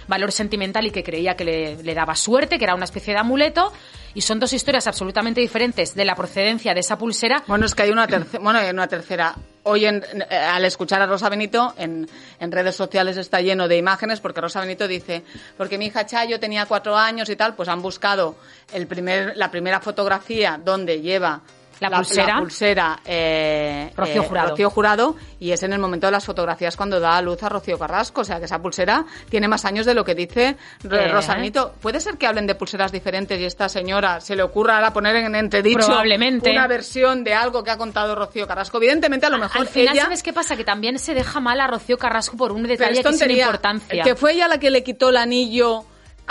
valor 0.08 0.32
sentimental 0.32 0.86
y 0.88 0.92
que 0.92 1.04
creía 1.04 1.36
que 1.36 1.44
le, 1.84 1.94
daba 1.94 2.16
suerte, 2.16 2.58
que 2.58 2.64
era 2.66 2.76
una 2.76 2.86
especie 2.86 3.14
de 3.14 3.20
amuleto, 3.20 3.72
y 4.14 4.22
son 4.22 4.40
dos 4.40 4.52
historias 4.54 4.88
absolutamente 4.88 5.40
diferentes 5.42 5.96
de 5.96 6.04
la 6.06 6.16
procedencia 6.16 6.74
de 6.74 6.82
esa 6.82 6.98
pulsera. 6.98 7.44
Bueno, 7.48 7.66
es 7.66 7.74
que 7.76 7.84
hay 7.84 7.92
una 7.92 8.08
tercera. 8.08 8.44
Bueno, 8.44 8.60
hay 8.60 8.70
una 8.70 8.88
tercera. 8.88 9.36
Hoy, 9.64 9.86
en- 9.86 10.04
eh, 10.30 10.36
al 10.36 10.66
escuchar 10.66 11.02
a 11.02 11.06
Rosa 11.06 11.30
Benito, 11.30 11.74
en, 11.78 12.10
en 12.40 12.52
redes 12.52 12.76
sociales 12.76 13.16
está 13.18 13.40
lleno 13.42 13.68
de 13.68 13.78
imágenes, 13.78 14.20
porque 14.20 14.42
Rosa 14.42 14.60
Benito 14.60 14.88
dice, 14.88 15.24
porque 15.58 15.78
mi 15.78 15.86
hija 15.86 16.06
Chayo 16.06 16.40
tenía 16.40 16.66
cuatro 16.66 16.98
años 16.98 17.30
y 17.30 17.36
tal, 17.36 17.56
pues 17.56 17.70
han 17.70 17.82
buscado 17.82 18.36
el 18.74 18.88
primer, 18.88 19.38
la 19.38 19.50
primera 19.52 19.80
fotografía 19.80 20.60
donde 20.64 21.00
lleva 21.00 21.42
La 21.90 21.98
pulsera. 21.98 22.38
pulsera, 22.40 23.00
eh, 23.06 23.92
Rocío 23.98 24.22
eh, 24.22 24.26
Jurado. 24.28 24.50
Rocío 24.52 24.70
Jurado, 24.70 25.16
y 25.40 25.52
es 25.52 25.64
en 25.64 25.74
el 25.74 25.80
momento 25.80 26.08
de 26.08 26.12
las 26.12 26.26
fotografías 26.26 26.78
cuando 26.78 27.00
da 27.00 27.18
a 27.18 27.22
luz 27.22 27.42
a 27.44 27.50
Rocío 27.50 27.78
Carrasco. 27.80 28.22
O 28.22 28.24
sea, 28.24 28.40
que 28.40 28.46
esa 28.46 28.62
pulsera 28.62 29.04
tiene 29.30 29.48
más 29.48 29.66
años 29.66 29.86
de 29.86 29.94
lo 29.94 30.06
que 30.06 30.14
dice 30.16 30.58
Eh. 30.84 31.08
Rosa 31.10 31.36
Benito. 31.36 31.74
¿Puede 31.82 32.00
ser 32.00 32.18
que 32.18 32.28
hablen 32.28 32.46
de 32.48 32.56
pulseras 32.56 32.92
diferentes 32.92 33.40
y 33.40 33.46
esta 33.46 33.68
señora 33.68 34.22
se 34.22 34.36
le 34.36 34.44
ocurra 34.44 34.76
ahora 34.76 34.94
poner 34.94 35.16
en 35.16 35.34
entredicho 35.36 35.80
Probablemente. 35.80 36.52
una 36.52 36.68
versión 36.68 37.24
de 37.24 37.34
algo 37.34 37.64
que 37.64 37.72
ha 37.72 37.78
contado 37.78 38.14
Rocío 38.16 38.48
Carrasco? 38.48 38.78
Evidentemente, 38.78 39.26
a 39.26 39.30
lo 39.30 39.40
mejor 39.40 39.62
Al 39.62 39.68
final, 39.68 39.96
ella... 39.96 40.04
¿sabes 40.04 40.22
qué 40.24 40.34
pasa? 40.34 40.56
Que 40.56 40.64
también 40.64 41.00
se 41.00 41.14
deja 41.16 41.40
mal 41.40 41.60
a 41.60 41.68
Rocío 41.68 41.98
Carrasco 41.98 42.38
por 42.38 42.52
un 42.52 42.64
detalle 42.64 43.02
que 43.02 43.10
es 43.10 43.22
importancia. 43.28 44.04
Que 44.04 44.16
fue 44.16 44.34
ella 44.34 44.48
la 44.48 44.60
que 44.60 44.70
le 44.70 44.84
quitó 44.84 45.10
el 45.10 45.18
anillo 45.18 45.84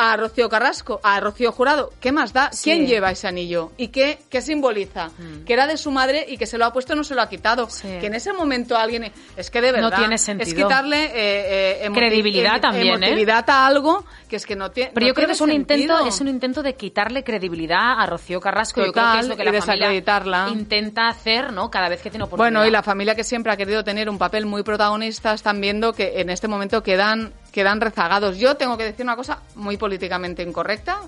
a 0.03 0.17
Rocío 0.17 0.49
Carrasco, 0.49 0.99
a 1.03 1.21
Rocío 1.21 1.53
Jurado. 1.53 1.93
¿Qué 2.01 2.11
más 2.11 2.33
da? 2.33 2.51
Sí. 2.53 2.65
¿Quién 2.71 2.87
lleva 2.87 3.11
ese 3.11 3.29
anillo? 3.29 3.73
¿Y 3.77 3.89
qué, 3.89 4.19
qué 4.31 4.41
simboliza? 4.41 5.11
Que 5.45 5.53
era 5.53 5.67
de 5.67 5.77
su 5.77 5.91
madre 5.91 6.25
y 6.27 6.39
que 6.39 6.47
se 6.47 6.57
lo 6.57 6.65
ha 6.65 6.73
puesto 6.73 6.95
y 6.95 6.97
no 6.97 7.05
se 7.05 7.15
lo 7.15 7.21
ha 7.23 7.29
quitado. 7.29 7.69
Sí. 7.69 7.87
Que 8.01 8.07
en 8.07 8.15
ese 8.15 8.33
momento 8.33 8.77
alguien... 8.77 9.13
Es 9.37 9.51
que 9.51 9.61
de 9.61 9.73
No 9.73 9.75
verdad... 9.91 9.99
tiene 9.99 10.15
Es 10.15 10.23
sentido. 10.23 10.57
quitarle 10.69 11.05
eh, 11.07 11.85
eh, 11.87 11.91
Credibilidad 11.93 12.57
em- 12.57 12.61
también, 12.63 13.03
¿eh? 13.03 13.07
emotividad 13.09 13.49
a 13.51 13.67
algo 13.67 14.05
que 14.29 14.37
es 14.37 14.47
que 14.47 14.57
no 14.57 14.71
tiene 14.71 14.93
Pero 14.95 15.05
no 15.05 15.09
yo 15.09 15.15
creo 15.15 15.27
tiene 15.27 15.27
que 15.27 15.33
es 15.35 15.41
un 15.43 15.51
sentido. 15.51 15.81
intento, 15.95 16.07
es 16.09 16.21
un 16.21 16.29
intento 16.29 16.63
de 16.63 16.75
quitarle 16.77 17.23
credibilidad 17.25 18.01
a 18.01 18.07
Rocío 18.07 18.41
Carrasco. 18.41 18.81
yo 18.81 18.93
creo 18.93 19.05
Total, 19.05 19.15
que 19.17 19.21
es 19.21 19.29
lo 19.29 19.37
que 19.37 19.45
la 19.45 19.61
familia 19.63 20.49
intenta 20.49 21.09
hacer, 21.09 21.53
¿no? 21.53 21.71
Cada 21.71 21.89
vez 21.89 22.01
que 22.01 22.11
tiene 22.11 22.25
oportunidad. 22.25 22.53
Bueno, 22.61 22.67
y 22.67 22.71
la 22.71 22.83
familia 22.83 23.15
que 23.15 23.25
siempre 23.25 23.53
ha 23.53 23.57
querido 23.57 23.85
tener 23.85 24.09
un 24.09 24.19
papel 24.19 24.47
muy 24.47 24.63
protagonista 24.63 25.35
están 25.35 25.61
viendo 25.61 25.93
que 25.93 26.21
en 26.21 26.31
este 26.31 26.49
momento 26.49 26.83
quedan, 26.83 27.33
quedan 27.53 27.81
rezagados. 27.81 28.39
Yo 28.39 28.57
tengo 28.57 28.77
que 28.79 28.85
decir 28.85 29.05
una 29.05 29.17
cosa 29.17 29.41
muy 29.55 29.77
políticamente 29.77 30.43
incorrecta. 30.43 31.01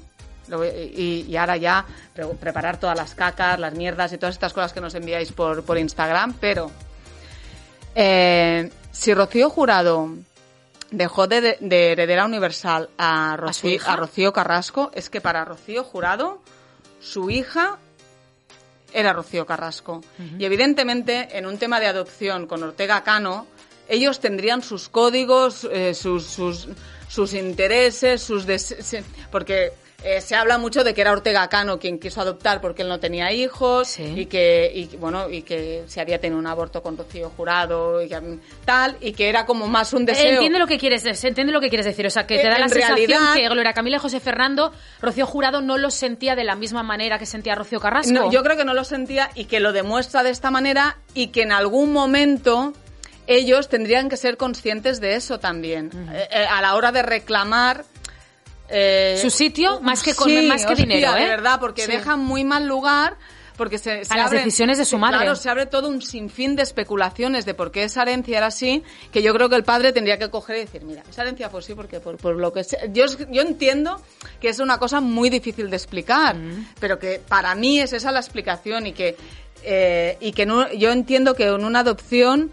Y, 0.96 1.24
y 1.28 1.36
ahora 1.36 1.56
ya 1.56 1.86
pre- 2.12 2.26
preparar 2.26 2.76
todas 2.78 2.98
las 2.98 3.14
cacas, 3.14 3.58
las 3.60 3.74
mierdas 3.74 4.12
y 4.12 4.18
todas 4.18 4.34
estas 4.34 4.52
cosas 4.52 4.72
que 4.72 4.80
nos 4.80 4.94
enviáis 4.94 5.30
por, 5.32 5.62
por 5.64 5.78
Instagram, 5.78 6.34
pero 6.40 6.70
eh, 7.94 8.70
si 8.90 9.14
Rocío 9.14 9.50
Jurado 9.50 10.10
dejó 10.90 11.26
de, 11.26 11.40
de- 11.40 11.58
de 11.60 11.92
heredera 11.92 12.24
universal 12.26 12.90
Rocío, 13.36 13.70
a 13.92 13.96
Rocío 13.96 14.32
Carrasco, 14.32 14.90
es 14.94 15.08
que 15.10 15.20
para 15.20 15.44
Rocío 15.44 15.84
Jurado, 15.84 16.42
su 17.00 17.30
hija 17.30 17.78
era 18.92 19.12
Rocío 19.12 19.46
Carrasco. 19.46 20.02
Y 20.38 20.44
evidentemente, 20.44 21.38
en 21.38 21.46
un 21.46 21.56
tema 21.56 21.80
de 21.80 21.86
adopción 21.86 22.46
con 22.46 22.62
Ortega 22.62 23.02
Cano, 23.02 23.46
ellos 23.92 24.18
tendrían 24.20 24.62
sus 24.62 24.88
códigos, 24.88 25.68
eh, 25.70 25.94
sus, 25.94 26.24
sus, 26.26 26.68
sus 27.08 27.34
intereses, 27.34 28.22
sus 28.22 28.44
porque 29.30 29.72
eh, 30.04 30.20
se 30.20 30.34
habla 30.34 30.58
mucho 30.58 30.82
de 30.82 30.94
que 30.94 31.00
era 31.00 31.12
Ortega 31.12 31.46
Cano 31.48 31.78
quien 31.78 32.00
quiso 32.00 32.20
adoptar 32.20 32.60
porque 32.60 32.82
él 32.82 32.88
no 32.88 32.98
tenía 32.98 33.30
hijos 33.30 33.86
Sí. 33.86 34.02
y 34.16 34.26
que 34.26 34.68
y, 34.74 34.96
bueno 34.96 35.30
y 35.30 35.42
que 35.42 35.84
se 35.86 36.00
había 36.00 36.20
tenido 36.20 36.40
un 36.40 36.46
aborto 36.48 36.82
con 36.82 36.96
Rocío 36.98 37.30
Jurado 37.36 38.02
y 38.02 38.08
que, 38.08 38.20
tal 38.64 38.96
y 39.00 39.12
que 39.12 39.28
era 39.28 39.46
como 39.46 39.68
más 39.68 39.92
un 39.92 40.04
deseo. 40.04 40.32
Entiende 40.32 40.58
lo 40.58 40.66
que 40.66 40.76
quieres, 40.76 41.04
entiende 41.22 41.52
lo 41.52 41.60
que 41.60 41.68
quieres 41.68 41.86
decir, 41.86 42.04
o 42.04 42.10
sea, 42.10 42.26
que 42.26 42.34
te 42.36 42.46
Eh, 42.46 42.50
da 42.50 42.58
la 42.58 42.64
en 42.64 42.70
sensación 42.70 42.96
realidad- 43.10 43.34
que 43.34 43.48
Gloria 43.48 43.72
Camila 43.74 43.98
y 43.98 44.00
José 44.00 44.18
Fernando, 44.18 44.72
Rocío 45.00 45.24
Jurado 45.26 45.60
no 45.60 45.78
lo 45.78 45.90
sentía 45.92 46.34
de 46.34 46.42
la 46.42 46.56
misma 46.56 46.82
manera 46.82 47.18
que 47.20 47.26
sentía 47.26 47.54
Rocío 47.54 47.78
Carrasco. 47.78 48.12
No, 48.12 48.32
yo 48.32 48.42
creo 48.42 48.56
que 48.56 48.64
no 48.64 48.74
lo 48.74 48.82
sentía 48.82 49.30
y 49.36 49.44
que 49.44 49.60
lo 49.60 49.72
demuestra 49.72 50.24
de 50.24 50.30
esta 50.30 50.50
manera 50.50 50.96
y 51.14 51.28
que 51.28 51.42
en 51.42 51.52
algún 51.52 51.92
momento 51.92 52.72
ellos 53.26 53.68
tendrían 53.68 54.08
que 54.08 54.16
ser 54.16 54.36
conscientes 54.36 55.00
de 55.00 55.14
eso 55.14 55.38
también. 55.38 55.90
Eh, 56.12 56.28
eh, 56.30 56.46
a 56.50 56.60
la 56.60 56.74
hora 56.74 56.92
de 56.92 57.02
reclamar. 57.02 57.84
eh, 58.68 59.18
Su 59.20 59.28
sitio, 59.30 59.80
más 59.80 60.02
que 60.02 60.14
con- 60.14 60.28
sí, 60.30 60.46
más 60.46 60.64
que 60.64 60.72
hostia, 60.72 60.86
dinero, 60.86 61.14
¿eh? 61.16 61.22
De 61.24 61.28
verdad, 61.28 61.60
porque 61.60 61.82
Sí. 61.84 61.92
dejan 61.92 62.20
muy 62.20 62.42
mal 62.44 62.66
lugar. 62.66 63.16
Porque 63.54 63.76
se, 63.76 64.06
se 64.06 64.14
A 64.14 64.16
las 64.16 64.32
abren- 64.32 64.38
decisiones 64.44 64.78
de 64.78 64.86
su 64.86 64.96
madre. 64.96 65.18
Claro, 65.18 65.36
se 65.36 65.50
abre 65.50 65.66
todo 65.66 65.86
un 65.88 66.00
sinfín 66.00 66.56
de 66.56 66.62
especulaciones 66.62 67.44
de 67.44 67.52
por 67.52 67.70
qué 67.70 67.84
esa 67.84 68.00
herencia 68.00 68.38
era 68.38 68.46
así, 68.46 68.82
que 69.12 69.22
yo 69.22 69.34
creo 69.34 69.50
que 69.50 69.56
el 69.56 69.62
padre 69.62 69.92
tendría 69.92 70.18
que 70.18 70.30
coger 70.30 70.56
y 70.56 70.60
decir, 70.60 70.82
mira, 70.84 71.02
esa 71.08 71.20
herencia 71.20 71.50
fue 71.50 71.60
así 71.60 71.74
porque 71.74 72.00
por, 72.00 72.16
por 72.16 72.34
lo 72.36 72.50
que 72.50 72.64
sea- 72.64 72.86
yo, 72.86 73.04
yo 73.30 73.42
entiendo 73.42 74.00
que 74.40 74.48
es 74.48 74.58
una 74.58 74.78
cosa 74.78 75.02
muy 75.02 75.28
difícil 75.28 75.68
de 75.68 75.76
explicar, 75.76 76.34
pero 76.80 76.98
que 76.98 77.20
para 77.28 77.54
mí 77.54 77.78
es 77.78 77.92
esa 77.92 78.10
la 78.10 78.20
explicación 78.20 78.86
y 78.86 78.92
que 78.94 79.16
y 80.20 80.32
que 80.32 80.44
un- 80.44 80.70
yo 80.78 80.90
entiendo 80.90 81.34
que 81.34 81.44
en 81.44 81.62
una 81.64 81.80
adopción 81.80 82.50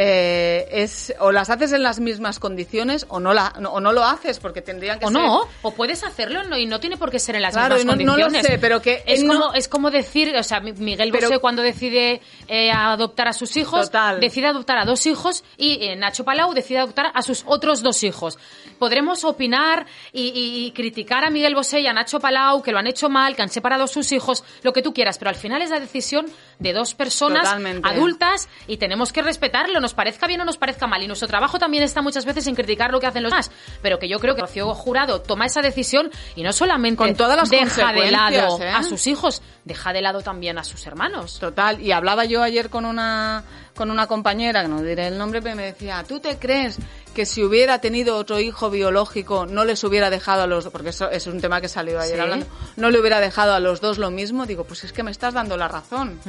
eh, 0.00 0.68
es 0.70 1.12
o 1.18 1.32
las 1.32 1.50
haces 1.50 1.72
en 1.72 1.82
las 1.82 1.98
mismas 1.98 2.38
condiciones 2.38 3.04
o 3.08 3.18
no 3.18 3.34
la 3.34 3.52
no- 3.58 3.72
o 3.72 3.80
no 3.80 3.92
lo 3.92 4.04
haces 4.04 4.38
porque 4.38 4.62
tendrían 4.62 5.00
que 5.00 5.06
o 5.06 5.08
ser 5.10 5.20
no, 5.20 5.42
o 5.62 5.74
puedes 5.74 6.04
hacerlo 6.04 6.56
y 6.56 6.66
no 6.66 6.78
tiene 6.78 6.96
por 6.96 7.10
qué 7.10 7.18
ser 7.18 7.34
en 7.34 7.42
las 7.42 7.52
Claro, 7.54 7.74
mismas 7.74 7.96
no- 7.96 8.04
no 8.04 8.16
lo 8.16 8.22
condiciones. 8.26 8.46
sé, 8.52 8.58
pero 8.60 8.80
que 8.80 9.02
es 9.06 9.24
como 9.24 9.52
es 9.54 9.66
como 9.66 9.90
decir, 9.90 10.36
o 10.36 10.42
sea, 10.44 10.60
Mi- 10.60 10.72
Miguel 10.72 11.10
Pero- 11.10 11.28
Bosé 11.28 11.40
cuando 11.40 11.62
decide 11.62 12.20
eh, 12.46 12.70
adoptar 12.70 13.26
a 13.26 13.32
sus 13.32 13.56
hijos, 13.56 13.86
Total. 13.86 14.20
decide 14.20 14.46
adoptar 14.46 14.78
a 14.78 14.84
dos 14.84 15.04
hijos 15.06 15.42
y 15.56 15.78
eh, 15.84 15.96
Nacho 15.96 16.24
Palau 16.24 16.54
decide 16.54 16.78
adoptar 16.78 17.10
a 17.12 17.22
sus 17.22 17.42
otros 17.44 17.82
dos 17.82 18.04
hijos. 18.04 18.38
Podremos 18.78 19.24
opinar 19.24 19.86
y, 20.12 20.22
y- 20.28 20.66
y 20.66 20.70
criticar 20.72 21.24
a 21.24 21.30
Miguel 21.30 21.54
Bosé 21.54 21.80
y 21.80 21.86
a 21.86 21.92
Nacho 21.92 22.20
Palau 22.20 22.62
que 22.62 22.72
lo 22.72 22.78
han 22.78 22.86
hecho 22.86 23.08
mal, 23.08 23.34
que 23.36 23.42
han 23.42 23.48
separado 23.48 23.84
a 23.84 23.88
sus 23.88 24.12
hijos, 24.12 24.44
lo 24.62 24.72
que 24.72 24.82
tú 24.82 24.92
quieras, 24.94 25.18
pero 25.18 25.28
al 25.30 25.34
final 25.36 25.62
es 25.62 25.70
la 25.70 25.80
decisión 25.80 26.26
de 26.58 26.72
dos 26.72 26.94
personas 26.94 27.44
Totalmente. 27.44 27.88
adultas 27.88 28.48
y 28.66 28.76
tenemos 28.78 29.12
que 29.12 29.22
respetarlo, 29.22 29.80
nos 29.80 29.94
parezca 29.94 30.26
bien 30.26 30.40
o 30.40 30.44
nos 30.44 30.58
parezca 30.58 30.86
mal. 30.86 31.02
Y 31.02 31.06
nuestro 31.06 31.28
trabajo 31.28 31.58
también 31.58 31.82
está 31.82 32.02
muchas 32.02 32.24
veces 32.24 32.46
en 32.46 32.54
criticar 32.54 32.90
lo 32.90 33.00
que 33.00 33.06
hacen 33.06 33.22
los 33.22 33.32
demás. 33.32 33.50
Pero 33.82 33.98
que 33.98 34.08
yo 34.08 34.18
creo 34.18 34.34
que 34.34 34.40
Rocío 34.42 34.72
Jurado 34.74 35.20
toma 35.20 35.46
esa 35.46 35.62
decisión 35.62 36.10
y 36.36 36.42
no 36.42 36.52
solamente 36.52 36.98
Con 36.98 37.14
todas 37.14 37.36
las 37.36 37.50
deja 37.50 37.92
de 37.92 38.10
lado 38.10 38.62
¿eh? 38.62 38.68
a 38.68 38.82
sus 38.82 39.06
hijos, 39.06 39.42
deja 39.64 39.92
de 39.92 40.02
lado 40.02 40.20
también 40.22 40.58
a 40.58 40.64
sus 40.64 40.86
hermanos. 40.86 41.38
Total, 41.38 41.80
y 41.80 41.92
hablaba 41.92 42.24
yo 42.24 42.42
ayer 42.42 42.70
con 42.70 42.84
una 42.84 43.44
con 43.74 43.92
una 43.92 44.08
compañera, 44.08 44.62
que 44.62 44.68
no 44.68 44.82
diré 44.82 45.06
el 45.06 45.16
nombre, 45.16 45.40
pero 45.40 45.54
me 45.54 45.62
decía, 45.62 46.04
¿tú 46.06 46.18
te 46.18 46.36
crees 46.36 46.78
que 47.18 47.26
si 47.26 47.42
hubiera 47.42 47.80
tenido 47.80 48.14
otro 48.16 48.38
hijo 48.38 48.70
biológico 48.70 49.44
no 49.44 49.64
les 49.64 49.82
hubiera 49.82 50.08
dejado 50.08 50.42
a 50.42 50.46
los 50.46 50.68
porque 50.68 50.90
eso 50.90 51.10
es 51.10 51.26
un 51.26 51.40
tema 51.40 51.60
que 51.60 51.66
salió 51.68 51.98
ayer 51.98 52.14
Sí. 52.14 52.20
hablando, 52.20 52.46
no 52.76 52.90
le 52.92 53.00
hubiera 53.00 53.18
dejado 53.18 53.54
a 53.54 53.58
los 53.58 53.80
dos 53.80 53.98
lo 53.98 54.12
mismo? 54.12 54.46
Digo, 54.46 54.62
pues 54.62 54.84
es 54.84 54.92
que 54.92 55.02
me 55.02 55.10
estás 55.10 55.34
dando 55.34 55.56
la 55.56 55.66
razón. 55.66 56.20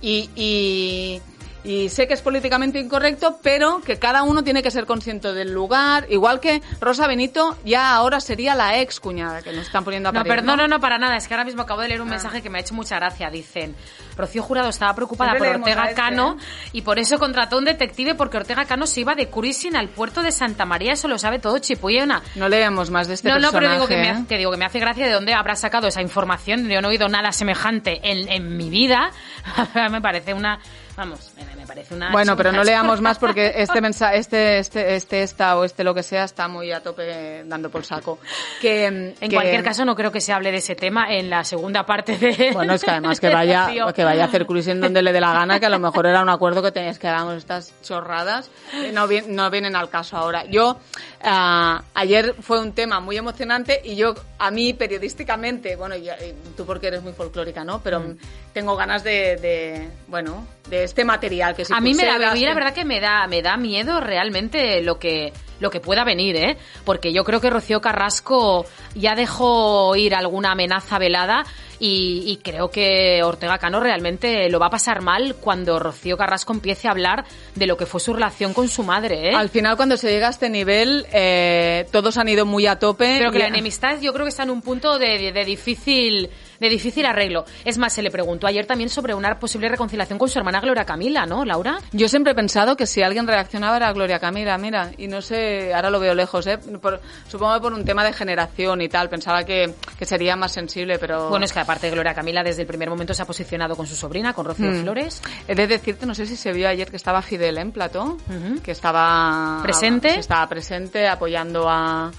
y, 0.00 0.30
y, 0.34 1.20
y 1.68 1.90
sé 1.90 2.08
que 2.08 2.14
es 2.14 2.22
políticamente 2.22 2.78
incorrecto, 2.78 3.40
pero 3.42 3.82
que 3.82 3.98
cada 3.98 4.22
uno 4.22 4.42
tiene 4.42 4.62
que 4.62 4.70
ser 4.70 4.86
consciente 4.86 5.34
del 5.34 5.52
lugar, 5.52 6.06
igual 6.08 6.40
que 6.40 6.62
Rosa 6.80 7.06
Benito 7.06 7.58
ya 7.62 7.94
ahora 7.94 8.20
sería 8.20 8.54
la 8.54 8.78
ex 8.78 9.00
cuñada 9.00 9.42
que 9.42 9.52
nos 9.52 9.66
están 9.66 9.84
poniendo 9.84 10.08
a 10.08 10.12
No, 10.12 10.20
parir, 10.20 10.32
perdón, 10.32 10.56
no, 10.56 10.66
no, 10.66 10.80
para 10.80 10.96
nada. 10.96 11.18
Es 11.18 11.28
que 11.28 11.34
ahora 11.34 11.44
mismo 11.44 11.60
acabo 11.60 11.82
de 11.82 11.88
leer 11.88 12.00
un 12.00 12.08
mensaje 12.08 12.40
que 12.40 12.48
me 12.48 12.56
ha 12.56 12.62
hecho 12.62 12.72
mucha 12.72 12.96
gracia. 12.96 13.28
Dicen, 13.28 13.76
Rocío 14.16 14.42
Jurado 14.42 14.70
estaba 14.70 14.94
preocupada 14.94 15.32
Siempre 15.32 15.50
por 15.50 15.60
Ortega 15.60 15.82
este, 15.82 15.94
Cano 15.94 16.38
¿eh? 16.40 16.70
y 16.72 16.80
por 16.80 16.98
eso 16.98 17.18
contrató 17.18 17.58
un 17.58 17.66
detective 17.66 18.14
porque 18.14 18.38
Ortega 18.38 18.64
Cano 18.64 18.86
se 18.86 19.00
iba 19.00 19.14
de 19.14 19.28
cruising 19.28 19.76
al 19.76 19.90
puerto 19.90 20.22
de 20.22 20.32
Santa 20.32 20.64
María. 20.64 20.94
Eso 20.94 21.06
lo 21.06 21.18
sabe 21.18 21.38
todo 21.38 21.58
Chipuyena. 21.58 22.22
No 22.36 22.48
leemos 22.48 22.88
más 22.90 23.08
de 23.08 23.14
este 23.14 23.28
no, 23.28 23.38
no, 23.38 23.52
pero 23.52 23.70
digo 23.70 23.86
que, 23.86 23.98
me 23.98 24.06
¿eh? 24.06 24.10
hace, 24.12 24.26
que 24.26 24.38
digo 24.38 24.50
que 24.50 24.56
me 24.56 24.64
hace 24.64 24.78
gracia 24.78 25.04
de 25.04 25.12
dónde 25.12 25.34
habrá 25.34 25.54
sacado 25.54 25.86
esa 25.86 26.00
información. 26.00 26.66
Yo 26.66 26.80
no 26.80 26.88
he 26.88 26.92
oído 26.92 27.10
nada 27.10 27.30
semejante 27.30 28.00
en, 28.02 28.26
en 28.30 28.56
mi 28.56 28.70
vida. 28.70 29.10
me 29.90 30.00
parece 30.00 30.32
una... 30.32 30.60
Vamos, 30.98 31.30
me, 31.36 31.44
me 31.54 31.64
parece 31.64 31.94
una... 31.94 32.10
Bueno, 32.10 32.36
pero 32.36 32.50
no 32.50 32.64
leamos 32.64 33.00
más 33.00 33.20
porque 33.20 33.52
este 33.56 33.80
mensaje, 33.80 34.18
este, 34.18 34.58
este, 34.58 34.96
este, 34.96 35.22
esta 35.22 35.56
o 35.56 35.62
este 35.62 35.84
lo 35.84 35.94
que 35.94 36.02
sea 36.02 36.24
está 36.24 36.48
muy 36.48 36.72
a 36.72 36.82
tope 36.82 37.44
dando 37.46 37.70
por 37.70 37.84
saco. 37.84 38.18
Que, 38.60 38.86
En 38.86 39.14
que- 39.14 39.30
cualquier 39.30 39.62
caso, 39.62 39.84
no 39.84 39.94
creo 39.94 40.10
que 40.10 40.20
se 40.20 40.32
hable 40.32 40.50
de 40.50 40.56
ese 40.58 40.74
tema 40.74 41.14
en 41.14 41.30
la 41.30 41.44
segunda 41.44 41.86
parte 41.86 42.18
de... 42.18 42.50
Bueno, 42.52 42.74
es 42.74 42.82
que 42.82 42.90
además 42.90 43.20
que 43.20 43.28
vaya, 43.28 43.68
que 43.94 44.02
vaya 44.02 44.24
a 44.24 44.26
hacer 44.26 44.44
cruising 44.44 44.80
donde 44.80 45.00
le 45.00 45.12
dé 45.12 45.20
la 45.20 45.32
gana, 45.32 45.60
que 45.60 45.66
a 45.66 45.70
lo 45.70 45.78
mejor 45.78 46.04
era 46.06 46.20
un 46.20 46.30
acuerdo 46.30 46.62
que 46.62 46.72
tenías 46.72 46.98
que 46.98 47.06
hagamos 47.06 47.36
estas 47.36 47.72
chorradas, 47.80 48.50
no, 48.92 49.06
no 49.28 49.50
vienen 49.50 49.76
al 49.76 49.88
caso 49.90 50.16
ahora. 50.16 50.46
Yo, 50.46 50.80
ah, 51.22 51.80
ayer 51.98 52.34
fue 52.40 52.60
un 52.60 52.72
tema 52.72 53.00
muy 53.00 53.16
emocionante 53.16 53.80
y 53.84 53.96
yo, 53.96 54.14
a 54.38 54.50
mí 54.52 54.72
periodísticamente, 54.72 55.74
bueno, 55.74 55.96
ya, 55.96 56.14
eh, 56.14 56.34
tú 56.56 56.64
porque 56.64 56.86
eres 56.86 57.02
muy 57.02 57.12
folclórica, 57.12 57.64
¿no? 57.64 57.80
Pero 57.82 58.00
Mm. 58.00 58.16
tengo 58.52 58.76
ganas 58.76 59.02
de, 59.02 59.36
de, 59.36 59.88
bueno, 60.06 60.46
de 60.70 60.84
este 60.84 61.04
material 61.04 61.56
que 61.56 61.64
si 61.64 61.72
a 61.72 61.80
mí 61.80 61.94
me 61.94 62.04
da, 62.04 62.12
pulseras, 62.12 62.32
a 62.32 62.34
mí 62.34 62.44
la 62.44 62.54
verdad 62.54 62.72
que 62.72 62.84
me 62.84 63.00
da, 63.00 63.26
me 63.26 63.42
da 63.42 63.56
miedo 63.56 64.00
realmente 64.00 64.80
lo 64.82 64.98
que, 65.00 65.32
lo 65.60 65.70
que 65.70 65.80
pueda 65.80 66.04
venir, 66.04 66.36
¿eh? 66.36 66.56
Porque 66.84 67.12
yo 67.12 67.24
creo 67.24 67.40
que 67.40 67.50
Rocío 67.50 67.80
Carrasco 67.80 68.66
ya 68.94 69.14
dejó 69.14 69.94
ir 69.96 70.14
alguna 70.14 70.52
amenaza 70.52 70.98
velada 70.98 71.44
y, 71.80 72.24
y 72.26 72.36
creo 72.38 72.70
que 72.70 73.22
Ortega 73.22 73.58
Cano 73.58 73.78
realmente 73.80 74.48
lo 74.50 74.58
va 74.58 74.66
a 74.66 74.70
pasar 74.70 75.00
mal 75.00 75.36
cuando 75.40 75.78
Rocío 75.78 76.16
Carrasco 76.16 76.52
empiece 76.52 76.88
a 76.88 76.90
hablar 76.92 77.24
de 77.54 77.66
lo 77.66 77.76
que 77.76 77.86
fue 77.86 78.00
su 78.00 78.12
relación 78.14 78.52
con 78.54 78.68
su 78.68 78.82
madre, 78.82 79.30
¿eh? 79.30 79.34
Al 79.34 79.48
final, 79.48 79.76
cuando 79.76 79.96
se 79.96 80.10
llega 80.10 80.26
a 80.28 80.30
este 80.30 80.48
nivel, 80.50 81.06
eh, 81.12 81.86
todos 81.92 82.16
han 82.18 82.28
ido 82.28 82.46
muy 82.46 82.66
a 82.66 82.78
tope. 82.78 83.16
Pero 83.18 83.30
que 83.30 83.38
y- 83.38 83.42
la 83.42 83.48
enemistad 83.48 84.00
yo 84.00 84.12
creo 84.12 84.24
que 84.24 84.30
está 84.30 84.42
en 84.42 84.50
un 84.50 84.62
punto 84.62 84.98
de, 84.98 85.18
de- 85.18 85.32
de 85.32 85.44
difícil 85.44 86.30
de 86.60 86.68
difícil 86.68 87.06
arreglo. 87.06 87.44
Es 87.64 87.78
más, 87.78 87.92
se 87.92 88.02
le 88.02 88.10
preguntó 88.10 88.46
ayer 88.46 88.66
también 88.66 88.88
sobre 88.90 89.14
una 89.14 89.38
posible 89.38 89.68
reconciliación 89.68 90.18
con 90.18 90.28
su 90.28 90.38
hermana 90.38 90.60
Gloria 90.60 90.84
Camila, 90.84 91.26
¿no, 91.26 91.44
Laura? 91.44 91.78
Yo 91.92 92.08
siempre 92.08 92.32
he 92.32 92.34
pensado 92.34 92.76
que 92.76 92.86
si 92.86 93.02
alguien 93.02 93.26
reaccionaba 93.26 93.76
era 93.76 93.92
Gloria 93.92 94.18
Camila, 94.18 94.58
mira, 94.58 94.90
y 94.98 95.06
no 95.08 95.22
sé, 95.22 95.72
ahora 95.74 95.90
lo 95.90 96.00
veo 96.00 96.14
lejos, 96.14 96.46
¿eh? 96.46 96.58
Por- 96.58 97.00
supongo 97.28 97.54
que 97.54 97.60
por 97.60 97.72
un 97.72 97.84
tema 97.84 98.04
de 98.04 98.12
generación 98.12 98.80
y 98.80 98.88
tal, 98.88 99.08
pensaba 99.08 99.44
que, 99.44 99.74
que 99.98 100.04
sería 100.04 100.36
más 100.36 100.52
sensible, 100.52 100.98
pero... 100.98 101.28
Bueno, 101.30 101.44
es 101.44 101.52
que 101.52 101.60
aparte 101.60 101.90
Gloria 101.90 102.14
Camila 102.14 102.42
desde 102.42 102.62
el 102.62 102.68
primer 102.68 102.88
momento 102.90 103.14
se 103.14 103.22
ha 103.22 103.26
posicionado 103.26 103.76
con 103.76 103.86
su 103.86 103.94
sobrina, 103.96 104.32
con 104.32 104.44
Rocío 104.46 104.70
Mm. 104.70 104.82
Flores. 104.82 105.22
He 105.46 105.54
de 105.54 105.66
decirte, 105.66 106.04
no 106.06 106.14
sé 106.14 106.26
si 106.26 106.36
se 106.36 106.52
vio 106.52 106.68
ayer 106.68 106.90
que 106.90 106.96
estaba 106.96 107.22
Fidel 107.22 107.58
en 107.58 107.72
plató, 107.72 108.04
Ujú. 108.28 108.60
que 108.62 108.72
estaba... 108.72 109.60
¿Presente? 109.62 110.18
estaba 110.18 110.46
presente 110.48 111.06
apoyando 111.08 111.68
a... 111.68 112.10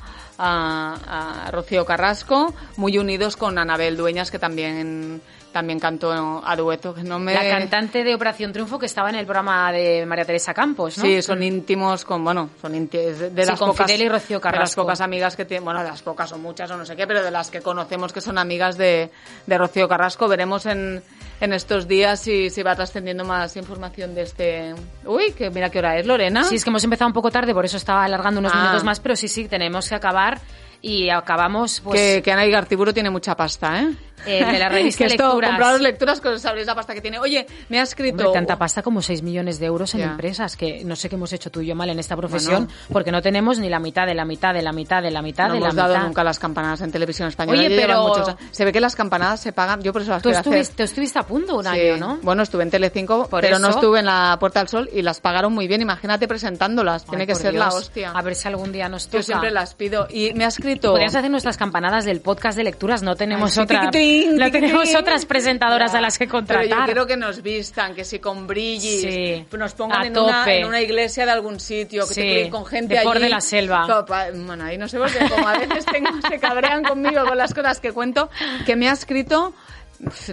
A, 0.42 1.46
a 1.48 1.52
Rocío 1.52 1.86
Carrasco, 1.86 2.54
muy 2.78 2.98
unidos 2.98 3.36
con 3.36 3.58
Anabel 3.58 3.98
Dueñas, 3.98 4.32
que 4.32 4.40
también, 4.40 5.22
también 5.52 5.80
cantó 5.82 6.42
a 6.46 6.56
dueto. 6.56 6.96
No 7.04 7.20
me... 7.20 7.34
La 7.34 7.50
cantante 7.50 8.06
de 8.06 8.16
Operación 8.16 8.54
Triunfo 8.54 8.80
que 8.80 8.86
estaba 8.86 9.10
en 9.10 9.16
el 9.16 9.26
programa 9.26 9.70
de 9.74 10.06
María 10.06 10.24
Teresa 10.24 10.54
Campos, 10.54 10.98
¿no? 10.98 11.04
Sí, 11.04 11.22
son 11.22 11.44
íntimos 11.44 12.06
con, 12.06 12.24
bueno, 12.24 12.52
son 12.62 12.74
íntimos 12.74 13.20
de, 13.20 13.30
de 13.32 13.44
Sí, 13.44 13.50
las 13.50 13.60
con 13.60 13.70
pocas, 13.72 13.88
Fidel 13.88 14.04
y 14.04 14.10
Rocío 14.10 14.40
de 14.40 14.46
las 14.46 14.54
Carrasco. 14.54 14.82
pocas 14.84 15.02
amigas 15.02 15.36
que 15.36 15.44
tienen, 15.44 15.66
bueno, 15.66 15.84
de 15.84 15.90
las 15.90 16.02
pocas 16.02 16.32
o 16.32 16.38
muchas 16.38 16.72
o 16.72 16.78
no 16.78 16.86
sé 16.86 16.96
qué, 16.96 17.06
pero 17.06 17.22
de 17.22 17.32
las 17.32 17.52
que 17.52 17.60
conocemos 17.62 18.14
que 18.14 18.22
son 18.22 18.38
amigas 18.38 18.78
de, 18.78 19.12
de 19.46 19.58
Rocío 19.58 19.90
Carrasco. 19.90 20.30
Veremos 20.30 20.66
en, 20.68 21.04
en 21.42 21.54
estos 21.54 21.88
días 21.88 22.20
si, 22.20 22.50
si 22.50 22.64
va 22.64 22.76
trascendiendo 22.76 23.24
más 23.26 23.56
información 23.56 24.14
de 24.16 24.24
este... 24.24 24.76
Uy, 25.06 25.32
que 25.34 25.50
mira 25.50 25.70
qué 25.70 25.80
hora 25.80 25.98
es, 25.98 26.06
Lorena. 26.06 26.44
Sí, 26.44 26.56
es 26.56 26.64
que 26.64 26.70
hemos 26.70 26.84
empezado 26.84 27.08
un 27.08 27.14
poco 27.14 27.32
tarde, 27.32 27.54
por 27.54 27.66
eso 27.66 27.78
estaba 27.78 28.04
alargando 28.04 28.40
unos 28.40 28.52
Ah. 28.54 28.58
minutos 28.60 28.84
más, 28.84 29.00
pero 29.00 29.16
sí, 29.16 29.28
sí, 29.28 29.48
tenemos 29.48 29.88
que 29.90 29.96
acabar 29.96 30.40
y 30.82 31.10
acabamos 31.10 31.82
pues 31.82 32.00
que, 32.00 32.22
que 32.24 32.32
Ana 32.32 32.46
Igartiburu 32.46 32.94
tiene 32.94 33.10
mucha 33.10 33.36
pasta, 33.36 33.82
¿eh? 33.82 33.90
Eh, 34.26 34.46
de 34.46 34.60
la 34.60 34.70
revista 34.70 35.06
que 35.06 35.12
esto, 35.14 35.24
Lecturas. 35.28 35.50
compraros 35.52 35.82
lecturas, 35.82 36.22
que 36.22 36.40
sabréis 36.40 36.68
la 36.68 36.76
pasta 36.76 36.94
que 36.94 37.02
tiene. 37.02 37.20
Oye, 37.20 37.46
me 37.70 37.80
ha 37.80 37.84
escrito... 37.84 38.26
Hombre, 38.28 38.34
tanta 38.40 38.58
pasta 38.58 38.82
como 38.82 39.02
6 39.02 39.22
millones 39.24 39.60
de 39.60 39.66
euros 39.66 39.94
en 39.96 40.02
Ya. 40.02 40.06
empresas, 40.08 40.56
que 40.56 40.84
no 40.86 40.96
sé 40.96 41.10
qué 41.10 41.16
hemos 41.16 41.32
hecho 41.34 41.50
tú 41.52 41.62
y 41.62 41.68
yo 41.68 41.76
mal 41.76 41.90
en 41.90 42.00
esta 42.00 42.16
profesión, 42.16 42.66
Bueno. 42.66 42.80
porque 42.92 43.12
no 43.12 43.22
tenemos 43.22 43.60
ni 43.60 43.70
la 43.70 43.80
mitad 43.80 44.06
de 44.06 44.14
la 44.14 44.26
mitad 44.26 44.54
de 44.54 44.62
la 44.62 44.72
mitad 44.72 45.02
de 45.04 45.12
la 45.12 45.22
mitad 45.22 45.48
no 45.48 45.54
de 45.56 45.60
la 45.60 45.66
hemos 45.68 45.76
dado 45.76 45.94
mitad. 45.96 46.06
nunca 46.08 46.24
las 46.24 46.40
campanadas 46.40 46.82
en 46.82 46.92
televisión 46.92 47.28
española. 47.30 47.60
Oye, 47.60 47.76
pero- 47.76 48.08
muchos. 48.08 48.36
Se 48.52 48.66
ve 48.66 48.72
que 48.72 48.80
las 48.80 48.96
campanadas 48.96 49.40
se 49.40 49.52
pagan, 49.54 49.82
yo 49.82 49.94
por 49.94 50.02
eso 50.02 50.12
las 50.12 50.22
Tú 50.22 50.30
quiero 50.30 50.40
hacer. 50.40 50.54
estuviste, 50.54 50.76
tú 50.78 50.84
estuviste 50.84 51.20
a 51.20 51.24
punto 51.24 51.58
un 51.58 51.64
Sí. 51.64 51.70
año, 51.70 51.98
¿no? 51.98 52.18
Bueno, 52.22 52.44
estuve 52.44 52.64
en 52.64 52.70
Telecinco, 52.72 53.28
Por 53.28 53.42
pero 53.42 53.60
no 53.60 53.70
estuve 53.70 54.00
en 54.00 54.06
la 54.06 54.38
Puerta 54.40 54.60
del 54.60 54.68
Sol 54.70 54.90
y 54.94 55.02
las 55.02 55.20
pagaron 55.22 55.54
muy 55.54 55.68
bien. 55.68 55.82
Imagínate 55.82 56.28
presentándolas. 56.28 57.06
Tiene 57.06 57.26
que 57.28 57.36
ser 57.36 57.54
la 57.54 57.66
Dios. 57.66 57.76
hostia. 57.76 58.12
A 58.12 58.22
ver 58.22 58.36
si 58.36 58.48
algún 58.48 58.72
día 58.72 58.90
nos 58.90 59.06
toca. 59.08 59.18
Yo 59.18 59.24
siempre 59.24 59.52
las 59.52 59.74
pido. 59.76 60.08
Y 60.10 60.34
me 60.34 60.46
ha 60.46 60.48
escrito... 60.48 60.92
Podrías 60.92 61.16
hacer 61.16 61.30
nuestras 61.32 61.58
campanadas 61.58 62.06
del 62.06 62.22
podcast 62.22 62.58
de 62.58 62.64
lecturas, 62.64 63.04
no 63.04 63.16
tenemos 63.16 63.58
Ay, 63.58 63.64
sí, 63.64 63.68
no 64.38 64.52
tenemos 64.52 64.94
otras 64.96 65.26
presentadoras 65.26 65.94
a 65.96 66.02
las 66.02 66.18
que 66.18 66.28
contratar. 66.28 66.66
Pero 66.68 66.78
yo 66.80 66.86
quiero 66.86 67.08
que 67.08 67.18
nos 67.18 67.42
vistan, 67.42 67.94
que 67.96 68.04
si 68.04 68.20
con 68.20 68.48
brillis, 68.48 69.02
Sí, 69.02 69.46
nos 69.58 69.74
pongan 69.74 70.06
en 70.06 70.18
una, 70.18 70.40
tope. 70.40 70.60
en 70.60 70.66
una 70.66 70.82
iglesia 70.82 71.26
de 71.26 71.32
algún 71.32 71.60
sitio, 71.60 72.08
que 72.08 72.14
Sí, 72.14 72.22
te 72.22 72.50
con 72.50 72.66
gente 72.66 72.96
de 72.96 73.02
por 73.02 73.16
allí. 73.18 73.24
de 73.26 73.30
la 73.30 73.42
selva. 73.42 74.06
Bueno, 74.34 74.64
ahí 74.64 74.78
no 74.78 74.88
sé 74.88 74.98
porque 74.98 75.20
como 75.30 75.48
a 75.48 75.58
veces 75.58 75.86
tengo, 75.86 76.10
se 76.28 76.40
cabrean 76.40 76.84
conmigo 76.84 77.24
con 77.26 77.38
las 77.38 77.54
cosas 77.54 77.80
que 77.80 77.92
cuento, 77.92 78.30
que 78.66 78.76
me 78.76 78.90
ha 78.90 78.94
escrito 78.94 79.54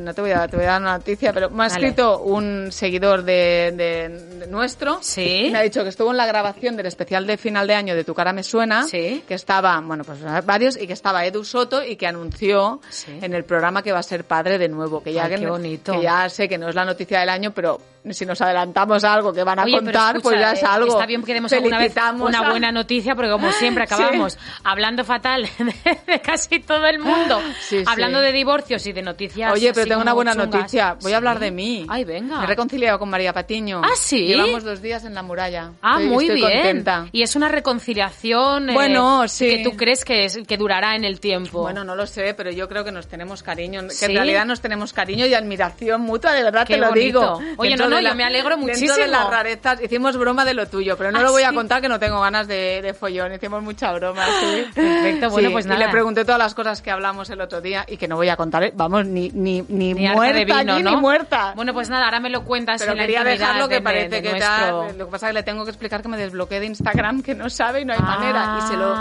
no 0.01 0.15
te 0.15 0.21
voy 0.21 0.31
a, 0.31 0.47
te 0.47 0.57
voy 0.57 0.65
a 0.65 0.73
dar 0.73 0.81
una 0.81 0.99
noticia, 0.99 1.33
pero 1.33 1.51
me 1.51 1.65
ha 1.65 1.69
Vale. 1.69 1.73
escrito 1.73 2.21
un 2.21 2.71
seguidor 2.71 3.25
de, 3.25 3.73
de- 3.77 4.09
de 4.39 4.47
nuestro. 4.47 4.99
Sí. 5.03 5.49
Me 5.51 5.59
ha 5.59 5.63
dicho 5.63 5.83
que 5.83 5.89
estuvo 5.89 6.11
en 6.13 6.17
la 6.17 6.27
grabación 6.27 6.77
del 6.77 6.87
especial 6.87 7.27
de 7.27 7.37
final 7.37 7.67
de 7.67 7.75
año 7.75 7.95
de 7.97 8.05
Tu 8.05 8.15
cara 8.15 8.33
me 8.33 8.43
suena. 8.43 8.85
Sí. 8.85 9.25
Que 9.27 9.35
estaba, 9.35 9.81
bueno, 9.81 10.05
pues 10.05 10.19
varios, 10.45 10.77
y 10.81 10.87
que 10.87 10.93
estaba 10.93 11.25
Edu 11.27 11.45
Soto 11.45 11.83
y 11.83 11.97
que 11.97 12.07
anunció 12.07 12.81
Sí. 12.91 13.19
en 13.21 13.35
el 13.35 13.45
programa 13.45 13.83
que 13.83 13.93
va 13.93 13.99
a 13.99 14.03
ser 14.05 14.25
padre 14.25 14.59
de 14.59 14.69
nuevo. 14.69 15.03
Que 15.03 15.13
ya, 15.13 15.25
Ay, 15.25 15.35
qué 15.37 15.47
bonito. 15.47 15.93
que 15.93 16.03
ya 16.03 16.29
sé 16.29 16.49
que 16.49 16.59
no 16.59 16.69
es 16.69 16.75
la 16.75 16.85
noticia 16.85 17.19
del 17.21 17.29
año, 17.29 17.51
pero 17.53 17.81
si 18.13 18.25
nos 18.27 18.41
adelantamos 18.41 19.03
a 19.05 19.13
algo 19.15 19.33
que 19.33 19.43
van 19.45 19.59
a 19.59 19.65
Oye, 19.65 19.77
contar, 19.77 20.17
escucha, 20.17 20.23
pues 20.23 20.41
ya 20.41 20.53
es 20.53 20.63
eh, 20.63 20.67
algo. 20.67 20.93
Está 20.93 21.07
bien 21.07 21.23
que 21.23 21.35
demos 21.35 21.53
alguna 21.53 21.79
vez 21.79 21.95
una 22.19 22.51
buena 22.51 22.73
noticia, 22.73 23.15
porque 23.15 23.31
como 23.31 23.51
siempre 23.53 23.87
Sí. 23.87 23.95
acabamos 23.95 24.39
hablando 24.65 25.05
fatal 25.05 25.49
de, 25.59 25.99
de 26.13 26.21
casi 26.21 26.61
todo 26.61 26.87
el 26.87 26.99
mundo, 26.99 27.41
Sí, 27.61 27.79
sí. 27.79 27.85
hablando 27.87 28.21
de 28.21 28.33
divorcios 28.33 28.87
y 28.87 28.93
de 28.93 29.03
noticias. 29.03 29.53
Oye, 29.53 29.73
pero 29.73 29.87
tengo 29.87 30.03
una 30.03 30.13
buena 30.13 30.33
chungas. 30.33 30.49
noticia. 30.61 30.97
Voy 31.01 31.13
a 31.13 31.17
hablar 31.17 31.39
de 31.39 31.51
mí. 31.51 31.87
Ay, 31.89 32.05
venga. 32.05 32.39
Me 32.39 32.45
he 32.45 32.47
reconciliado 32.49 32.99
con 32.99 33.09
María 33.11 33.33
Patiño. 33.33 33.83
¿Ah, 33.85 33.91
sí? 33.97 34.27
Llevamos 34.27 34.65
dos 34.65 34.83
días 34.83 35.05
en 35.05 35.15
la 35.15 35.23
muralla. 35.23 35.73
Ah, 35.83 35.97
Estoy- 35.99 36.09
muy 36.09 36.25
estoy 36.27 36.41
bien. 36.41 36.53
contenta. 36.53 37.07
Y 37.13 37.23
es 37.23 37.37
una 37.37 37.49
reconciliación 37.49 38.71
eh, 38.71 38.75
Bueno, 38.75 39.29
sí. 39.29 39.49
que 39.49 39.65
tú 39.65 39.77
crees 39.77 40.05
que, 40.05 40.25
es, 40.25 40.39
que 40.47 40.57
durará 40.57 40.97
en 40.97 41.05
el 41.05 41.21
tiempo. 41.21 41.63
Bueno, 41.63 41.85
no 41.85 41.95
lo 41.95 42.07
sé, 42.07 42.35
pero 42.35 42.51
yo 42.51 42.69
creo 42.69 42.85
que 42.85 42.93
nos 42.93 43.07
tenemos 43.07 43.43
cariño, 43.43 43.83
que 43.99 44.07
en 44.07 44.15
realidad 44.15 44.45
nos 44.45 44.61
tenemos 44.61 44.93
cariño 44.93 45.27
y 45.27 45.35
admiración 45.35 46.01
mutua, 46.03 46.33
de 46.33 46.43
verdad 46.43 46.67
Qué 46.67 46.75
te 46.75 46.81
lo 46.81 46.89
bonito. 46.89 47.39
digo. 47.39 47.55
Oye, 47.59 47.71
Dentro 47.71 47.89
no, 47.89 47.96
no, 48.03 48.09
yo 48.11 48.15
me 48.15 48.25
alegro 48.25 48.51
Dentro 48.57 48.67
muchísimo. 48.75 48.95
de 48.97 49.07
las 49.09 49.31
rarezas, 49.31 49.81
hicimos 49.83 50.17
broma 50.17 50.45
de 50.45 50.55
lo 50.55 50.67
tuyo, 50.69 50.97
pero 50.97 51.11
no 51.13 51.19
¿Ah, 51.19 51.23
lo 51.23 51.33
voy 51.33 51.43
a 51.43 51.53
contar 51.53 51.81
que 51.83 51.89
no 51.89 51.99
tengo 51.99 52.21
ganas 52.21 52.47
de, 52.49 52.81
de 52.83 52.95
follón, 52.95 53.33
hicimos 53.35 53.63
mucha 53.63 53.93
broma. 53.93 54.25
Sí. 54.41 54.65
Perfecto, 54.75 55.31
bueno, 55.31 55.49
Sí, 55.49 55.53
pues 55.53 55.65
Y 55.67 55.69
nada. 55.69 55.81
le 55.87 55.89
pregunté 55.91 56.25
todas 56.25 56.39
las 56.39 56.55
cosas 56.55 56.83
que 56.83 56.91
hablamos 56.91 57.31
el 57.31 57.41
otro 57.41 57.61
día 57.61 57.85
y 57.89 57.97
que 57.97 58.09
no 58.09 58.17
voy 58.17 58.29
a 58.29 58.37
contar, 58.37 58.63
¿eh? 58.65 58.73
vamos, 58.75 59.07
ni, 59.07 59.31
ni, 59.31 59.63
ni, 59.69 59.95
muerta 59.95 60.33
de 60.39 60.45
vino, 60.45 60.73
aquí, 60.75 60.83
¿no? 60.83 60.91
ni 60.91 60.97
muerta. 60.97 61.53
Bueno, 61.57 61.73
pues 61.73 61.89
nada, 61.91 62.05
ahora 62.07 62.21
me 62.21 62.31
lo 62.31 62.45
cuentas 62.45 62.81
Pero 62.81 62.93
en 62.93 62.99
la 62.99 63.03
quería 63.05 63.19
intimidad 63.21 63.39
dejarlo 63.47 63.69
que 63.69 63.75
de- 63.77 63.81
parece 63.83 64.09
de 64.09 64.23
que 64.23 64.31
nuestro- 64.31 64.49
tal. 64.87 64.99
Lo 64.99 65.07
que 65.07 65.11
pasa 65.13 65.27
es 65.27 65.31
que 65.31 65.35
le 65.35 65.43
tengo 65.43 65.65
que 65.65 65.71
explicar 65.71 66.03
que 66.03 66.09
me 66.09 66.17
desbloqueé 66.17 66.61
de 66.61 66.67
Instagram, 66.67 67.23
que 67.23 67.35
no 67.35 67.49
sabe 67.51 67.81
y 67.81 67.85
no 67.85 67.93
hay 67.93 67.99
Ah. 68.03 68.07
manera. 68.19 68.59
Y 68.65 68.69
se 68.69 68.77
lo 68.77 68.95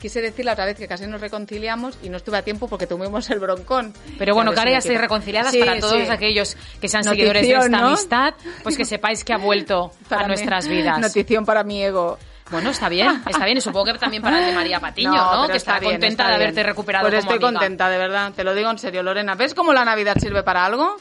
quise 0.00 0.20
decir 0.20 0.44
la 0.44 0.54
otra 0.54 0.64
vez 0.64 0.76
que 0.76 0.88
casi 0.88 1.06
nos 1.06 1.20
reconciliamos 1.20 1.96
y 2.02 2.08
no 2.08 2.16
estuve 2.16 2.38
a 2.38 2.42
tiempo 2.42 2.66
porque 2.66 2.86
tuvimos 2.88 3.30
el 3.30 3.38
broncón. 3.38 3.92
Pero 4.18 4.34
bueno, 4.34 4.50
que 4.52 4.58
ahora 4.58 4.72
ya 4.72 4.78
estáis 4.78 5.00
reconciliadas 5.00 5.52
Sí, 5.52 5.60
para 5.60 5.78
todos 5.78 6.02
sí. 6.06 6.10
aquellos 6.10 6.56
que 6.80 6.88
sean 6.88 7.04
Notición, 7.04 7.32
seguidores 7.34 7.42
de 7.46 7.52
esta 7.54 7.80
¿no? 7.80 7.86
amistad, 7.88 8.34
pues 8.64 8.76
que 8.76 8.84
sepáis 8.84 9.22
que 9.22 9.32
ha 9.32 9.38
vuelto 9.38 9.92
Para 10.08 10.22
a 10.22 10.24
mí, 10.24 10.28
nuestras 10.28 10.66
vidas. 10.66 10.98
Notición 10.98 11.44
para 11.44 11.62
mi 11.62 11.82
ego. 11.84 12.18
Bueno, 12.50 12.70
está 12.70 12.88
bien, 12.88 13.22
está 13.28 13.44
bien. 13.44 13.58
Y 13.58 13.60
supongo 13.60 13.92
que 13.92 13.98
también 13.98 14.22
para 14.24 14.40
el 14.40 14.46
de 14.46 14.52
María 14.52 14.80
Patiño, 14.80 15.12
¿no? 15.12 15.42
pero 15.42 15.52
Que 15.52 15.56
estará 15.58 15.78
bien, 15.78 15.92
contenta 15.92 16.24
está 16.24 16.28
de 16.30 16.34
haberte 16.34 16.62
recuperado 16.64 17.08
Pues 17.08 17.20
como 17.24 17.34
estoy 17.34 17.46
amiga. 17.48 17.60
contenta, 17.60 17.88
de 17.88 17.98
verdad. 17.98 18.32
Te 18.34 18.42
lo 18.42 18.54
digo 18.54 18.70
en 18.70 18.78
serio, 18.78 19.02
Lorena. 19.04 19.36
¿Ves 19.36 19.54
cómo 19.54 19.72
la 19.72 19.84
Navidad 19.84 20.16
sirve 20.18 20.42
para 20.42 20.64
algo? 20.64 20.96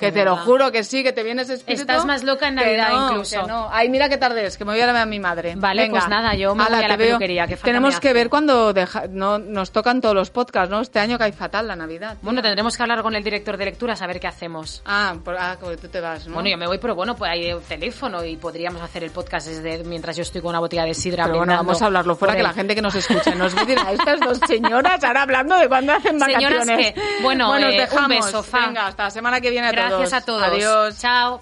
Que 0.00 0.10
te 0.12 0.24
lo 0.24 0.36
juro 0.38 0.72
que 0.72 0.82
sí, 0.82 1.02
que 1.02 1.12
te 1.12 1.22
vienes 1.22 1.48
espíritu. 1.50 1.82
Estás 1.82 2.04
más 2.06 2.24
loca 2.24 2.48
en 2.48 2.56
Que 2.56 2.64
Navidad 2.64 2.88
no, 2.90 3.10
incluso. 3.10 3.40
que 3.42 3.46
no. 3.46 3.68
Ay, 3.70 3.88
mira 3.88 4.08
qué 4.08 4.16
tarde 4.16 4.46
es, 4.46 4.56
que 4.56 4.64
me 4.64 4.72
voy 4.72 4.80
a 4.80 4.86
ver 4.86 4.96
a 4.96 5.06
mi 5.06 5.20
madre. 5.20 5.54
Vale, 5.56 5.82
Venga. 5.82 5.98
pues 5.98 6.08
nada, 6.08 6.34
yo 6.34 6.54
me 6.54 6.64
voy 6.64 6.74
a 6.82 6.88
la 6.88 6.96
peluquería, 6.96 7.46
que 7.46 7.56
Tenemos 7.56 8.00
que 8.00 8.12
ver 8.12 8.28
cuando 8.30 8.72
deja- 8.72 9.04
no, 9.08 9.38
nos 9.38 9.70
tocan 9.72 10.00
todos 10.00 10.14
los 10.14 10.30
podcasts, 10.30 10.70
¿no? 10.70 10.80
Este 10.80 10.98
año 10.98 11.18
cae 11.18 11.32
fatal 11.32 11.68
la 11.68 11.76
Navidad. 11.76 12.16
Bueno, 12.22 12.42
tendremos 12.42 12.76
que 12.76 12.82
hablar 12.82 13.02
con 13.02 13.14
el 13.14 13.22
director 13.22 13.56
de 13.56 13.66
lecturas 13.66 14.00
a 14.02 14.06
ver 14.06 14.18
qué 14.18 14.26
hacemos. 14.26 14.82
Ah, 14.86 15.14
por, 15.24 15.36
ah, 15.36 15.56
tú 15.80 15.88
te 15.88 16.00
vas, 16.00 16.26
¿no? 16.26 16.34
Bueno, 16.34 16.48
yo 16.48 16.56
me 16.56 16.66
voy, 16.66 16.78
pero 16.78 16.94
bueno, 16.94 17.14
pues 17.16 17.30
hay 17.30 17.52
teléfono 17.68 18.24
y 18.24 18.36
podríamos 18.36 18.80
hacer 18.82 19.04
el 19.04 19.10
podcast 19.10 19.46
desde 19.48 19.84
mientras 19.84 20.16
yo 20.16 20.22
estoy 20.22 20.40
con 20.40 20.50
una 20.50 20.60
botella 20.60 20.84
de 20.84 20.94
sidra. 20.94 21.24
Pero 21.24 21.38
bueno, 21.38 21.54
vamos 21.54 21.80
a 21.82 21.86
hablarlo 21.86 22.16
fuera, 22.16 22.34
que 22.34 22.42
la 22.42 22.52
gente 22.52 22.74
que 22.74 22.82
nos 22.82 22.94
escucha 22.94 23.34
nos 23.34 23.54
y 23.60 23.66
dirá, 23.66 23.92
estas 23.92 24.20
dos 24.20 24.38
señoras 24.46 25.02
ahora 25.04 25.22
hablando 25.22 25.58
de 25.58 25.68
cuándo 25.68 25.92
hacen 25.92 26.18
Señoras 26.18 26.60
vacaciones. 26.66 26.94
que- 26.94 27.02
bueno, 27.22 27.50
os 27.50 27.60
eh, 27.60 27.64
un 27.66 27.76
dejamos. 27.76 28.08
beso. 28.26 28.44
Venga, 28.52 28.86
hasta 28.86 29.04
la 29.04 29.10
semana 29.10 29.40
que 29.40 29.50
viene 29.50 29.68
a. 29.68 29.89
Gracias 29.98 30.22
a 30.22 30.24
todos. 30.24 30.42
Adiós. 30.42 30.98
Chao. 30.98 31.40